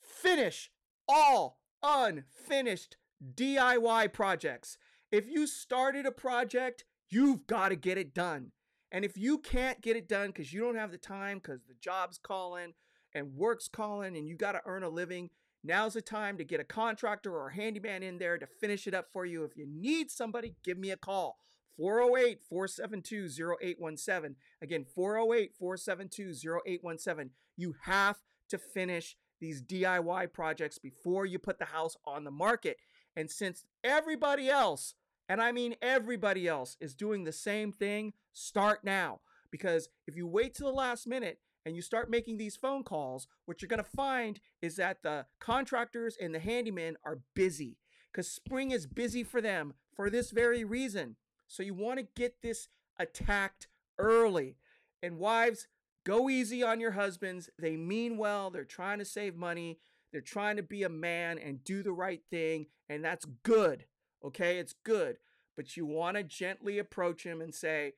Finish 0.00 0.70
all 1.06 1.60
unfinished 1.82 2.96
DIY 3.34 4.14
projects. 4.14 4.78
If 5.12 5.28
you 5.28 5.46
started 5.46 6.06
a 6.06 6.10
project, 6.10 6.86
you've 7.10 7.46
got 7.46 7.68
to 7.68 7.76
get 7.76 7.98
it 7.98 8.14
done. 8.14 8.52
And 8.90 9.04
if 9.04 9.18
you 9.18 9.36
can't 9.36 9.82
get 9.82 9.94
it 9.94 10.08
done 10.08 10.28
because 10.28 10.54
you 10.54 10.62
don't 10.62 10.76
have 10.76 10.90
the 10.90 10.96
time, 10.96 11.36
because 11.36 11.60
the 11.68 11.74
job's 11.78 12.16
calling 12.16 12.72
and 13.14 13.34
work's 13.34 13.68
calling 13.68 14.16
and 14.16 14.26
you 14.26 14.36
got 14.36 14.52
to 14.52 14.62
earn 14.64 14.82
a 14.82 14.88
living, 14.88 15.28
now's 15.64 15.94
the 15.94 16.02
time 16.02 16.38
to 16.38 16.44
get 16.44 16.60
a 16.60 16.64
contractor 16.64 17.34
or 17.34 17.48
a 17.48 17.54
handyman 17.54 18.02
in 18.02 18.18
there 18.18 18.38
to 18.38 18.46
finish 18.46 18.86
it 18.86 18.94
up 18.94 19.06
for 19.12 19.26
you. 19.26 19.44
If 19.44 19.56
you 19.56 19.66
need 19.66 20.10
somebody, 20.10 20.54
give 20.64 20.78
me 20.78 20.90
a 20.90 20.96
call. 20.96 21.38
408 21.76 22.40
472 22.48 23.56
0817. 23.62 24.36
Again, 24.62 24.84
408 24.94 25.52
472 25.58 26.60
0817. 26.66 27.30
You 27.56 27.74
have 27.82 28.16
to 28.48 28.58
finish 28.58 29.16
these 29.40 29.62
DIY 29.62 30.32
projects 30.32 30.78
before 30.78 31.24
you 31.24 31.38
put 31.38 31.58
the 31.58 31.66
house 31.66 31.96
on 32.04 32.24
the 32.24 32.30
market. 32.30 32.78
And 33.16 33.30
since 33.30 33.64
everybody 33.84 34.48
else, 34.48 34.94
and 35.28 35.40
I 35.40 35.52
mean 35.52 35.76
everybody 35.80 36.48
else, 36.48 36.76
is 36.80 36.94
doing 36.94 37.24
the 37.24 37.32
same 37.32 37.72
thing, 37.72 38.12
start 38.32 38.84
now. 38.84 39.20
Because 39.50 39.88
if 40.06 40.16
you 40.16 40.26
wait 40.26 40.54
till 40.54 40.68
the 40.68 40.76
last 40.76 41.06
minute 41.06 41.38
and 41.68 41.76
you 41.76 41.82
start 41.82 42.08
making 42.08 42.38
these 42.38 42.56
phone 42.56 42.82
calls, 42.82 43.28
what 43.44 43.60
you're 43.60 43.68
going 43.68 43.76
to 43.76 43.84
find 43.84 44.40
is 44.62 44.76
that 44.76 45.02
the 45.02 45.26
contractors 45.38 46.16
and 46.18 46.34
the 46.34 46.38
handymen 46.38 46.94
are 47.04 47.20
busy 47.34 47.76
because 48.10 48.26
spring 48.26 48.70
is 48.70 48.86
busy 48.86 49.22
for 49.22 49.42
them 49.42 49.74
for 49.94 50.08
this 50.08 50.30
very 50.30 50.64
reason. 50.64 51.16
So 51.46 51.62
you 51.62 51.74
want 51.74 51.98
to 51.98 52.06
get 52.16 52.36
this 52.42 52.68
attacked 52.98 53.68
early. 53.98 54.56
And 55.02 55.18
wives, 55.18 55.68
go 56.06 56.30
easy 56.30 56.62
on 56.62 56.80
your 56.80 56.92
husbands. 56.92 57.50
They 57.58 57.76
mean 57.76 58.16
well, 58.16 58.48
they're 58.48 58.64
trying 58.64 58.98
to 59.00 59.04
save 59.04 59.36
money, 59.36 59.78
they're 60.10 60.22
trying 60.22 60.56
to 60.56 60.62
be 60.62 60.84
a 60.84 60.88
man 60.88 61.38
and 61.38 61.62
do 61.64 61.82
the 61.82 61.92
right 61.92 62.22
thing, 62.30 62.68
and 62.88 63.04
that's 63.04 63.26
good. 63.42 63.84
Okay, 64.24 64.56
it's 64.56 64.74
good. 64.84 65.18
But 65.54 65.76
you 65.76 65.84
want 65.84 66.16
to 66.16 66.22
gently 66.22 66.78
approach 66.78 67.24
him 67.24 67.42
and 67.42 67.54
say, 67.54 67.92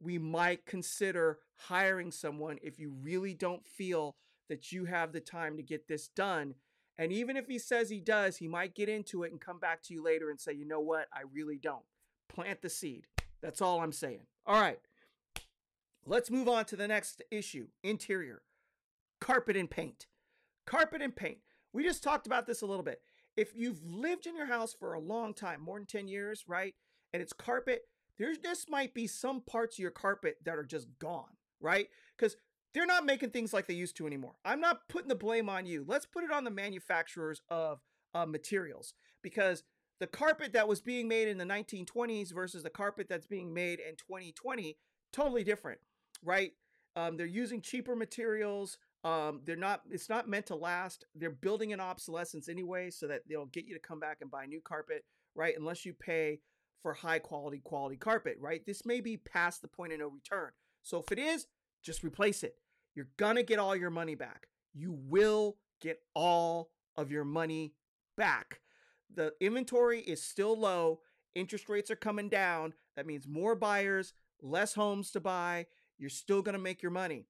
we 0.00 0.18
might 0.18 0.66
consider 0.66 1.38
hiring 1.56 2.10
someone 2.10 2.58
if 2.62 2.78
you 2.78 2.92
really 3.02 3.34
don't 3.34 3.66
feel 3.66 4.16
that 4.48 4.72
you 4.72 4.84
have 4.84 5.12
the 5.12 5.20
time 5.20 5.56
to 5.56 5.62
get 5.62 5.88
this 5.88 6.08
done. 6.08 6.54
And 6.98 7.12
even 7.12 7.36
if 7.36 7.46
he 7.46 7.58
says 7.58 7.90
he 7.90 8.00
does, 8.00 8.36
he 8.36 8.48
might 8.48 8.74
get 8.74 8.88
into 8.88 9.22
it 9.22 9.32
and 9.32 9.40
come 9.40 9.58
back 9.58 9.82
to 9.84 9.94
you 9.94 10.02
later 10.02 10.30
and 10.30 10.40
say, 10.40 10.52
you 10.52 10.66
know 10.66 10.80
what, 10.80 11.08
I 11.12 11.22
really 11.32 11.58
don't. 11.58 11.84
Plant 12.28 12.62
the 12.62 12.70
seed. 12.70 13.06
That's 13.42 13.60
all 13.60 13.80
I'm 13.80 13.92
saying. 13.92 14.22
All 14.46 14.60
right. 14.60 14.78
Let's 16.06 16.30
move 16.30 16.48
on 16.48 16.64
to 16.66 16.76
the 16.76 16.88
next 16.88 17.22
issue 17.30 17.66
interior 17.82 18.42
carpet 19.20 19.56
and 19.56 19.70
paint. 19.70 20.06
Carpet 20.66 21.02
and 21.02 21.14
paint. 21.14 21.38
We 21.72 21.82
just 21.82 22.02
talked 22.02 22.26
about 22.26 22.46
this 22.46 22.62
a 22.62 22.66
little 22.66 22.84
bit. 22.84 23.00
If 23.36 23.54
you've 23.54 23.84
lived 23.84 24.26
in 24.26 24.36
your 24.36 24.46
house 24.46 24.72
for 24.72 24.94
a 24.94 25.00
long 25.00 25.34
time, 25.34 25.60
more 25.60 25.78
than 25.78 25.86
10 25.86 26.08
years, 26.08 26.44
right? 26.46 26.74
And 27.12 27.22
it's 27.22 27.32
carpet, 27.32 27.82
there's 28.18 28.38
just 28.38 28.70
might 28.70 28.94
be 28.94 29.06
some 29.06 29.40
parts 29.40 29.76
of 29.76 29.80
your 29.80 29.90
carpet 29.90 30.38
that 30.44 30.56
are 30.56 30.64
just 30.64 30.88
gone, 30.98 31.36
right? 31.60 31.88
Because 32.16 32.36
they're 32.74 32.86
not 32.86 33.06
making 33.06 33.30
things 33.30 33.52
like 33.52 33.66
they 33.66 33.74
used 33.74 33.96
to 33.96 34.06
anymore. 34.06 34.34
I'm 34.44 34.60
not 34.60 34.88
putting 34.88 35.08
the 35.08 35.14
blame 35.14 35.48
on 35.48 35.66
you. 35.66 35.84
Let's 35.86 36.06
put 36.06 36.24
it 36.24 36.30
on 36.30 36.44
the 36.44 36.50
manufacturers 36.50 37.40
of 37.48 37.80
uh, 38.14 38.26
materials 38.26 38.94
because 39.22 39.62
the 39.98 40.06
carpet 40.06 40.52
that 40.52 40.68
was 40.68 40.80
being 40.80 41.08
made 41.08 41.28
in 41.28 41.38
the 41.38 41.44
1920s 41.44 42.32
versus 42.32 42.62
the 42.62 42.70
carpet 42.70 43.06
that's 43.08 43.26
being 43.26 43.52
made 43.52 43.80
in 43.80 43.96
2020 43.96 44.76
totally 45.12 45.44
different 45.44 45.80
right 46.22 46.52
um, 46.96 47.16
they're 47.16 47.26
using 47.26 47.60
cheaper 47.60 47.96
materials 47.96 48.78
um, 49.04 49.40
they're 49.44 49.56
not 49.56 49.82
it's 49.90 50.08
not 50.08 50.28
meant 50.28 50.46
to 50.46 50.54
last 50.54 51.04
they're 51.14 51.30
building 51.30 51.70
in 51.70 51.80
obsolescence 51.80 52.48
anyway 52.48 52.90
so 52.90 53.06
that 53.06 53.22
they'll 53.28 53.46
get 53.46 53.66
you 53.66 53.74
to 53.74 53.80
come 53.80 54.00
back 54.00 54.18
and 54.20 54.30
buy 54.30 54.46
new 54.46 54.60
carpet 54.60 55.04
right 55.34 55.54
unless 55.56 55.84
you 55.84 55.92
pay 55.92 56.40
for 56.82 56.94
high 56.94 57.18
quality 57.18 57.60
quality 57.62 57.96
carpet 57.96 58.36
right 58.40 58.64
this 58.66 58.84
may 58.86 59.00
be 59.00 59.16
past 59.16 59.62
the 59.62 59.68
point 59.68 59.92
of 59.92 59.98
no 59.98 60.08
return 60.08 60.50
so 60.82 60.98
if 60.98 61.10
it 61.10 61.18
is 61.18 61.46
just 61.82 62.04
replace 62.04 62.42
it 62.42 62.56
you're 62.94 63.08
gonna 63.16 63.42
get 63.42 63.58
all 63.58 63.76
your 63.76 63.90
money 63.90 64.14
back 64.14 64.48
you 64.74 64.92
will 64.92 65.56
get 65.80 66.00
all 66.14 66.70
of 66.96 67.10
your 67.10 67.24
money 67.24 67.74
back 68.16 68.60
the 69.14 69.32
inventory 69.40 70.00
is 70.00 70.22
still 70.22 70.58
low. 70.58 71.00
Interest 71.34 71.68
rates 71.68 71.90
are 71.90 71.96
coming 71.96 72.28
down. 72.28 72.74
That 72.96 73.06
means 73.06 73.26
more 73.26 73.54
buyers, 73.54 74.12
less 74.42 74.74
homes 74.74 75.10
to 75.12 75.20
buy. 75.20 75.66
You're 75.98 76.10
still 76.10 76.42
going 76.42 76.54
to 76.54 76.62
make 76.62 76.82
your 76.82 76.92
money. 76.92 77.26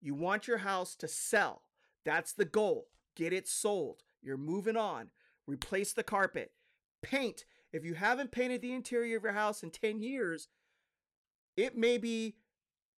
You 0.00 0.14
want 0.14 0.46
your 0.46 0.58
house 0.58 0.94
to 0.96 1.08
sell. 1.08 1.62
That's 2.04 2.32
the 2.32 2.44
goal. 2.44 2.88
Get 3.16 3.32
it 3.32 3.48
sold. 3.48 4.02
You're 4.22 4.36
moving 4.36 4.76
on. 4.76 5.10
Replace 5.46 5.92
the 5.92 6.02
carpet. 6.02 6.52
Paint. 7.02 7.44
If 7.72 7.84
you 7.84 7.94
haven't 7.94 8.32
painted 8.32 8.60
the 8.60 8.72
interior 8.72 9.16
of 9.16 9.22
your 9.22 9.32
house 9.32 9.62
in 9.62 9.70
10 9.70 10.00
years, 10.00 10.48
it 11.56 11.76
may 11.76 11.98
be 11.98 12.36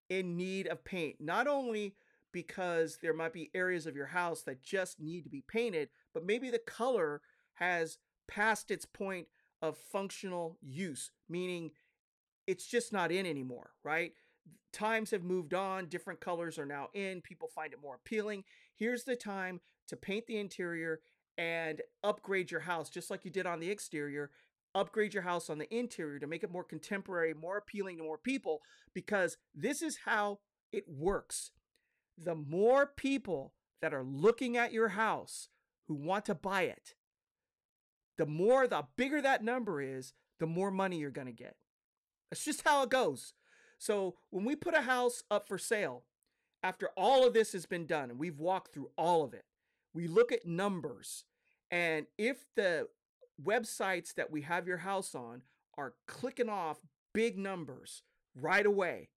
in 0.08 0.37
need 0.37 0.66
of 0.66 0.84
paint. 0.84 1.16
Not 1.20 1.46
only 1.46 1.94
because 2.32 2.98
there 3.00 3.14
might 3.14 3.32
be 3.32 3.50
areas 3.54 3.87
of 3.87 3.96
your 3.96 4.06
house 4.06 4.42
that 4.42 4.62
just 4.62 5.00
need 5.00 5.22
to 5.22 5.30
be 5.30 5.44
painted, 5.46 5.88
but 6.12 6.26
maybe 6.26 6.50
the 6.50 6.58
color 6.58 7.20
has 7.54 7.98
passed 8.26 8.70
its 8.70 8.84
point 8.84 9.28
of 9.62 9.78
functional 9.78 10.58
use, 10.60 11.10
meaning 11.28 11.70
it's 12.46 12.66
just 12.66 12.92
not 12.92 13.12
in 13.12 13.24
anymore, 13.24 13.70
right? 13.84 14.12
Times 14.72 15.12
have 15.12 15.22
moved 15.22 15.54
on, 15.54 15.87
different 15.87 16.20
colors 16.20 16.58
are 16.58 16.66
now 16.66 16.88
in, 16.92 17.20
people 17.20 17.48
find 17.48 17.72
it 17.72 17.80
more 17.80 17.94
appealing. 17.94 18.44
Here's 18.74 19.04
the 19.04 19.16
time 19.16 19.60
to 19.88 19.96
paint 19.96 20.26
the 20.26 20.38
interior 20.38 21.00
and 21.38 21.80
upgrade 22.02 22.50
your 22.50 22.60
house 22.60 22.90
just 22.90 23.10
like 23.10 23.24
you 23.24 23.30
did 23.30 23.46
on 23.46 23.60
the 23.60 23.70
exterior. 23.70 24.30
Upgrade 24.74 25.14
your 25.14 25.22
house 25.22 25.48
on 25.48 25.58
the 25.58 25.72
interior 25.72 26.18
to 26.18 26.26
make 26.26 26.42
it 26.42 26.50
more 26.50 26.64
contemporary, 26.64 27.32
more 27.32 27.56
appealing 27.56 27.98
to 27.98 28.02
more 28.02 28.18
people, 28.18 28.60
because 28.92 29.37
this 29.54 29.82
is 29.82 29.98
how 30.04 30.40
it 30.72 30.84
works. 30.88 31.52
The 32.18 32.34
more 32.34 32.87
people 32.87 33.54
that 33.80 33.94
are 33.94 34.02
looking 34.02 34.56
at 34.56 34.72
your 34.72 34.88
house 34.88 35.48
who 35.87 35.94
want 35.94 36.24
to 36.26 36.34
buy 36.34 36.62
it, 36.62 36.94
the 38.16 38.26
more, 38.26 38.66
the 38.66 38.84
bigger 38.96 39.20
that 39.22 39.44
number 39.44 39.80
is, 39.80 40.12
the 40.40 40.46
more 40.46 40.70
money 40.70 40.98
you're 40.98 41.10
going 41.10 41.26
to 41.26 41.32
get. 41.32 41.56
That's 42.30 42.44
just 42.44 42.66
how 42.66 42.82
it 42.82 42.90
goes. 42.90 43.34
So 43.78 44.16
when 44.30 44.44
we 44.44 44.56
put 44.56 44.74
a 44.74 44.82
house 44.82 45.22
up 45.30 45.46
for 45.46 45.58
sale, 45.58 46.04
after 46.62 46.88
all 46.96 47.26
of 47.26 47.34
this 47.34 47.52
has 47.52 47.66
been 47.66 47.87
done, 47.87 48.10
and 48.10 48.18
we've 48.18 48.38
walked 48.38 48.72
through 48.72 48.90
all 48.96 49.22
of 49.22 49.34
it, 49.34 49.44
we 49.92 50.08
look 50.08 50.32
at 50.32 50.46
numbers. 50.46 51.24
And 51.70 52.06
if 52.18 52.46
the 52.56 52.88
websites 53.42 54.14
that 54.14 54.31
we 54.31 54.42
have 54.42 54.66
your 54.66 54.79
house 54.79 55.14
on 55.14 55.42
are 55.77 55.94
clicking 56.07 56.49
off 56.49 56.79
big 57.12 57.38
numbers 57.38 58.03
right 58.35 58.66
away, 58.66 59.09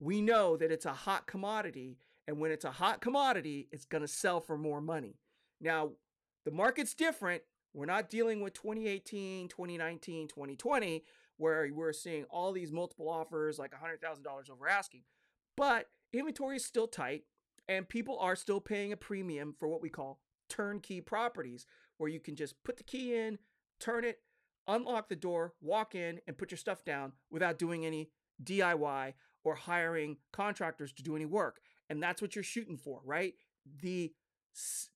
we 0.00 0.20
know 0.20 0.56
that 0.56 0.72
it's 0.72 0.86
a 0.86 0.92
hot 0.92 1.26
commodity. 1.26 1.98
And 2.28 2.38
when 2.38 2.52
it's 2.52 2.64
a 2.64 2.70
hot 2.70 3.00
commodity, 3.00 3.68
it's 3.72 3.84
going 3.84 4.02
to 4.02 4.08
sell 4.08 4.40
for 4.40 4.56
more 4.56 4.80
money. 4.80 5.18
Now, 5.60 5.90
the 6.44 6.50
market's 6.50 6.94
different. 6.94 7.42
We're 7.74 7.86
not 7.86 8.10
dealing 8.10 8.42
with 8.42 8.52
2018, 8.54 9.48
2019, 9.48 10.28
2020, 10.28 11.04
where 11.38 11.68
we're 11.72 11.92
seeing 11.92 12.24
all 12.24 12.52
these 12.52 12.70
multiple 12.70 13.08
offers 13.08 13.58
like 13.58 13.72
$100,000 13.72 14.50
over 14.50 14.68
asking. 14.68 15.02
But 15.56 15.88
inventory 16.12 16.56
is 16.56 16.64
still 16.64 16.86
tight, 16.86 17.24
and 17.68 17.88
people 17.88 18.18
are 18.18 18.36
still 18.36 18.60
paying 18.60 18.92
a 18.92 18.96
premium 18.96 19.54
for 19.58 19.68
what 19.68 19.82
we 19.82 19.88
call 19.88 20.20
turnkey 20.48 21.00
properties, 21.00 21.66
where 21.98 22.10
you 22.10 22.20
can 22.20 22.36
just 22.36 22.62
put 22.64 22.76
the 22.76 22.84
key 22.84 23.16
in, 23.16 23.38
turn 23.82 24.04
it, 24.04 24.20
unlock 24.68 25.08
the 25.08 25.16
door, 25.16 25.54
walk 25.60 25.94
in, 25.94 26.20
and 26.26 26.38
put 26.38 26.50
your 26.50 26.58
stuff 26.58 26.84
down 26.84 27.12
without 27.30 27.58
doing 27.58 27.84
any 27.84 28.10
DIY 28.42 29.14
or 29.44 29.54
hiring 29.54 30.18
contractors 30.32 30.92
to 30.92 31.02
do 31.02 31.16
any 31.16 31.26
work. 31.26 31.60
And 31.90 32.02
that's 32.02 32.22
what 32.22 32.34
you're 32.34 32.44
shooting 32.44 32.76
for, 32.76 33.00
right? 33.04 33.34
The 33.80 34.12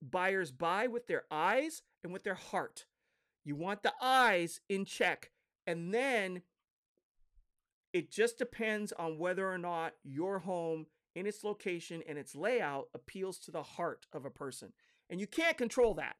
buyers 0.00 0.50
buy 0.50 0.86
with 0.86 1.06
their 1.06 1.24
eyes 1.30 1.82
and 2.04 2.12
with 2.12 2.24
their 2.24 2.34
heart. 2.34 2.86
You 3.44 3.56
want 3.56 3.82
the 3.82 3.94
eyes 4.00 4.60
in 4.68 4.84
check. 4.84 5.30
And 5.66 5.92
then 5.92 6.42
it 7.92 8.10
just 8.10 8.38
depends 8.38 8.92
on 8.92 9.18
whether 9.18 9.50
or 9.50 9.58
not 9.58 9.94
your 10.04 10.40
home 10.40 10.86
in 11.14 11.26
its 11.26 11.42
location 11.42 12.02
and 12.08 12.18
its 12.18 12.36
layout 12.36 12.88
appeals 12.94 13.38
to 13.38 13.50
the 13.50 13.62
heart 13.62 14.06
of 14.12 14.24
a 14.24 14.30
person. 14.30 14.72
And 15.08 15.20
you 15.20 15.26
can't 15.26 15.56
control 15.56 15.94
that. 15.94 16.16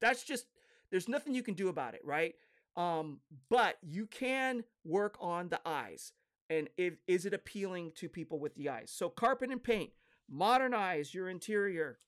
That's 0.00 0.24
just 0.24 0.46
there's 0.90 1.08
nothing 1.08 1.34
you 1.34 1.42
can 1.42 1.54
do 1.54 1.68
about 1.68 1.94
it, 1.94 2.02
right? 2.04 2.34
Um, 2.76 3.20
but 3.48 3.78
you 3.82 4.06
can 4.06 4.64
work 4.84 5.16
on 5.20 5.48
the 5.48 5.60
eyes. 5.66 6.12
and 6.48 6.68
if 6.76 6.94
is 7.06 7.26
it 7.26 7.34
appealing 7.34 7.92
to 7.96 8.08
people 8.08 8.38
with 8.40 8.54
the 8.56 8.68
eyes? 8.68 8.90
So 8.92 9.08
carpet 9.08 9.50
and 9.50 9.62
paint, 9.62 9.90
modernize 10.28 11.14
your 11.14 11.28
interior. 11.28 11.98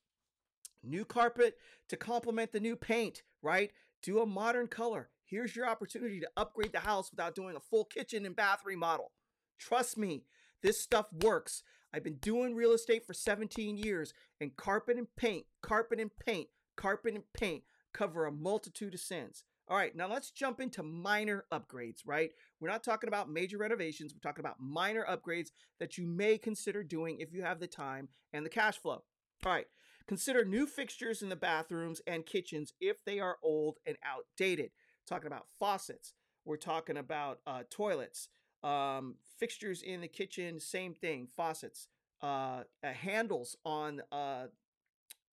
New 0.82 1.04
carpet 1.04 1.58
to 1.88 1.96
complement 1.96 2.50
the 2.50 2.58
new 2.58 2.74
paint, 2.74 3.22
right? 3.40 3.70
Do 4.02 4.20
a 4.20 4.26
modern 4.26 4.66
color. 4.66 5.10
Here's 5.24 5.54
your 5.54 5.68
opportunity 5.68 6.18
to 6.20 6.30
upgrade 6.36 6.72
the 6.72 6.80
house 6.80 7.10
without 7.10 7.36
doing 7.36 7.54
a 7.54 7.60
full 7.60 7.84
kitchen 7.84 8.26
and 8.26 8.34
bath 8.34 8.62
remodel. 8.64 9.12
Trust 9.58 9.96
me, 9.96 10.24
this 10.60 10.80
stuff 10.80 11.06
works. 11.22 11.62
I've 11.94 12.02
been 12.02 12.16
doing 12.16 12.54
real 12.54 12.72
estate 12.72 13.06
for 13.06 13.14
17 13.14 13.76
years, 13.76 14.12
and 14.40 14.56
carpet 14.56 14.96
and 14.96 15.06
paint, 15.14 15.46
carpet 15.62 16.00
and 16.00 16.10
paint, 16.16 16.48
carpet 16.76 17.14
and 17.14 17.24
paint 17.32 17.62
cover 17.92 18.26
a 18.26 18.32
multitude 18.32 18.94
of 18.94 19.00
sins. 19.00 19.44
All 19.68 19.76
right, 19.76 19.94
now 19.94 20.08
let's 20.08 20.30
jump 20.30 20.60
into 20.60 20.82
minor 20.82 21.44
upgrades, 21.52 22.00
right? 22.04 22.30
We're 22.60 22.68
not 22.68 22.82
talking 22.82 23.08
about 23.08 23.30
major 23.30 23.58
renovations, 23.58 24.12
we're 24.12 24.28
talking 24.28 24.44
about 24.44 24.60
minor 24.60 25.06
upgrades 25.08 25.50
that 25.78 25.96
you 25.96 26.06
may 26.06 26.36
consider 26.36 26.82
doing 26.82 27.20
if 27.20 27.32
you 27.32 27.42
have 27.42 27.60
the 27.60 27.66
time 27.66 28.08
and 28.32 28.44
the 28.44 28.50
cash 28.50 28.78
flow. 28.78 29.04
All 29.44 29.52
right, 29.52 29.66
consider 30.06 30.44
new 30.44 30.66
fixtures 30.66 31.22
in 31.22 31.28
the 31.28 31.36
bathrooms 31.36 32.00
and 32.06 32.26
kitchens 32.26 32.72
if 32.80 33.04
they 33.04 33.20
are 33.20 33.38
old 33.42 33.78
and 33.86 33.96
outdated. 34.04 34.70
Talking 35.06 35.28
about 35.28 35.46
faucets, 35.58 36.14
we're 36.44 36.56
talking 36.56 36.96
about 36.96 37.38
uh, 37.46 37.62
toilets, 37.70 38.28
um, 38.62 39.16
fixtures 39.38 39.82
in 39.82 40.00
the 40.00 40.08
kitchen, 40.08 40.60
same 40.60 40.94
thing, 40.94 41.28
faucets, 41.36 41.88
uh, 42.22 42.62
uh, 42.84 42.92
handles 42.92 43.56
on 43.64 44.02
uh, 44.12 44.46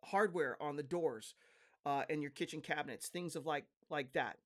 hardware 0.04 0.58
on 0.62 0.76
the 0.76 0.84
doors 0.84 1.36
uh, 1.86 2.04
and 2.10 2.22
your 2.22 2.32
kitchen 2.32 2.62
cabinets, 2.62 3.08
things 3.08 3.36
of 3.36 3.46
like 3.46 3.66
like 3.90 4.14
that, 4.14 4.38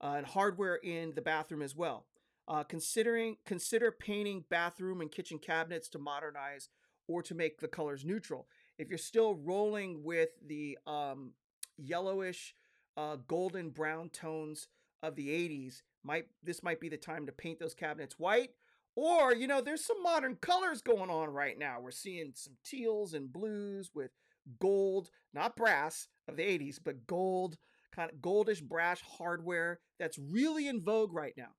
uh, 0.00 0.14
and 0.16 0.26
hardware 0.26 0.76
in 0.76 1.12
the 1.14 1.22
bathroom 1.22 1.62
as 1.62 1.76
well. 1.76 2.06
Uh, 2.48 2.64
considering 2.64 3.36
consider 3.46 3.92
painting 3.92 4.44
bathroom 4.50 5.00
and 5.00 5.12
kitchen 5.12 5.38
cabinets 5.38 5.88
to 5.88 5.98
modernize 5.98 6.68
or 7.08 7.22
to 7.22 7.34
make 7.34 7.60
the 7.60 7.68
colors 7.68 8.04
neutral. 8.04 8.48
If 8.78 8.88
you're 8.88 8.98
still 8.98 9.34
rolling 9.34 10.02
with 10.02 10.30
the 10.44 10.78
um, 10.86 11.32
yellowish, 11.76 12.54
uh, 12.96 13.16
golden 13.28 13.70
brown 13.70 14.08
tones 14.10 14.68
of 15.02 15.14
the 15.14 15.28
80s, 15.28 15.82
might 16.04 16.26
this 16.42 16.62
might 16.62 16.80
be 16.80 16.88
the 16.88 16.96
time 16.96 17.26
to 17.26 17.32
paint 17.32 17.60
those 17.60 17.74
cabinets 17.74 18.18
white. 18.18 18.50
Or 18.94 19.34
you 19.34 19.46
know, 19.46 19.60
there's 19.60 19.84
some 19.84 20.02
modern 20.02 20.36
colors 20.36 20.82
going 20.82 21.10
on 21.10 21.30
right 21.30 21.58
now. 21.58 21.78
We're 21.80 21.92
seeing 21.92 22.32
some 22.34 22.54
teals 22.64 23.14
and 23.14 23.32
blues 23.32 23.90
with 23.94 24.10
gold, 24.58 25.10
not 25.32 25.56
brass 25.56 26.08
of 26.28 26.36
the 26.36 26.42
80s, 26.42 26.78
but 26.82 27.06
gold, 27.06 27.56
kind 27.94 28.10
of 28.10 28.18
goldish 28.18 28.62
brash 28.62 29.02
hardware 29.02 29.80
that's 29.98 30.18
really 30.18 30.68
in 30.68 30.82
vogue 30.82 31.12
right 31.12 31.34
now. 31.36 31.50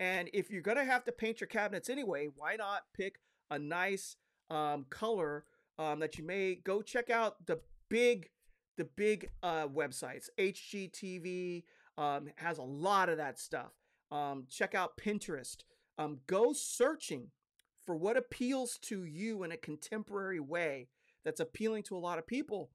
And 0.00 0.30
if 0.32 0.50
you're 0.50 0.62
going 0.62 0.78
to 0.78 0.84
have 0.84 1.04
to 1.04 1.12
paint 1.12 1.40
your 1.40 1.48
cabinets 1.48 1.88
anyway, 1.88 2.28
why 2.34 2.56
not 2.56 2.82
pick 2.96 3.20
a 3.50 3.58
nice 3.58 4.16
um, 4.50 4.86
color 4.90 5.44
um, 5.78 6.00
that 6.00 6.18
you 6.18 6.24
may 6.24 6.56
go 6.56 6.82
check 6.82 7.10
out 7.10 7.46
the 7.46 7.60
big 7.88 8.28
the 8.78 8.84
big 8.96 9.28
uh, 9.42 9.68
websites. 9.68 10.28
HGTV 10.38 11.62
um, 11.98 12.28
has 12.36 12.56
a 12.56 12.62
lot 12.62 13.10
of 13.10 13.18
that 13.18 13.38
stuff. 13.38 13.72
Um, 14.10 14.46
check 14.48 14.74
out 14.74 14.96
Pinterest. 14.96 15.58
Um, 15.98 16.18
go 16.26 16.52
searching 16.52 17.28
for 17.84 17.96
what 17.96 18.16
appeals 18.16 18.78
to 18.82 19.04
you 19.04 19.42
in 19.42 19.52
a 19.52 19.56
contemporary 19.56 20.40
way 20.40 20.88
that's 21.24 21.40
appealing 21.40 21.82
to 21.84 21.96
a 21.96 21.98
lot 21.98 22.18
of 22.18 22.26
people 22.26 22.70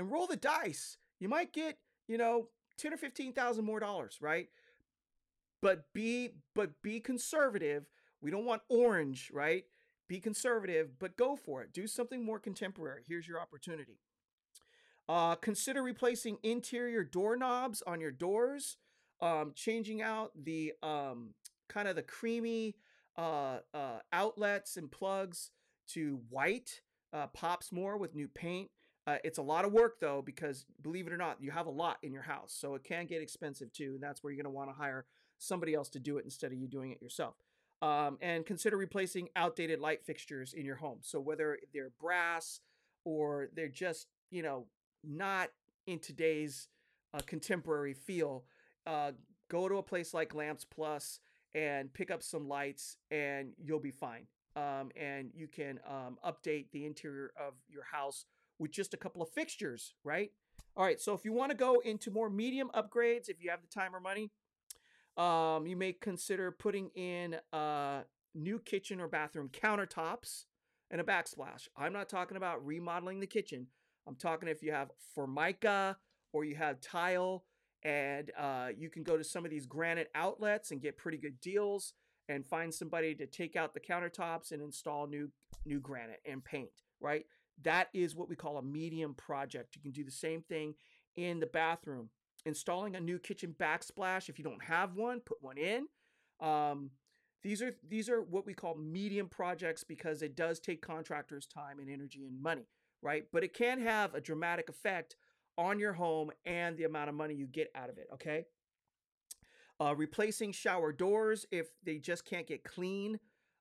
and 0.00 0.10
roll 0.10 0.26
the 0.26 0.36
dice. 0.36 0.96
You 1.20 1.28
might 1.28 1.52
get, 1.52 1.76
you 2.08 2.16
know, 2.16 2.48
10 2.78 2.94
or 2.94 2.96
15,000 2.96 3.64
more 3.64 3.78
dollars, 3.78 4.18
right? 4.20 4.48
But 5.60 5.84
be 5.92 6.30
but 6.54 6.70
be 6.82 7.00
conservative. 7.00 7.84
We 8.22 8.30
don't 8.30 8.46
want 8.46 8.62
orange, 8.70 9.30
right? 9.32 9.64
Be 10.08 10.18
conservative, 10.18 10.98
but 10.98 11.18
go 11.18 11.36
for 11.36 11.62
it. 11.62 11.74
Do 11.74 11.86
something 11.86 12.24
more 12.24 12.38
contemporary. 12.38 13.02
Here's 13.06 13.28
your 13.28 13.40
opportunity. 13.40 13.98
Uh, 15.06 15.34
consider 15.34 15.82
replacing 15.82 16.38
interior 16.42 17.04
doorknobs 17.04 17.82
on 17.86 18.00
your 18.00 18.10
doors, 18.10 18.78
um, 19.20 19.52
changing 19.54 20.00
out 20.00 20.30
the 20.34 20.72
um, 20.82 21.34
kind 21.68 21.88
of 21.88 21.96
the 21.96 22.02
creamy 22.02 22.74
uh, 23.18 23.58
uh, 23.74 23.98
outlets 24.14 24.78
and 24.78 24.90
plugs 24.90 25.50
to 25.88 26.20
white 26.30 26.80
uh, 27.12 27.26
pops 27.26 27.70
more 27.70 27.98
with 27.98 28.14
new 28.14 28.28
paint. 28.28 28.70
Uh, 29.10 29.18
it's 29.24 29.38
a 29.38 29.42
lot 29.42 29.64
of 29.64 29.72
work 29.72 29.98
though, 29.98 30.22
because 30.24 30.64
believe 30.82 31.08
it 31.08 31.12
or 31.12 31.16
not, 31.16 31.36
you 31.40 31.50
have 31.50 31.66
a 31.66 31.70
lot 31.70 31.98
in 32.02 32.12
your 32.12 32.22
house, 32.22 32.56
so 32.56 32.76
it 32.76 32.84
can 32.84 33.06
get 33.06 33.20
expensive 33.20 33.72
too, 33.72 33.92
and 33.94 34.02
that's 34.02 34.22
where 34.22 34.32
you're 34.32 34.40
going 34.40 34.52
to 34.52 34.56
want 34.56 34.70
to 34.70 34.76
hire 34.76 35.04
somebody 35.38 35.74
else 35.74 35.88
to 35.88 35.98
do 35.98 36.16
it 36.18 36.24
instead 36.24 36.52
of 36.52 36.58
you 36.58 36.68
doing 36.68 36.92
it 36.92 37.02
yourself. 37.02 37.34
Um, 37.82 38.18
and 38.20 38.46
consider 38.46 38.76
replacing 38.76 39.28
outdated 39.34 39.80
light 39.80 40.04
fixtures 40.04 40.52
in 40.52 40.64
your 40.64 40.76
home. 40.76 40.98
So 41.00 41.18
whether 41.18 41.58
they're 41.74 41.90
brass 41.98 42.60
or 43.04 43.48
they're 43.56 43.68
just 43.68 44.06
you 44.30 44.42
know 44.42 44.66
not 45.02 45.48
in 45.88 45.98
today's 45.98 46.68
uh, 47.12 47.20
contemporary 47.26 47.94
feel, 47.94 48.44
uh, 48.86 49.10
go 49.50 49.68
to 49.68 49.78
a 49.78 49.82
place 49.82 50.14
like 50.14 50.36
Lamps 50.36 50.64
Plus 50.64 51.18
and 51.52 51.92
pick 51.92 52.12
up 52.12 52.22
some 52.22 52.46
lights, 52.46 52.96
and 53.10 53.54
you'll 53.58 53.80
be 53.80 53.90
fine 53.90 54.26
um, 54.56 54.90
and 54.96 55.30
you 55.34 55.46
can 55.46 55.78
um, 55.88 56.18
update 56.24 56.66
the 56.72 56.86
interior 56.86 57.32
of 57.36 57.54
your 57.68 57.84
house 57.84 58.26
with 58.60 58.70
just 58.70 58.94
a 58.94 58.96
couple 58.96 59.22
of 59.22 59.30
fixtures, 59.30 59.94
right? 60.04 60.30
All 60.76 60.84
right, 60.84 61.00
so 61.00 61.14
if 61.14 61.24
you 61.24 61.32
want 61.32 61.50
to 61.50 61.56
go 61.56 61.80
into 61.80 62.12
more 62.12 62.30
medium 62.30 62.70
upgrades, 62.74 63.28
if 63.28 63.42
you 63.42 63.50
have 63.50 63.60
the 63.62 63.66
time 63.68 63.96
or 63.96 64.00
money, 64.00 64.30
um, 65.16 65.66
you 65.66 65.76
may 65.76 65.92
consider 65.92 66.52
putting 66.52 66.90
in 66.94 67.36
uh, 67.52 68.02
new 68.34 68.60
kitchen 68.60 69.00
or 69.00 69.08
bathroom 69.08 69.48
countertops 69.48 70.44
and 70.90 71.00
a 71.00 71.04
backsplash. 71.04 71.66
I'm 71.76 71.92
not 71.92 72.08
talking 72.08 72.36
about 72.36 72.64
remodeling 72.64 73.18
the 73.18 73.26
kitchen. 73.26 73.66
I'm 74.06 74.14
talking 74.14 74.48
if 74.48 74.62
you 74.62 74.72
have 74.72 74.90
formica 75.14 75.96
or 76.32 76.44
you 76.44 76.54
have 76.54 76.80
tile, 76.80 77.44
and 77.82 78.30
uh, 78.38 78.68
you 78.76 78.90
can 78.90 79.02
go 79.02 79.16
to 79.16 79.24
some 79.24 79.44
of 79.44 79.50
these 79.50 79.66
granite 79.66 80.10
outlets 80.14 80.70
and 80.70 80.82
get 80.82 80.98
pretty 80.98 81.18
good 81.18 81.40
deals 81.40 81.94
and 82.28 82.46
find 82.46 82.72
somebody 82.72 83.14
to 83.14 83.26
take 83.26 83.56
out 83.56 83.74
the 83.74 83.80
countertops 83.80 84.52
and 84.52 84.62
install 84.62 85.06
new 85.06 85.30
new 85.64 85.80
granite 85.80 86.20
and 86.24 86.44
paint, 86.44 86.70
right? 87.00 87.24
That 87.62 87.88
is 87.92 88.14
what 88.14 88.28
we 88.28 88.36
call 88.36 88.58
a 88.58 88.62
medium 88.62 89.14
project. 89.14 89.76
You 89.76 89.82
can 89.82 89.92
do 89.92 90.04
the 90.04 90.10
same 90.10 90.42
thing 90.42 90.74
in 91.16 91.40
the 91.40 91.46
bathroom. 91.46 92.10
Installing 92.46 92.96
a 92.96 93.00
new 93.00 93.18
kitchen 93.18 93.54
backsplash 93.58 94.28
if 94.28 94.38
you 94.38 94.44
don't 94.44 94.62
have 94.64 94.94
one, 94.94 95.20
put 95.20 95.38
one 95.42 95.58
in. 95.58 95.86
Um, 96.40 96.90
these 97.42 97.62
are 97.62 97.74
these 97.86 98.08
are 98.08 98.22
what 98.22 98.46
we 98.46 98.54
call 98.54 98.74
medium 98.74 99.28
projects 99.28 99.84
because 99.84 100.22
it 100.22 100.36
does 100.36 100.60
take 100.60 100.82
contractors 100.82 101.46
time 101.46 101.78
and 101.78 101.90
energy 101.90 102.24
and 102.26 102.40
money, 102.40 102.66
right? 103.02 103.24
But 103.32 103.44
it 103.44 103.54
can 103.54 103.80
have 103.80 104.14
a 104.14 104.20
dramatic 104.20 104.68
effect 104.68 105.16
on 105.58 105.78
your 105.78 105.92
home 105.92 106.30
and 106.46 106.76
the 106.76 106.84
amount 106.84 107.08
of 107.10 107.14
money 107.14 107.34
you 107.34 107.46
get 107.46 107.70
out 107.74 107.90
of 107.90 107.98
it, 107.98 108.08
okay? 108.14 108.44
uh, 109.80 109.94
replacing 109.96 110.52
shower 110.52 110.92
doors 110.92 111.46
if 111.50 111.68
they 111.82 111.98
just 111.98 112.24
can't 112.24 112.46
get 112.46 112.64
clean, 112.64 113.18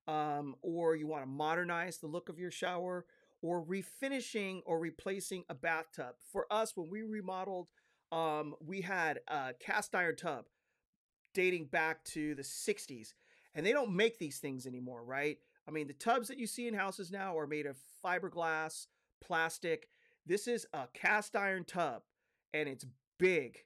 um, 0.07 0.55
or 0.61 0.95
you 0.95 1.07
want 1.07 1.23
to 1.23 1.29
modernize 1.29 1.97
the 1.97 2.07
look 2.07 2.29
of 2.29 2.37
your 2.37 2.51
shower, 2.51 3.05
or 3.41 3.63
refinishing 3.63 4.61
or 4.65 4.79
replacing 4.79 5.43
a 5.49 5.53
bathtub. 5.53 6.15
For 6.31 6.45
us, 6.51 6.75
when 6.75 6.89
we 6.89 7.03
remodeled, 7.03 7.67
um, 8.11 8.55
we 8.59 8.81
had 8.81 9.19
a 9.27 9.53
cast 9.59 9.95
iron 9.95 10.15
tub 10.15 10.45
dating 11.33 11.65
back 11.65 12.03
to 12.03 12.35
the 12.35 12.41
60s, 12.41 13.13
and 13.53 13.65
they 13.65 13.71
don't 13.71 13.95
make 13.95 14.17
these 14.17 14.39
things 14.39 14.65
anymore, 14.65 15.03
right? 15.03 15.37
I 15.67 15.71
mean, 15.71 15.87
the 15.87 15.93
tubs 15.93 16.27
that 16.27 16.39
you 16.39 16.47
see 16.47 16.67
in 16.67 16.73
houses 16.73 17.11
now 17.11 17.37
are 17.37 17.47
made 17.47 17.65
of 17.65 17.77
fiberglass, 18.03 18.87
plastic. 19.21 19.89
This 20.25 20.47
is 20.47 20.65
a 20.73 20.87
cast 20.93 21.35
iron 21.35 21.65
tub, 21.65 22.01
and 22.53 22.67
it's 22.67 22.85
big 23.19 23.59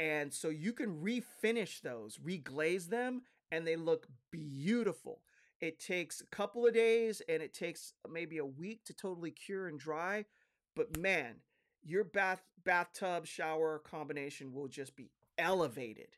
and 0.00 0.32
so 0.32 0.48
you 0.48 0.72
can 0.72 1.02
refinish 1.02 1.82
those, 1.82 2.16
reglaze 2.16 2.88
them, 2.88 3.20
and 3.52 3.66
they 3.66 3.76
look 3.76 4.06
beautiful. 4.30 5.20
It 5.60 5.78
takes 5.78 6.20
a 6.20 6.26
couple 6.26 6.66
of 6.66 6.74
days 6.74 7.20
and 7.28 7.42
it 7.42 7.52
takes 7.52 7.92
uh, 8.04 8.08
maybe 8.10 8.38
a 8.38 8.44
week 8.44 8.84
to 8.86 8.94
totally 8.94 9.30
cure 9.30 9.68
and 9.68 9.78
dry. 9.78 10.24
But 10.74 10.98
man, 10.98 11.36
your 11.84 12.04
bath 12.04 12.42
bathtub 12.64 13.26
shower 13.26 13.78
combination 13.78 14.52
will 14.52 14.68
just 14.68 14.96
be 14.96 15.10
elevated. 15.38 16.16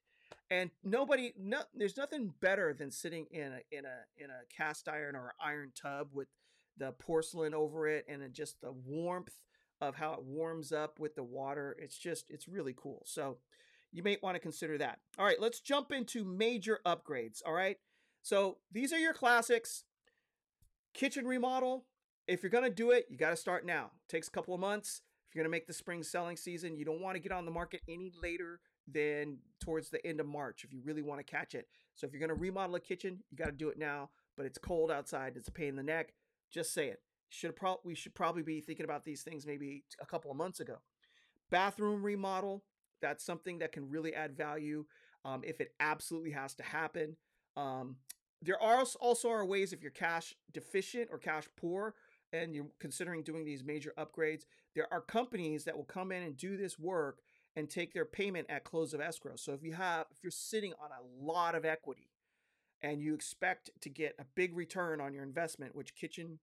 And 0.50 0.70
nobody 0.84 1.32
no 1.38 1.62
there's 1.74 1.96
nothing 1.96 2.32
better 2.40 2.74
than 2.74 2.90
sitting 2.90 3.26
in 3.30 3.52
a 3.52 3.76
in 3.76 3.84
a 3.84 4.22
in 4.22 4.30
a 4.30 4.44
cast 4.54 4.88
iron 4.88 5.16
or 5.16 5.32
iron 5.40 5.72
tub 5.74 6.08
with 6.12 6.28
the 6.76 6.92
porcelain 6.92 7.54
over 7.54 7.86
it 7.86 8.04
and 8.08 8.22
just 8.32 8.60
the 8.60 8.72
warmth 8.72 9.34
of 9.80 9.96
how 9.96 10.12
it 10.12 10.22
warms 10.22 10.72
up 10.72 11.00
with 11.00 11.14
the 11.16 11.24
water. 11.24 11.76
It's 11.78 11.98
just 11.98 12.30
it's 12.30 12.48
really 12.48 12.74
cool. 12.76 13.02
So 13.06 13.38
you 13.92 14.02
may 14.02 14.16
want 14.22 14.36
to 14.36 14.40
consider 14.40 14.78
that. 14.78 14.98
All 15.18 15.24
right, 15.24 15.40
let's 15.40 15.60
jump 15.60 15.92
into 15.92 16.24
major 16.24 16.80
upgrades. 16.86 17.42
All 17.44 17.52
right, 17.52 17.76
so 18.22 18.58
these 18.70 18.92
are 18.92 18.98
your 18.98 19.14
classics. 19.14 19.84
Kitchen 20.94 21.26
remodel. 21.26 21.84
If 22.28 22.42
you're 22.42 22.50
going 22.50 22.64
to 22.64 22.70
do 22.70 22.90
it, 22.90 23.06
you 23.10 23.16
got 23.16 23.30
to 23.30 23.36
start 23.36 23.66
now. 23.66 23.86
It 23.86 24.10
takes 24.10 24.28
a 24.28 24.30
couple 24.30 24.54
of 24.54 24.60
months. 24.60 25.02
If 25.28 25.34
you're 25.34 25.42
going 25.42 25.50
to 25.50 25.56
make 25.56 25.66
the 25.66 25.72
spring 25.72 26.02
selling 26.02 26.36
season, 26.36 26.76
you 26.76 26.84
don't 26.84 27.00
want 27.00 27.16
to 27.16 27.20
get 27.20 27.32
on 27.32 27.44
the 27.44 27.50
market 27.50 27.80
any 27.88 28.12
later 28.22 28.60
than 28.86 29.38
towards 29.60 29.90
the 29.90 30.04
end 30.06 30.20
of 30.20 30.26
March 30.26 30.64
if 30.64 30.72
you 30.72 30.80
really 30.84 31.02
want 31.02 31.18
to 31.18 31.24
catch 31.24 31.54
it. 31.54 31.66
So 31.94 32.06
if 32.06 32.12
you're 32.12 32.20
going 32.20 32.36
to 32.36 32.40
remodel 32.40 32.76
a 32.76 32.80
kitchen, 32.80 33.18
you 33.30 33.36
got 33.36 33.46
to 33.46 33.52
do 33.52 33.68
it 33.68 33.78
now 33.78 34.10
but 34.36 34.46
it's 34.46 34.58
cold 34.58 34.90
outside. 34.90 35.34
It's 35.36 35.48
a 35.48 35.52
pain 35.52 35.68
in 35.68 35.76
the 35.76 35.82
neck. 35.82 36.14
Just 36.50 36.72
say 36.72 36.88
it. 36.88 37.00
Should 37.28 37.56
pro- 37.56 37.80
we 37.84 37.94
should 37.94 38.14
probably 38.14 38.42
be 38.42 38.60
thinking 38.60 38.84
about 38.84 39.04
these 39.04 39.22
things 39.22 39.46
maybe 39.46 39.84
a 40.00 40.06
couple 40.06 40.30
of 40.30 40.36
months 40.36 40.60
ago. 40.60 40.76
Bathroom 41.50 42.02
remodel. 42.02 42.64
That's 43.00 43.24
something 43.24 43.58
that 43.58 43.72
can 43.72 43.88
really 43.88 44.14
add 44.14 44.36
value 44.36 44.84
um, 45.24 45.42
if 45.44 45.60
it 45.60 45.72
absolutely 45.80 46.30
has 46.32 46.54
to 46.54 46.62
happen. 46.62 47.16
Um, 47.56 47.96
there 48.40 48.60
are 48.60 48.84
also 49.00 49.30
are 49.30 49.44
ways 49.44 49.72
if 49.72 49.82
you're 49.82 49.90
cash 49.90 50.34
deficient 50.52 51.08
or 51.10 51.18
cash 51.18 51.44
poor 51.56 51.94
and 52.32 52.54
you're 52.54 52.66
considering 52.80 53.22
doing 53.22 53.44
these 53.44 53.62
major 53.62 53.92
upgrades. 53.96 54.46
There 54.74 54.92
are 54.92 55.00
companies 55.00 55.64
that 55.64 55.76
will 55.76 55.84
come 55.84 56.12
in 56.12 56.22
and 56.22 56.36
do 56.36 56.56
this 56.56 56.78
work 56.78 57.20
and 57.54 57.68
take 57.68 57.92
their 57.92 58.04
payment 58.04 58.46
at 58.48 58.64
close 58.64 58.94
of 58.94 59.00
escrow. 59.00 59.36
So 59.36 59.52
if 59.52 59.62
you 59.62 59.74
have 59.74 60.06
if 60.10 60.18
you're 60.22 60.30
sitting 60.30 60.72
on 60.82 60.90
a 60.90 61.24
lot 61.24 61.54
of 61.54 61.64
equity 61.64 62.08
and 62.82 63.00
you 63.00 63.14
expect 63.14 63.70
to 63.80 63.88
get 63.88 64.16
a 64.18 64.24
big 64.34 64.56
return 64.56 65.00
on 65.00 65.12
your 65.12 65.22
investment, 65.22 65.76
which 65.76 65.94
kitchen 65.94 66.38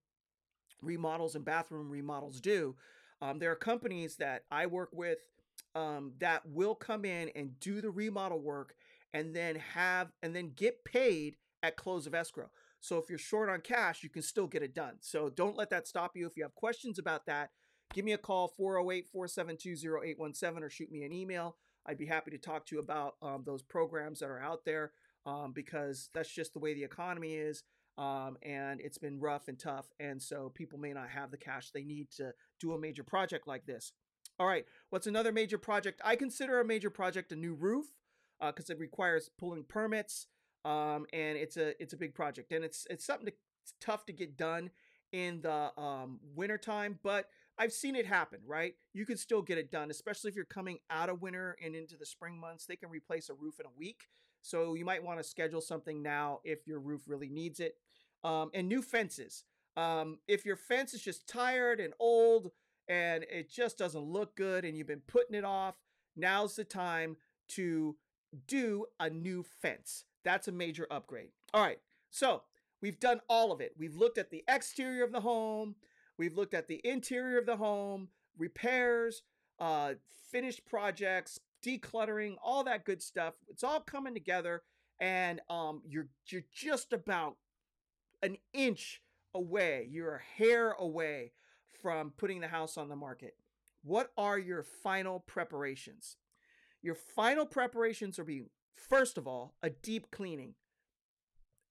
remodels 0.80 1.34
and 1.34 1.44
bathroom 1.44 1.90
remodels 1.90 2.40
do, 2.40 2.76
um, 3.20 3.38
there 3.38 3.50
are 3.50 3.56
companies 3.56 4.16
that 4.16 4.44
I 4.50 4.66
work 4.66 4.90
with 4.92 5.18
um, 5.74 6.12
that 6.20 6.46
will 6.46 6.74
come 6.74 7.04
in 7.04 7.30
and 7.34 7.58
do 7.60 7.80
the 7.80 7.90
remodel 7.90 8.40
work 8.40 8.74
and 9.12 9.34
then 9.34 9.56
have 9.56 10.08
and 10.22 10.34
then 10.34 10.52
get 10.54 10.84
paid 10.84 11.36
at 11.62 11.76
close 11.76 12.06
of 12.06 12.14
escrow. 12.14 12.50
So 12.80 12.96
if 12.96 13.10
you're 13.10 13.18
short 13.18 13.50
on 13.50 13.60
cash, 13.60 14.02
you 14.02 14.08
can 14.08 14.22
still 14.22 14.46
get 14.46 14.62
it 14.62 14.74
done. 14.74 14.94
So 15.00 15.28
don't 15.28 15.56
let 15.56 15.70
that 15.70 15.86
stop 15.86 16.16
you. 16.16 16.26
If 16.26 16.36
you 16.36 16.42
have 16.42 16.54
questions 16.54 16.98
about 16.98 17.26
that, 17.26 17.50
give 17.92 18.04
me 18.04 18.12
a 18.12 18.18
call 18.18 18.48
408 18.48 19.08
472 19.08 19.98
0817 20.02 20.62
or 20.62 20.70
shoot 20.70 20.90
me 20.90 21.04
an 21.04 21.12
email. 21.12 21.56
I'd 21.86 21.98
be 21.98 22.06
happy 22.06 22.30
to 22.30 22.38
talk 22.38 22.66
to 22.66 22.76
you 22.76 22.80
about 22.80 23.16
um, 23.22 23.42
those 23.44 23.62
programs 23.62 24.20
that 24.20 24.30
are 24.30 24.40
out 24.40 24.64
there 24.64 24.92
um, 25.26 25.52
because 25.52 26.08
that's 26.14 26.32
just 26.32 26.54
the 26.54 26.58
way 26.58 26.74
the 26.74 26.84
economy 26.84 27.34
is. 27.34 27.62
Um, 27.98 28.38
and 28.42 28.80
it's 28.80 28.98
been 28.98 29.20
rough 29.20 29.48
and 29.48 29.58
tough. 29.58 29.88
And 29.98 30.22
so 30.22 30.50
people 30.54 30.78
may 30.78 30.92
not 30.92 31.10
have 31.10 31.30
the 31.30 31.36
cash 31.36 31.70
they 31.70 31.84
need 31.84 32.10
to 32.16 32.32
do 32.58 32.72
a 32.72 32.78
major 32.78 33.04
project 33.04 33.46
like 33.46 33.66
this. 33.66 33.92
All 34.38 34.46
right, 34.46 34.64
what's 34.88 35.06
another 35.06 35.32
major 35.32 35.58
project? 35.58 36.00
I 36.02 36.16
consider 36.16 36.60
a 36.60 36.64
major 36.64 36.88
project 36.88 37.30
a 37.32 37.36
new 37.36 37.52
roof 37.52 37.84
because 38.40 38.70
uh, 38.70 38.74
it 38.74 38.78
requires 38.78 39.30
pulling 39.38 39.64
permits, 39.64 40.26
um, 40.64 41.06
and 41.12 41.36
it's 41.36 41.56
a 41.56 41.80
it's 41.82 41.92
a 41.92 41.96
big 41.96 42.14
project, 42.14 42.52
and 42.52 42.64
it's 42.64 42.86
it's 42.90 43.04
something 43.04 43.26
to, 43.26 43.32
it's 43.62 43.74
tough 43.80 44.06
to 44.06 44.12
get 44.12 44.36
done 44.36 44.70
in 45.12 45.40
the 45.42 45.72
um, 45.80 46.20
wintertime, 46.34 46.98
but 47.02 47.28
I've 47.58 47.72
seen 47.72 47.96
it 47.96 48.06
happen, 48.06 48.40
right? 48.46 48.74
You 48.92 49.04
can 49.04 49.16
still 49.16 49.42
get 49.42 49.58
it 49.58 49.70
done, 49.70 49.90
especially 49.90 50.30
if 50.30 50.36
you're 50.36 50.44
coming 50.44 50.78
out 50.88 51.10
of 51.10 51.20
winter 51.20 51.56
and 51.62 51.74
into 51.74 51.96
the 51.96 52.06
spring 52.06 52.38
months. 52.38 52.64
They 52.64 52.76
can 52.76 52.90
replace 52.90 53.28
a 53.28 53.34
roof 53.34 53.60
in 53.60 53.66
a 53.66 53.78
week. 53.78 54.08
So 54.42 54.74
you 54.74 54.84
might 54.84 55.02
want 55.02 55.18
to 55.18 55.24
schedule 55.24 55.60
something 55.60 56.02
now 56.02 56.40
if 56.44 56.66
your 56.66 56.78
roof 56.78 57.02
really 57.06 57.28
needs 57.28 57.60
it. 57.60 57.74
Um, 58.24 58.50
and 58.54 58.68
new 58.68 58.82
fences. 58.82 59.44
Um, 59.76 60.18
if 60.28 60.44
your 60.44 60.56
fence 60.56 60.94
is 60.94 61.02
just 61.02 61.26
tired 61.28 61.80
and 61.80 61.92
old 61.98 62.50
and 62.88 63.24
it 63.24 63.50
just 63.50 63.78
doesn't 63.78 64.02
look 64.02 64.36
good 64.36 64.64
and 64.64 64.76
you've 64.76 64.86
been 64.86 65.02
putting 65.06 65.36
it 65.36 65.44
off, 65.44 65.74
now's 66.16 66.56
the 66.56 66.64
time 66.64 67.16
to 67.48 67.96
do 68.46 68.86
a 68.98 69.10
new 69.10 69.42
fence. 69.42 70.04
That's 70.24 70.48
a 70.48 70.52
major 70.52 70.86
upgrade. 70.90 71.30
All 71.54 71.62
right. 71.62 71.80
So 72.10 72.42
we've 72.80 73.00
done 73.00 73.20
all 73.28 73.52
of 73.52 73.60
it. 73.60 73.74
We've 73.78 73.94
looked 73.94 74.18
at 74.18 74.30
the 74.30 74.44
exterior 74.48 75.04
of 75.04 75.12
the 75.12 75.20
home. 75.20 75.76
We've 76.18 76.36
looked 76.36 76.54
at 76.54 76.68
the 76.68 76.80
interior 76.84 77.38
of 77.38 77.46
the 77.46 77.56
home, 77.56 78.08
repairs, 78.36 79.22
uh, 79.58 79.94
finished 80.30 80.66
projects, 80.66 81.40
decluttering, 81.64 82.36
all 82.42 82.64
that 82.64 82.84
good 82.84 83.02
stuff. 83.02 83.34
It's 83.48 83.64
all 83.64 83.80
coming 83.80 84.14
together, 84.14 84.62
and 85.00 85.40
um, 85.48 85.82
you're 85.86 86.08
you're 86.26 86.44
just 86.52 86.92
about 86.92 87.36
an 88.22 88.36
inch 88.52 89.00
away. 89.34 89.88
You're 89.90 90.16
a 90.16 90.42
hair 90.42 90.72
away 90.72 91.32
from 91.82 92.12
putting 92.16 92.40
the 92.40 92.48
house 92.48 92.76
on 92.76 92.88
the 92.88 92.96
market. 92.96 93.34
What 93.82 94.10
are 94.18 94.38
your 94.38 94.62
final 94.62 95.20
preparations? 95.20 96.16
Your 96.82 96.94
final 96.94 97.46
preparations 97.46 98.18
are 98.18 98.24
being 98.24 98.50
first 98.74 99.18
of 99.18 99.26
all 99.26 99.54
a 99.62 99.70
deep 99.70 100.10
cleaning. 100.10 100.54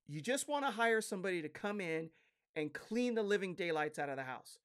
You 0.07 0.21
just 0.21 0.47
want 0.47 0.65
to 0.65 0.71
hire 0.71 1.01
somebody 1.01 1.41
to 1.41 1.49
come 1.49 1.81
in 1.81 2.09
and 2.55 2.73
clean 2.73 3.15
the 3.15 3.23
living 3.23 3.55
daylights 3.55 3.99
out 3.99 4.09
of 4.09 4.17
the 4.17 4.23
house. 4.23 4.57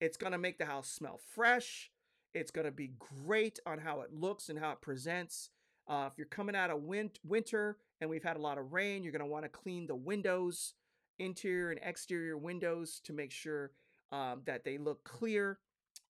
It's 0.00 0.16
going 0.16 0.32
to 0.32 0.38
make 0.38 0.58
the 0.58 0.66
house 0.66 0.90
smell 0.90 1.20
fresh. 1.34 1.90
It's 2.34 2.50
going 2.50 2.64
to 2.64 2.72
be 2.72 2.92
great 3.24 3.58
on 3.66 3.78
how 3.78 4.00
it 4.00 4.12
looks 4.12 4.48
and 4.48 4.58
how 4.58 4.72
it 4.72 4.80
presents. 4.80 5.50
Uh, 5.88 6.08
if 6.10 6.16
you're 6.16 6.26
coming 6.26 6.56
out 6.56 6.70
of 6.70 6.82
win- 6.82 7.10
winter 7.24 7.76
and 8.00 8.08
we've 8.08 8.22
had 8.22 8.36
a 8.36 8.40
lot 8.40 8.58
of 8.58 8.72
rain, 8.72 9.02
you're 9.02 9.12
going 9.12 9.20
to 9.20 9.26
want 9.26 9.44
to 9.44 9.48
clean 9.48 9.86
the 9.86 9.94
windows, 9.94 10.74
interior 11.18 11.70
and 11.70 11.80
exterior 11.82 12.38
windows 12.38 13.00
to 13.04 13.12
make 13.12 13.32
sure 13.32 13.72
um, 14.12 14.42
that 14.46 14.64
they 14.64 14.78
look 14.78 15.04
clear. 15.04 15.58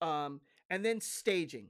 Um, 0.01 0.41
and 0.69 0.85
then 0.85 1.01
staging. 1.01 1.69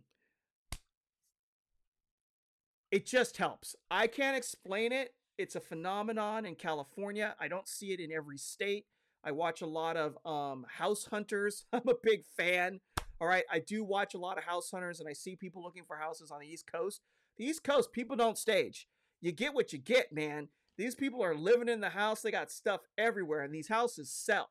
It 2.91 3.07
just 3.07 3.37
helps. 3.37 3.77
I 3.91 4.07
can't 4.07 4.37
explain 4.37 4.93
it. 4.93 5.15
It's 5.39 5.55
a 5.55 5.61
phenomenon 5.61 6.45
in 6.45 6.57
California. 6.57 7.35
I 7.39 7.49
don't 7.49 7.69
see 7.69 7.93
it 7.93 8.01
in 8.01 8.13
every 8.13 8.37
state. 8.37 8.87
I 9.23 9.33
watch 9.33 9.63
a 9.63 9.67
lot 9.67 9.97
of 9.97 10.19
um, 10.27 10.67
house 10.69 11.07
hunters. 11.11 11.67
I'm 11.73 11.89
a 11.89 11.95
big 12.03 12.25
fan. 12.37 12.81
All 13.21 13.29
right, 13.29 13.45
I 13.53 13.59
do 13.61 13.85
watch 13.85 14.15
a 14.15 14.19
lot 14.19 14.39
of 14.39 14.45
house 14.45 14.71
hunters, 14.71 14.99
and 14.99 15.09
I 15.09 15.13
see 15.13 15.37
people 15.37 15.63
looking 15.63 15.85
for 15.85 15.97
houses 15.97 16.31
on 16.31 16.41
the 16.41 16.49
East 16.49 16.67
Coast. 16.71 17.03
The 17.37 17.45
East 17.45 17.63
Coast, 17.63 17.93
people 17.93 18.17
don't 18.17 18.39
stage. 18.39 18.89
You 19.21 19.33
get 19.33 19.55
what 19.55 19.73
you 19.73 19.79
get, 19.79 20.13
man. 20.13 20.49
These 20.79 20.95
people 20.95 21.23
are 21.23 21.35
living 21.35 21.69
in 21.69 21.81
the 21.81 21.91
house. 21.91 22.23
They 22.23 22.31
got 22.31 22.51
stuff 22.51 22.81
everywhere, 22.97 23.43
and 23.43 23.55
these 23.55 23.69
houses 23.69 24.11
sell. 24.11 24.49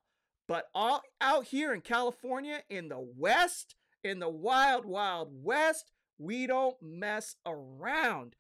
But 0.48 0.66
all 0.74 1.02
out 1.20 1.46
here 1.46 1.74
in 1.74 1.82
California, 1.82 2.62
in 2.70 2.90
the 2.90 3.00
West, 3.00 3.76
in 4.04 4.20
the 4.20 4.30
wild, 4.30 4.86
wild 4.86 5.30
West, 5.32 5.92
we 6.20 6.46
don't 6.46 6.76
mess 6.82 7.38
around. 7.46 8.36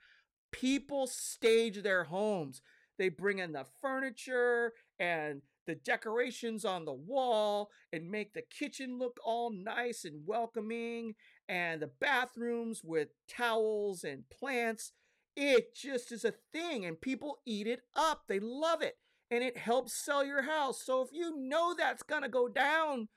People 0.51 1.07
stage 1.07 1.81
their 1.81 2.03
homes. 2.03 2.61
They 2.97 3.09
bring 3.09 3.39
in 3.39 3.53
the 3.53 3.65
furniture 3.81 4.73
and 4.99 5.41
the 5.65 5.75
decorations 5.75 6.65
on 6.65 6.83
the 6.83 6.93
wall 6.93 7.69
and 7.93 8.11
make 8.11 8.33
the 8.33 8.41
kitchen 8.41 8.97
look 8.97 9.19
all 9.23 9.51
nice 9.51 10.03
and 10.03 10.25
welcoming 10.25 11.15
and 11.47 11.81
the 11.81 11.91
bathrooms 11.99 12.81
with 12.83 13.09
towels 13.27 14.03
and 14.03 14.23
plants. 14.29 14.91
It 15.35 15.73
just 15.75 16.11
is 16.11 16.25
a 16.25 16.33
thing 16.51 16.85
and 16.85 16.99
people 16.99 17.37
eat 17.45 17.67
it 17.67 17.81
up. 17.95 18.23
They 18.27 18.39
love 18.39 18.81
it 18.81 18.97
and 19.31 19.43
it 19.43 19.57
helps 19.57 19.93
sell 19.93 20.25
your 20.25 20.41
house. 20.41 20.83
So 20.83 21.01
if 21.01 21.09
you 21.13 21.37
know 21.37 21.75
that's 21.77 22.03
going 22.03 22.23
to 22.23 22.29
go 22.29 22.47
down, 22.47 23.07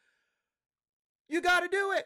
you 1.29 1.40
got 1.40 1.61
to 1.61 1.68
do 1.68 1.92
it. 1.92 2.05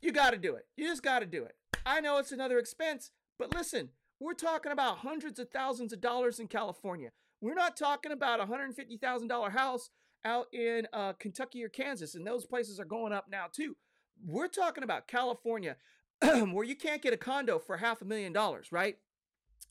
You 0.00 0.12
got 0.12 0.30
to 0.30 0.38
do 0.38 0.54
it. 0.54 0.66
You 0.76 0.88
just 0.88 1.02
got 1.02 1.20
to 1.20 1.26
do 1.26 1.44
it. 1.44 1.54
I 1.86 2.00
know 2.00 2.18
it's 2.18 2.32
another 2.32 2.58
expense, 2.58 3.10
but 3.38 3.54
listen, 3.54 3.90
we're 4.20 4.34
talking 4.34 4.72
about 4.72 4.98
hundreds 4.98 5.38
of 5.38 5.50
thousands 5.50 5.92
of 5.92 6.00
dollars 6.00 6.40
in 6.40 6.48
California. 6.48 7.10
We're 7.40 7.54
not 7.54 7.76
talking 7.76 8.12
about 8.12 8.40
a 8.40 8.46
$150,000 8.46 9.52
house 9.52 9.90
out 10.24 10.46
in 10.52 10.86
uh, 10.92 11.12
Kentucky 11.14 11.62
or 11.62 11.68
Kansas, 11.68 12.14
and 12.14 12.26
those 12.26 12.46
places 12.46 12.80
are 12.80 12.86
going 12.86 13.12
up 13.12 13.26
now 13.30 13.46
too. 13.52 13.76
We're 14.24 14.48
talking 14.48 14.84
about 14.84 15.08
California, 15.08 15.76
where 16.22 16.64
you 16.64 16.76
can't 16.76 17.02
get 17.02 17.12
a 17.12 17.18
condo 17.18 17.58
for 17.58 17.76
half 17.76 18.00
a 18.00 18.06
million 18.06 18.32
dollars, 18.32 18.68
right? 18.72 18.96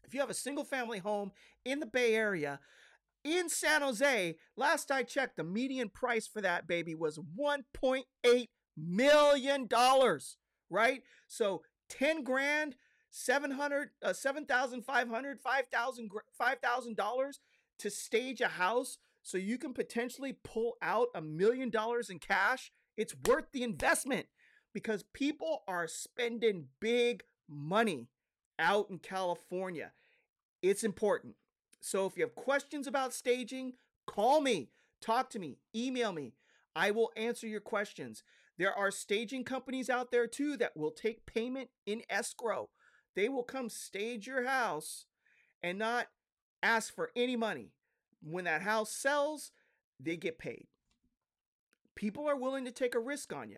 If 0.04 0.14
you 0.14 0.20
have 0.20 0.30
a 0.30 0.36
single 0.36 0.64
family 0.64 0.99
home 0.99 1.32
in 1.66 1.80
the 1.80 1.86
Bay 1.86 2.14
Area, 2.14 2.60
in 3.24 3.49
San 3.49 3.82
Jose, 3.82 4.36
last 4.58 4.91
I 4.91 5.04
checked, 5.04 5.38
the 5.38 5.43
median 5.43 5.89
price 5.89 6.28
for 6.28 6.41
that 6.41 6.68
baby 6.68 6.93
was 6.93 7.20
$1.8 7.39 8.47
million, 8.78 9.68
right? 10.70 11.01
So 11.28 11.62
10 11.94 12.24
grand, 12.24 12.76
700, 13.10 13.89
uh, 14.02 14.14
7,500, 14.14 15.39
5,000, 15.39 16.12
$5,000 16.39 17.34
to 17.80 17.89
stage 17.89 18.41
a 18.41 18.48
house 18.48 18.98
so 19.22 19.38
you 19.38 19.58
can 19.58 19.74
potentially 19.74 20.36
pull 20.44 20.78
out 20.82 21.08
a 21.16 21.22
million 21.22 21.70
dollars 21.70 22.10
in 22.10 22.20
cash, 22.20 22.72
it's 22.98 23.16
worth 23.26 23.52
the 23.54 23.64
investment 23.64 24.28
because 24.74 25.04
people 25.14 25.64
are 25.68 25.88
spending 25.88 26.68
big 26.80 27.24
money 27.48 28.10
out 28.60 28.89
in 28.89 29.00
California. 29.00 29.91
It's 30.62 30.84
important. 30.84 31.36
So 31.80 32.06
if 32.06 32.18
you 32.18 32.24
have 32.24 32.36
questions 32.36 32.88
about 32.88 33.14
staging, 33.14 33.74
call 34.06 34.41
me, 34.41 34.70
talk 35.02 35.30
to 35.32 35.39
me, 35.39 35.58
email 35.76 36.12
me. 36.12 36.34
I 36.76 36.91
will 36.91 37.12
answer 37.16 37.48
your 37.48 37.62
questions. 37.62 38.24
There 38.58 38.74
are 38.74 38.91
staging 38.91 39.43
companies 39.43 39.89
out 39.89 40.12
there 40.12 40.28
too 40.28 40.58
that 40.58 40.78
will 40.78 40.91
take 40.91 41.26
payment 41.26 41.70
in 41.86 42.04
escrow. 42.10 42.70
They 43.16 43.30
will 43.30 43.43
come 43.43 43.70
stage 43.70 44.28
your 44.28 44.45
house 44.45 45.06
and 45.62 45.78
not 45.78 46.08
ask 46.62 46.93
for 46.93 47.12
any 47.16 47.36
money. 47.36 47.72
When 48.22 48.45
that 48.45 48.62
house 48.62 48.91
sells, 48.91 49.51
they 49.99 50.18
get 50.18 50.38
paid. 50.38 50.68
People 51.95 52.28
are 52.28 52.38
willing 52.38 52.66
to 52.66 52.72
take 52.72 52.95
a 52.95 52.99
risk 52.99 53.34
on 53.34 53.49
you. 53.49 53.58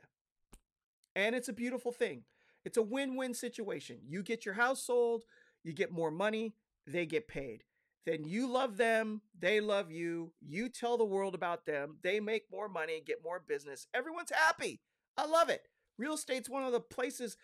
And 1.15 1.35
it's 1.35 1.49
a 1.49 1.53
beautiful 1.53 1.91
thing. 1.91 2.23
It's 2.65 2.77
a 2.77 2.81
win 2.81 3.15
win 3.15 3.33
situation. 3.33 3.99
You 4.07 4.23
get 4.23 4.45
your 4.45 4.55
house 4.55 4.83
sold, 4.83 5.23
you 5.63 5.71
get 5.71 5.91
more 5.91 6.11
money, 6.11 6.55
they 6.87 7.05
get 7.05 7.27
paid. 7.27 7.63
Then 8.05 8.23
you 8.23 8.47
love 8.47 8.77
them, 8.77 9.21
they 9.39 9.59
love 9.59 9.91
you, 9.91 10.31
you 10.41 10.69
tell 10.69 10.97
the 10.97 11.05
world 11.05 11.35
about 11.35 11.65
them, 11.65 11.97
they 12.03 12.19
make 12.19 12.43
more 12.51 12.69
money, 12.69 12.97
and 12.97 13.05
get 13.05 13.23
more 13.23 13.41
business. 13.45 13.87
Everyone's 13.93 14.31
happy. 14.31 14.81
I 15.17 15.25
love 15.25 15.49
it. 15.49 15.63
Real 15.97 16.13
estate's 16.13 16.49
one 16.49 16.63
of 16.63 16.71
the 16.73 16.79
places 16.79 17.37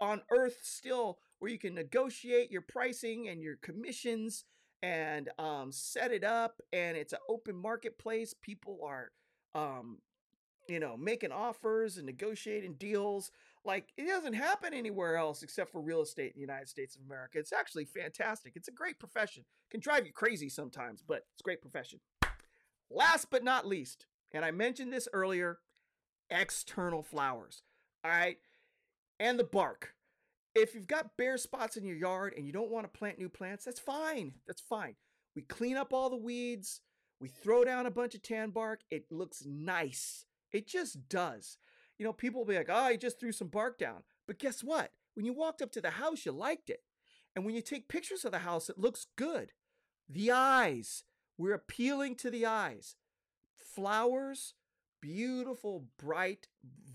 on 0.00 0.22
earth 0.30 0.58
still 0.62 1.18
where 1.38 1.50
you 1.50 1.58
can 1.58 1.74
negotiate 1.74 2.50
your 2.50 2.62
pricing 2.62 3.28
and 3.28 3.42
your 3.42 3.56
commissions 3.56 4.44
and 4.82 5.30
um, 5.38 5.72
set 5.72 6.12
it 6.12 6.24
up 6.24 6.60
and 6.72 6.96
it's 6.96 7.12
an 7.12 7.18
open 7.28 7.56
marketplace 7.56 8.34
people 8.40 8.78
are 8.84 9.10
um, 9.54 9.98
you 10.68 10.78
know 10.78 10.96
making 10.96 11.32
offers 11.32 11.96
and 11.96 12.06
negotiating 12.06 12.74
deals 12.74 13.30
like 13.66 13.88
it 13.96 14.06
doesn't 14.06 14.34
happen 14.34 14.72
anywhere 14.72 15.16
else 15.16 15.42
except 15.42 15.70
for 15.70 15.80
real 15.80 16.02
estate 16.02 16.32
in 16.32 16.36
the 16.36 16.40
united 16.40 16.68
states 16.68 16.96
of 16.96 17.02
america 17.06 17.38
it's 17.38 17.52
actually 17.52 17.84
fantastic 17.84 18.52
it's 18.56 18.68
a 18.68 18.72
great 18.72 18.98
profession 18.98 19.44
can 19.70 19.80
drive 19.80 20.06
you 20.06 20.12
crazy 20.12 20.48
sometimes 20.48 21.02
but 21.06 21.24
it's 21.32 21.40
a 21.40 21.44
great 21.44 21.60
profession 21.60 22.00
last 22.90 23.28
but 23.30 23.44
not 23.44 23.66
least 23.66 24.06
and 24.32 24.44
i 24.44 24.50
mentioned 24.50 24.92
this 24.92 25.08
earlier 25.12 25.58
external 26.30 27.02
flowers 27.02 27.62
all 28.04 28.10
right 28.10 28.38
and 29.18 29.38
the 29.38 29.44
bark 29.44 29.94
if 30.56 30.74
you've 30.74 30.86
got 30.86 31.18
bare 31.18 31.36
spots 31.36 31.76
in 31.76 31.84
your 31.84 31.96
yard 31.96 32.32
and 32.34 32.46
you 32.46 32.52
don't 32.52 32.70
want 32.70 32.90
to 32.90 32.98
plant 32.98 33.18
new 33.18 33.28
plants, 33.28 33.64
that's 33.64 33.78
fine. 33.78 34.32
That's 34.46 34.62
fine. 34.62 34.96
We 35.34 35.42
clean 35.42 35.76
up 35.76 35.92
all 35.92 36.08
the 36.08 36.16
weeds. 36.16 36.80
We 37.20 37.28
throw 37.28 37.62
down 37.62 37.84
a 37.84 37.90
bunch 37.90 38.14
of 38.14 38.22
tan 38.22 38.50
bark. 38.50 38.80
It 38.90 39.04
looks 39.12 39.44
nice. 39.46 40.24
It 40.52 40.66
just 40.66 41.10
does. 41.10 41.58
You 41.98 42.04
know, 42.04 42.12
people 42.12 42.40
will 42.40 42.46
be 42.46 42.56
like, 42.56 42.68
oh, 42.70 42.74
I 42.74 42.96
just 42.96 43.18
threw 43.18 43.32
some 43.32 43.48
bark 43.48 43.78
down. 43.78 44.02
But 44.26 44.38
guess 44.38 44.62
what? 44.62 44.92
When 45.14 45.24
you 45.24 45.32
walked 45.32 45.62
up 45.62 45.72
to 45.72 45.80
the 45.80 45.90
house, 45.90 46.26
you 46.26 46.32
liked 46.32 46.68
it. 46.68 46.80
And 47.34 47.44
when 47.44 47.54
you 47.54 47.62
take 47.62 47.88
pictures 47.88 48.24
of 48.24 48.32
the 48.32 48.40
house, 48.40 48.68
it 48.68 48.78
looks 48.78 49.06
good. 49.16 49.52
The 50.08 50.30
eyes. 50.30 51.04
We're 51.38 51.54
appealing 51.54 52.16
to 52.16 52.30
the 52.30 52.46
eyes. 52.46 52.96
Flowers, 53.54 54.54
beautiful, 55.00 55.86
bright, 55.98 56.48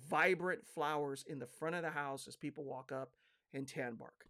vibrant 0.10 0.66
flowers 0.66 1.24
in 1.28 1.40
the 1.40 1.48
front 1.48 1.76
of 1.76 1.84
the 1.84 1.92
house 1.92 2.28
as 2.28 2.36
people 2.36 2.64
walk 2.64 2.92
up 2.92 3.12
and 3.54 3.68
tan 3.68 3.96
bark. 3.96 4.26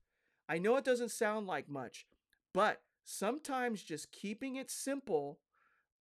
I 0.50 0.58
know 0.58 0.76
it 0.76 0.84
doesn't 0.84 1.12
sound 1.12 1.48
like 1.48 1.70
much, 1.70 2.06
but 2.54 2.82
sometimes 3.04 3.84
just 3.84 4.12
keeping 4.12 4.56
it 4.56 4.70
simple, 4.70 5.40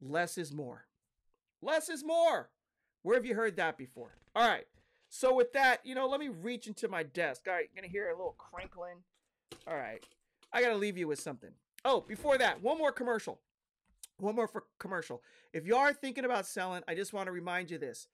less 0.02 0.38
is 0.38 0.52
more. 0.52 0.88
Less 1.62 1.90
is 1.90 2.04
more. 2.04 2.50
Where 3.04 3.16
have 3.16 3.26
you 3.26 3.36
heard 3.36 3.56
that 3.58 3.78
before? 3.78 4.18
All 4.36 4.48
right. 4.48 4.66
So 5.10 5.34
with 5.34 5.54
that, 5.54 5.80
you 5.84 5.96
know, 5.96 6.08
let 6.08 6.20
me 6.20 6.30
reach 6.30 6.68
into 6.68 6.88
my 6.88 7.04
desk. 7.04 7.44
All 7.48 7.54
right, 7.54 7.68
you're 7.74 7.82
gonna 7.82 7.92
hear 7.92 8.10
a 8.10 8.16
little 8.16 8.36
crinkling. 8.38 8.98
All 9.68 9.76
right. 9.76 10.06
I 10.54 10.62
gotta 10.62 10.78
leave 10.78 10.98
you 10.98 11.08
with 11.08 11.20
something. 11.20 11.52
Oh, 11.84 12.02
before 12.02 12.38
that, 12.38 12.62
one 12.62 12.78
more 12.78 12.92
commercial. 12.92 13.40
One 14.18 14.36
more 14.36 14.48
for 14.48 14.66
commercial. 14.80 15.24
If 15.54 15.66
you 15.66 15.76
are 15.78 15.94
thinking 15.94 16.26
about 16.26 16.46
selling, 16.46 16.84
I 16.88 16.94
just 16.94 17.14
want 17.14 17.28
to 17.28 17.32
remind 17.32 17.72
you 17.72 17.78
this. 17.78 18.08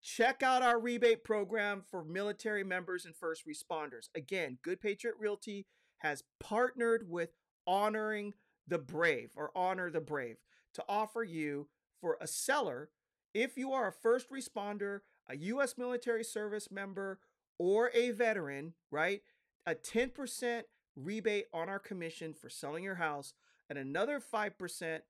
Check 0.00 0.42
out 0.42 0.62
our 0.62 0.78
rebate 0.78 1.24
program 1.24 1.82
for 1.90 2.04
military 2.04 2.62
members 2.62 3.04
and 3.04 3.16
first 3.16 3.42
responders. 3.46 4.08
Again, 4.14 4.58
Good 4.62 4.80
Patriot 4.80 5.16
Realty 5.18 5.66
has 5.98 6.22
partnered 6.38 7.10
with 7.10 7.30
Honoring 7.66 8.34
the 8.68 8.78
Brave 8.78 9.32
or 9.36 9.50
Honor 9.56 9.90
the 9.90 10.00
Brave 10.00 10.36
to 10.74 10.84
offer 10.88 11.24
you 11.24 11.68
for 12.00 12.16
a 12.20 12.28
seller 12.28 12.90
if 13.34 13.56
you 13.56 13.72
are 13.72 13.88
a 13.88 13.92
first 13.92 14.30
responder, 14.30 15.00
a 15.28 15.36
U.S. 15.36 15.76
military 15.76 16.24
service 16.24 16.70
member, 16.70 17.20
or 17.58 17.90
a 17.94 18.10
veteran, 18.10 18.74
right? 18.90 19.22
A 19.66 19.74
10% 19.74 20.62
rebate 20.96 21.46
on 21.52 21.68
our 21.68 21.78
commission 21.78 22.32
for 22.32 22.48
selling 22.48 22.84
your 22.84 22.96
house, 22.96 23.34
and 23.68 23.78
another 23.78 24.20
5% 24.20 25.00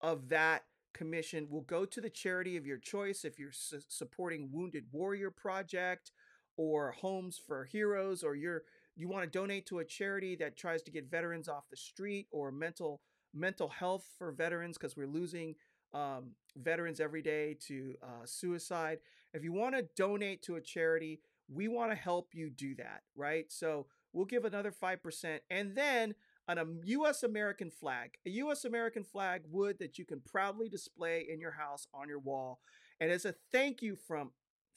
of 0.00 0.28
that 0.28 0.64
commission 0.94 1.48
will 1.50 1.62
go 1.62 1.84
to 1.84 2.00
the 2.00 2.10
charity 2.10 2.56
of 2.56 2.66
your 2.66 2.78
choice 2.78 3.24
if 3.24 3.38
you're 3.38 3.52
su- 3.52 3.80
supporting 3.88 4.50
Wounded 4.50 4.84
Warrior 4.90 5.30
Project 5.30 6.12
or 6.56 6.92
Homes 6.92 7.40
for 7.44 7.64
Heroes 7.64 8.22
or 8.22 8.34
you're 8.34 8.62
you 8.96 9.08
want 9.08 9.22
to 9.24 9.38
donate 9.38 9.64
to 9.66 9.78
a 9.78 9.84
charity 9.84 10.34
that 10.36 10.56
tries 10.56 10.82
to 10.82 10.90
get 10.90 11.08
veterans 11.08 11.48
off 11.48 11.68
the 11.70 11.76
street 11.76 12.26
or 12.32 12.50
mental 12.50 13.00
mental 13.34 13.68
health 13.68 14.06
for 14.18 14.32
veterans 14.32 14.76
because 14.76 14.96
we're 14.96 15.06
losing 15.06 15.54
um, 15.94 16.30
veterans 16.56 17.00
every 17.00 17.22
day 17.22 17.56
to 17.66 17.94
uh, 18.02 18.24
suicide. 18.24 18.98
If 19.34 19.44
you 19.44 19.52
want 19.52 19.74
to 19.76 19.86
donate 19.96 20.42
to 20.44 20.56
a 20.56 20.60
charity, 20.60 21.20
we 21.52 21.68
want 21.68 21.90
to 21.90 21.96
help 21.96 22.34
you 22.34 22.50
do 22.50 22.74
that, 22.76 23.02
right? 23.16 23.46
So 23.48 23.86
we'll 24.12 24.26
give 24.26 24.44
another 24.44 24.72
5%. 24.72 25.38
And 25.50 25.74
then 25.74 26.14
on 26.48 26.58
a 26.58 26.64
U.S. 26.84 27.22
American 27.22 27.70
flag, 27.70 28.14
a 28.26 28.30
U.S. 28.30 28.64
American 28.64 29.04
flag 29.04 29.42
wood 29.50 29.76
that 29.80 29.98
you 29.98 30.04
can 30.04 30.20
proudly 30.20 30.68
display 30.68 31.26
in 31.30 31.40
your 31.40 31.52
house 31.52 31.86
on 31.92 32.08
your 32.08 32.18
wall. 32.18 32.60
And 33.00 33.10
as 33.10 33.24
a 33.24 33.34
thank 33.52 33.82
you 33.82 33.96
from 33.96 34.32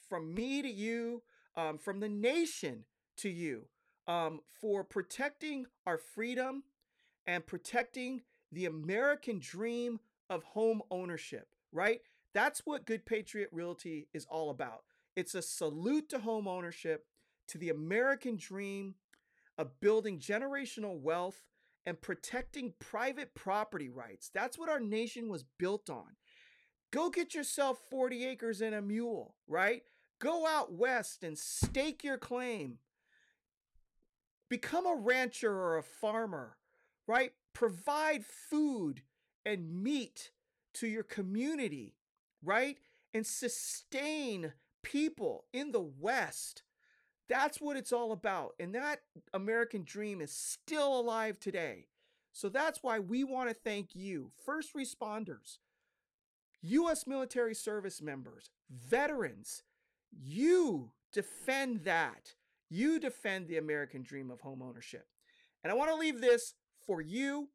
from 0.09 0.33
me 0.33 0.61
to 0.61 0.69
you, 0.69 1.23
um, 1.55 1.77
from 1.77 2.01
the 2.01 2.09
nation 2.09 2.83
to 3.15 3.29
you, 3.29 3.67
um, 4.07 4.41
for 4.59 4.83
protecting 4.83 5.65
our 5.85 5.97
freedom 5.97 6.63
and 7.25 7.47
protecting 7.47 8.21
the 8.51 8.65
American 8.65 9.39
dream 9.39 9.99
of 10.31 10.43
home 10.43 10.81
ownership. 10.89 11.49
Right? 11.71 12.01
That's 12.33 12.61
what 12.65 12.87
Good 12.87 13.05
Patriot 13.05 13.49
Realty 13.51 14.07
is 14.13 14.25
all 14.25 14.49
about. 14.49 14.83
It's 15.15 15.35
a 15.35 15.41
salute 15.41 16.09
to 16.09 16.19
home 16.19 16.47
ownership, 16.47 17.05
to 17.49 17.57
the 17.57 17.69
American 17.69 18.37
dream 18.37 18.95
of 19.57 19.79
building 19.81 20.19
generational 20.19 20.99
wealth 20.99 21.43
and 21.85 22.01
protecting 22.01 22.73
private 22.79 23.35
property 23.35 23.89
rights. 23.89 24.31
That's 24.33 24.57
what 24.57 24.69
our 24.69 24.79
nation 24.79 25.29
was 25.29 25.43
built 25.59 25.89
on. 25.89 26.15
Go 26.91 27.09
get 27.09 27.33
yourself 27.33 27.79
40 27.89 28.25
acres 28.25 28.61
and 28.61 28.75
a 28.75 28.81
mule, 28.81 29.35
right? 29.47 29.83
Go 30.19 30.45
out 30.45 30.73
west 30.73 31.23
and 31.23 31.37
stake 31.37 32.03
your 32.03 32.17
claim. 32.17 32.77
Become 34.49 34.85
a 34.85 34.95
rancher 34.95 35.51
or 35.51 35.77
a 35.77 35.83
farmer, 35.83 36.57
right? 37.07 37.33
Provide 37.53 38.25
food 38.25 39.01
and 39.45 39.83
meat 39.83 40.31
to 40.75 40.87
your 40.87 41.03
community, 41.03 41.95
right? 42.43 42.77
And 43.13 43.25
sustain 43.25 44.53
people 44.83 45.45
in 45.53 45.71
the 45.71 45.81
West 45.81 46.63
that's 47.31 47.61
what 47.61 47.77
it's 47.77 47.93
all 47.93 48.11
about. 48.11 48.55
And 48.59 48.75
that 48.75 49.03
American 49.33 49.83
dream 49.85 50.19
is 50.19 50.33
still 50.33 50.99
alive 50.99 51.39
today. 51.39 51.85
So 52.33 52.49
that's 52.49 52.83
why 52.83 52.99
we 52.99 53.23
want 53.23 53.47
to 53.47 53.55
thank 53.55 53.95
you, 53.95 54.31
first 54.45 54.75
responders, 54.75 55.59
U.S. 56.61 57.07
military 57.07 57.55
service 57.55 58.01
members, 58.01 58.49
veterans. 58.69 59.63
You 60.11 60.91
defend 61.13 61.85
that. 61.85 62.33
You 62.69 62.99
defend 62.99 63.47
the 63.47 63.57
American 63.57 64.03
dream 64.03 64.29
of 64.29 64.41
home 64.41 64.61
ownership. 64.61 65.07
And 65.63 65.71
I 65.71 65.75
want 65.75 65.89
to 65.89 65.95
leave 65.95 66.19
this 66.19 66.55
for 66.85 66.99
you 67.01 67.47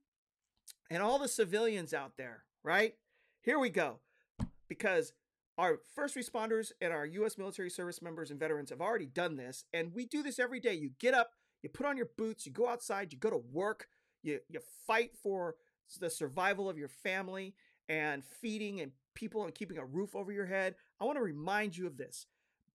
and 0.91 1.03
all 1.03 1.19
the 1.19 1.29
civilians 1.29 1.93
out 1.95 2.17
there, 2.17 2.45
right? 2.63 2.95
Here 3.43 3.59
we 3.59 3.71
go. 3.71 4.01
Because 4.69 5.13
our 5.59 5.79
first 5.95 6.17
responders 6.17 6.73
and 6.81 6.93
our 6.93 7.07
U.S. 7.07 7.39
military 7.39 7.71
service 7.71 8.03
members 8.03 8.31
and 8.31 8.39
veterans 8.39 8.71
have 8.71 8.81
already 8.81 9.07
done 9.07 9.37
this, 9.37 9.65
and 9.73 9.95
we 9.95 10.05
do 10.05 10.23
this 10.23 10.39
every 10.39 10.61
day. 10.61 10.75
You 10.75 10.91
get 10.99 11.15
up, 11.15 11.31
you 11.63 11.69
put 11.69 11.87
on 11.87 11.97
your 11.97 12.11
boots, 12.19 12.47
you 12.47 12.53
go 12.53 12.69
outside, 12.69 13.13
you 13.13 13.19
go 13.19 13.31
to 13.31 13.43
work, 13.53 13.89
you 14.23 14.41
you 14.49 14.61
fight 14.87 15.13
for 15.23 15.55
the 16.01 16.11
survival 16.11 16.69
of 16.69 16.77
your 16.77 16.89
family 16.89 17.55
and 17.89 18.25
feeding 18.25 18.81
and 18.81 18.93
people 19.15 19.45
and 19.45 19.55
keeping 19.55 19.79
a 19.79 19.85
roof 19.85 20.15
over 20.15 20.33
your 20.33 20.47
head. 20.47 20.75
I 21.01 21.05
want 21.05 21.17
to 21.17 21.23
remind 21.23 21.77
you 21.77 21.87
of 21.87 21.97
this: 21.97 22.27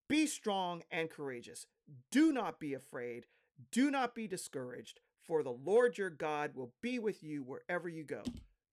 be 0.07 0.25
strong 0.25 0.81
and 0.89 1.09
courageous. 1.09 1.67
Do 2.09 2.31
not 2.31 2.59
be 2.59 2.73
afraid. 2.73 3.25
Do 3.71 3.91
not 3.91 4.15
be 4.15 4.27
discouraged, 4.27 5.01
for 5.25 5.43
the 5.43 5.51
Lord 5.51 5.97
your 5.97 6.09
God 6.09 6.51
will 6.55 6.73
be 6.81 6.99
with 6.99 7.23
you 7.23 7.43
wherever 7.43 7.87
you 7.87 8.03
go. 8.03 8.23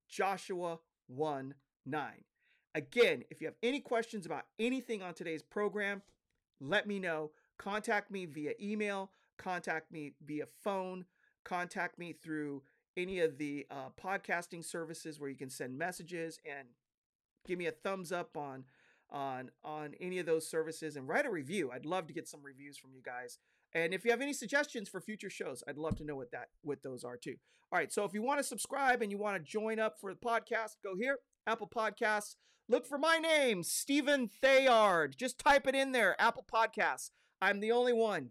Joshua 0.09 0.79
1 1.07 1.55
9. 1.87 2.13
Again, 2.75 3.25
if 3.31 3.41
you 3.41 3.47
have 3.47 3.57
any 3.63 3.81
questions 3.81 4.27
about 4.27 4.45
anything 4.59 5.03
on 5.03 5.15
today's 5.15 5.43
program, 5.43 6.03
let 6.61 6.87
me 6.87 6.99
know. 6.99 7.31
Contact 7.59 8.11
me 8.11 8.27
via 8.27 8.53
email, 8.61 9.11
contact 9.37 9.91
me 9.91 10.13
via 10.25 10.47
phone, 10.63 11.05
contact 11.45 11.99
me 11.99 12.13
through 12.13 12.63
any 12.97 13.21
of 13.21 13.39
the 13.39 13.67
uh, 13.71 13.89
podcasting 14.01 14.65
services 14.65 15.19
where 15.19 15.31
you 15.31 15.37
can 15.37 15.51
send 15.51 15.77
messages 15.77 16.39
and 16.45 16.69
give 17.47 17.59
me 17.59 17.67
a 17.67 17.73
thumbs 17.73 18.13
up 18.13 18.37
on 18.37 18.65
on 19.11 19.51
on 19.65 19.95
any 20.01 20.19
of 20.19 20.27
those 20.27 20.47
services 20.47 20.97
and 20.97 21.09
write 21.09 21.27
a 21.27 21.31
review. 21.31 21.71
I'd 21.73 21.87
love 21.87 22.07
to 22.09 22.13
get 22.13 22.29
some 22.29 22.43
reviews 22.43 22.77
from 22.77 22.93
you 22.93 23.03
guys. 23.03 23.39
And 23.75 23.93
if 23.93 24.05
you 24.05 24.11
have 24.11 24.21
any 24.21 24.33
suggestions 24.33 24.89
for 24.89 25.01
future 25.01 25.31
shows, 25.31 25.63
I'd 25.69 25.79
love 25.79 25.97
to 25.97 26.05
know 26.05 26.17
what 26.17 26.31
that 26.33 26.49
what 26.63 26.83
those 26.83 27.05
are 27.05 27.17
too. 27.17 27.37
All 27.71 27.79
right, 27.79 27.93
so 27.93 28.05
if 28.05 28.15
you 28.15 28.23
want 28.23 28.39
to 28.39 28.45
subscribe 28.45 29.03
and 29.03 29.11
you 29.11 29.19
want 29.19 29.37
to 29.37 29.51
join 29.51 29.79
up 29.79 30.01
for 30.01 30.13
the 30.13 30.19
podcast, 30.19 30.77
go 30.83 30.97
here, 30.99 31.19
Apple 31.47 31.69
Podcasts. 31.69 32.37
Look 32.69 32.87
for 32.87 32.99
my 32.99 33.19
name, 33.19 33.63
Stephen 33.63 34.29
Theard. 34.29 35.17
Just 35.19 35.39
type 35.39 35.67
it 35.67 35.75
in 35.75 35.93
there, 35.93 36.21
Apple 36.21 36.47
Podcasts. 36.51 37.11
I'm 37.41 37.61
the 37.61 37.73
only 37.73 37.93
one. 37.93 38.31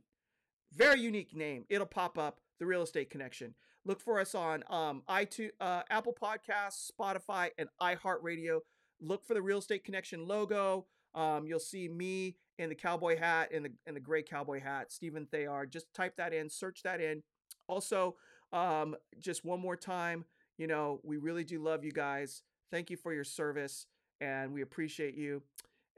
Very 0.73 1.01
unique 1.01 1.35
name. 1.35 1.65
It'll 1.69 1.87
pop 1.87 2.17
up. 2.17 2.39
The 2.59 2.65
Real 2.65 2.81
Estate 2.81 3.09
Connection. 3.09 3.53
Look 3.85 4.01
for 4.01 4.19
us 4.19 4.35
on 4.35 4.63
um, 4.69 5.03
iTunes, 5.09 5.51
uh, 5.61 5.83
Apple 5.89 6.15
Podcasts, 6.19 6.89
Spotify, 6.91 7.49
and 7.57 7.69
iHeartRadio. 7.81 8.59
Look 8.99 9.25
for 9.25 9.33
the 9.33 9.41
Real 9.41 9.59
Estate 9.59 9.83
Connection 9.83 10.27
logo. 10.27 10.87
Um, 11.13 11.45
you'll 11.45 11.59
see 11.59 11.87
me 11.87 12.37
in 12.57 12.69
the 12.69 12.75
cowboy 12.75 13.17
hat 13.17 13.51
and 13.53 13.65
the 13.65 13.71
in 13.85 13.93
the 13.93 13.99
gray 13.99 14.23
cowboy 14.23 14.61
hat, 14.61 14.91
Stephen 14.91 15.25
Theard. 15.25 15.71
Just 15.71 15.93
type 15.93 16.15
that 16.17 16.33
in, 16.33 16.49
search 16.49 16.83
that 16.83 17.01
in. 17.01 17.23
Also, 17.67 18.15
um, 18.53 18.95
just 19.19 19.43
one 19.43 19.59
more 19.59 19.75
time, 19.75 20.25
you 20.57 20.67
know, 20.67 20.99
we 21.03 21.17
really 21.17 21.43
do 21.43 21.61
love 21.61 21.83
you 21.83 21.91
guys. 21.91 22.41
Thank 22.71 22.89
you 22.89 22.97
for 22.97 23.13
your 23.13 23.23
service, 23.23 23.85
and 24.21 24.53
we 24.53 24.61
appreciate 24.61 25.15
you. 25.15 25.41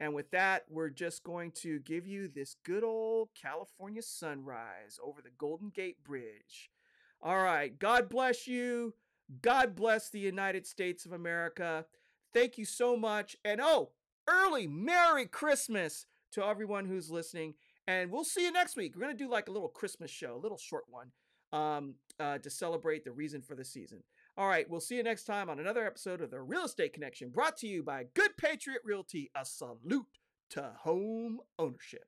And 0.00 0.14
with 0.14 0.30
that, 0.30 0.64
we're 0.70 0.88
just 0.88 1.22
going 1.24 1.52
to 1.56 1.78
give 1.80 2.06
you 2.06 2.26
this 2.26 2.56
good 2.64 2.82
old 2.82 3.28
California 3.40 4.00
sunrise 4.00 4.98
over 5.04 5.20
the 5.20 5.30
Golden 5.36 5.68
Gate 5.68 6.02
Bridge. 6.02 6.70
All 7.22 7.42
right. 7.42 7.78
God 7.78 8.08
bless 8.08 8.46
you. 8.46 8.94
God 9.42 9.76
bless 9.76 10.08
the 10.08 10.18
United 10.18 10.66
States 10.66 11.04
of 11.04 11.12
America. 11.12 11.84
Thank 12.32 12.56
you 12.56 12.64
so 12.64 12.96
much. 12.96 13.36
And 13.44 13.60
oh, 13.62 13.90
early 14.26 14.66
Merry 14.66 15.26
Christmas 15.26 16.06
to 16.32 16.44
everyone 16.44 16.86
who's 16.86 17.10
listening. 17.10 17.54
And 17.86 18.10
we'll 18.10 18.24
see 18.24 18.44
you 18.44 18.52
next 18.52 18.76
week. 18.76 18.94
We're 18.94 19.02
going 19.02 19.16
to 19.16 19.24
do 19.24 19.30
like 19.30 19.48
a 19.48 19.52
little 19.52 19.68
Christmas 19.68 20.10
show, 20.10 20.36
a 20.36 20.38
little 20.38 20.58
short 20.58 20.84
one 20.88 21.10
um, 21.52 21.94
uh, 22.18 22.38
to 22.38 22.50
celebrate 22.50 23.04
the 23.04 23.12
reason 23.12 23.42
for 23.42 23.54
the 23.54 23.64
season. 23.64 24.02
All 24.36 24.48
right, 24.48 24.68
we'll 24.70 24.80
see 24.80 24.96
you 24.96 25.02
next 25.02 25.24
time 25.24 25.50
on 25.50 25.58
another 25.58 25.86
episode 25.86 26.20
of 26.20 26.30
the 26.30 26.40
Real 26.40 26.64
Estate 26.64 26.92
Connection 26.92 27.30
brought 27.30 27.56
to 27.58 27.66
you 27.66 27.82
by 27.82 28.06
Good 28.14 28.36
Patriot 28.36 28.80
Realty. 28.84 29.30
A 29.34 29.44
salute 29.44 30.18
to 30.50 30.72
home 30.78 31.40
ownership. 31.58 32.04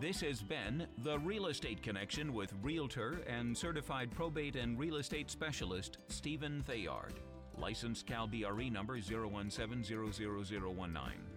This 0.00 0.20
has 0.20 0.42
been 0.42 0.86
The 0.98 1.18
Real 1.18 1.46
Estate 1.46 1.82
Connection 1.82 2.34
with 2.34 2.52
Realtor 2.62 3.20
and 3.26 3.56
Certified 3.56 4.10
Probate 4.10 4.56
and 4.56 4.78
Real 4.78 4.96
Estate 4.96 5.30
Specialist 5.30 5.96
Stephen 6.08 6.62
Theard. 6.66 7.14
Licensed 7.56 8.06
Cal 8.06 8.26
BRE 8.26 8.68
number 8.70 8.98
0170019. 8.98 11.35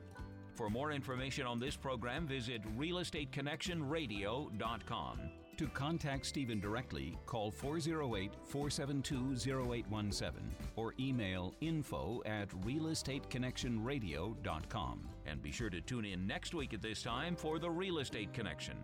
For 0.60 0.70
more 0.70 0.92
information 0.92 1.48
on 1.48 1.58
this 1.58 1.76
program, 1.78 2.28
visit 2.28 2.62
realestateconnectionradio.com. 2.78 5.20
To 5.56 5.68
contact 5.68 6.26
Stephen 6.26 6.60
directly, 6.60 7.18
call 7.26 7.50
408 7.50 8.34
472 8.44 9.62
0817 9.62 10.54
or 10.76 10.94
email 11.00 11.56
info 11.62 12.22
at 12.26 12.50
realestateconnectionradio.com. 12.50 15.10
And 15.26 15.42
be 15.42 15.52
sure 15.54 15.70
to 15.70 15.80
tune 15.80 16.04
in 16.04 16.28
next 16.28 16.54
week 16.54 16.74
at 16.74 16.82
this 16.82 17.02
time 17.02 17.38
for 17.38 17.58
The 17.58 17.72
Real 17.72 18.00
Estate 18.00 18.34
Connection. 18.34 18.76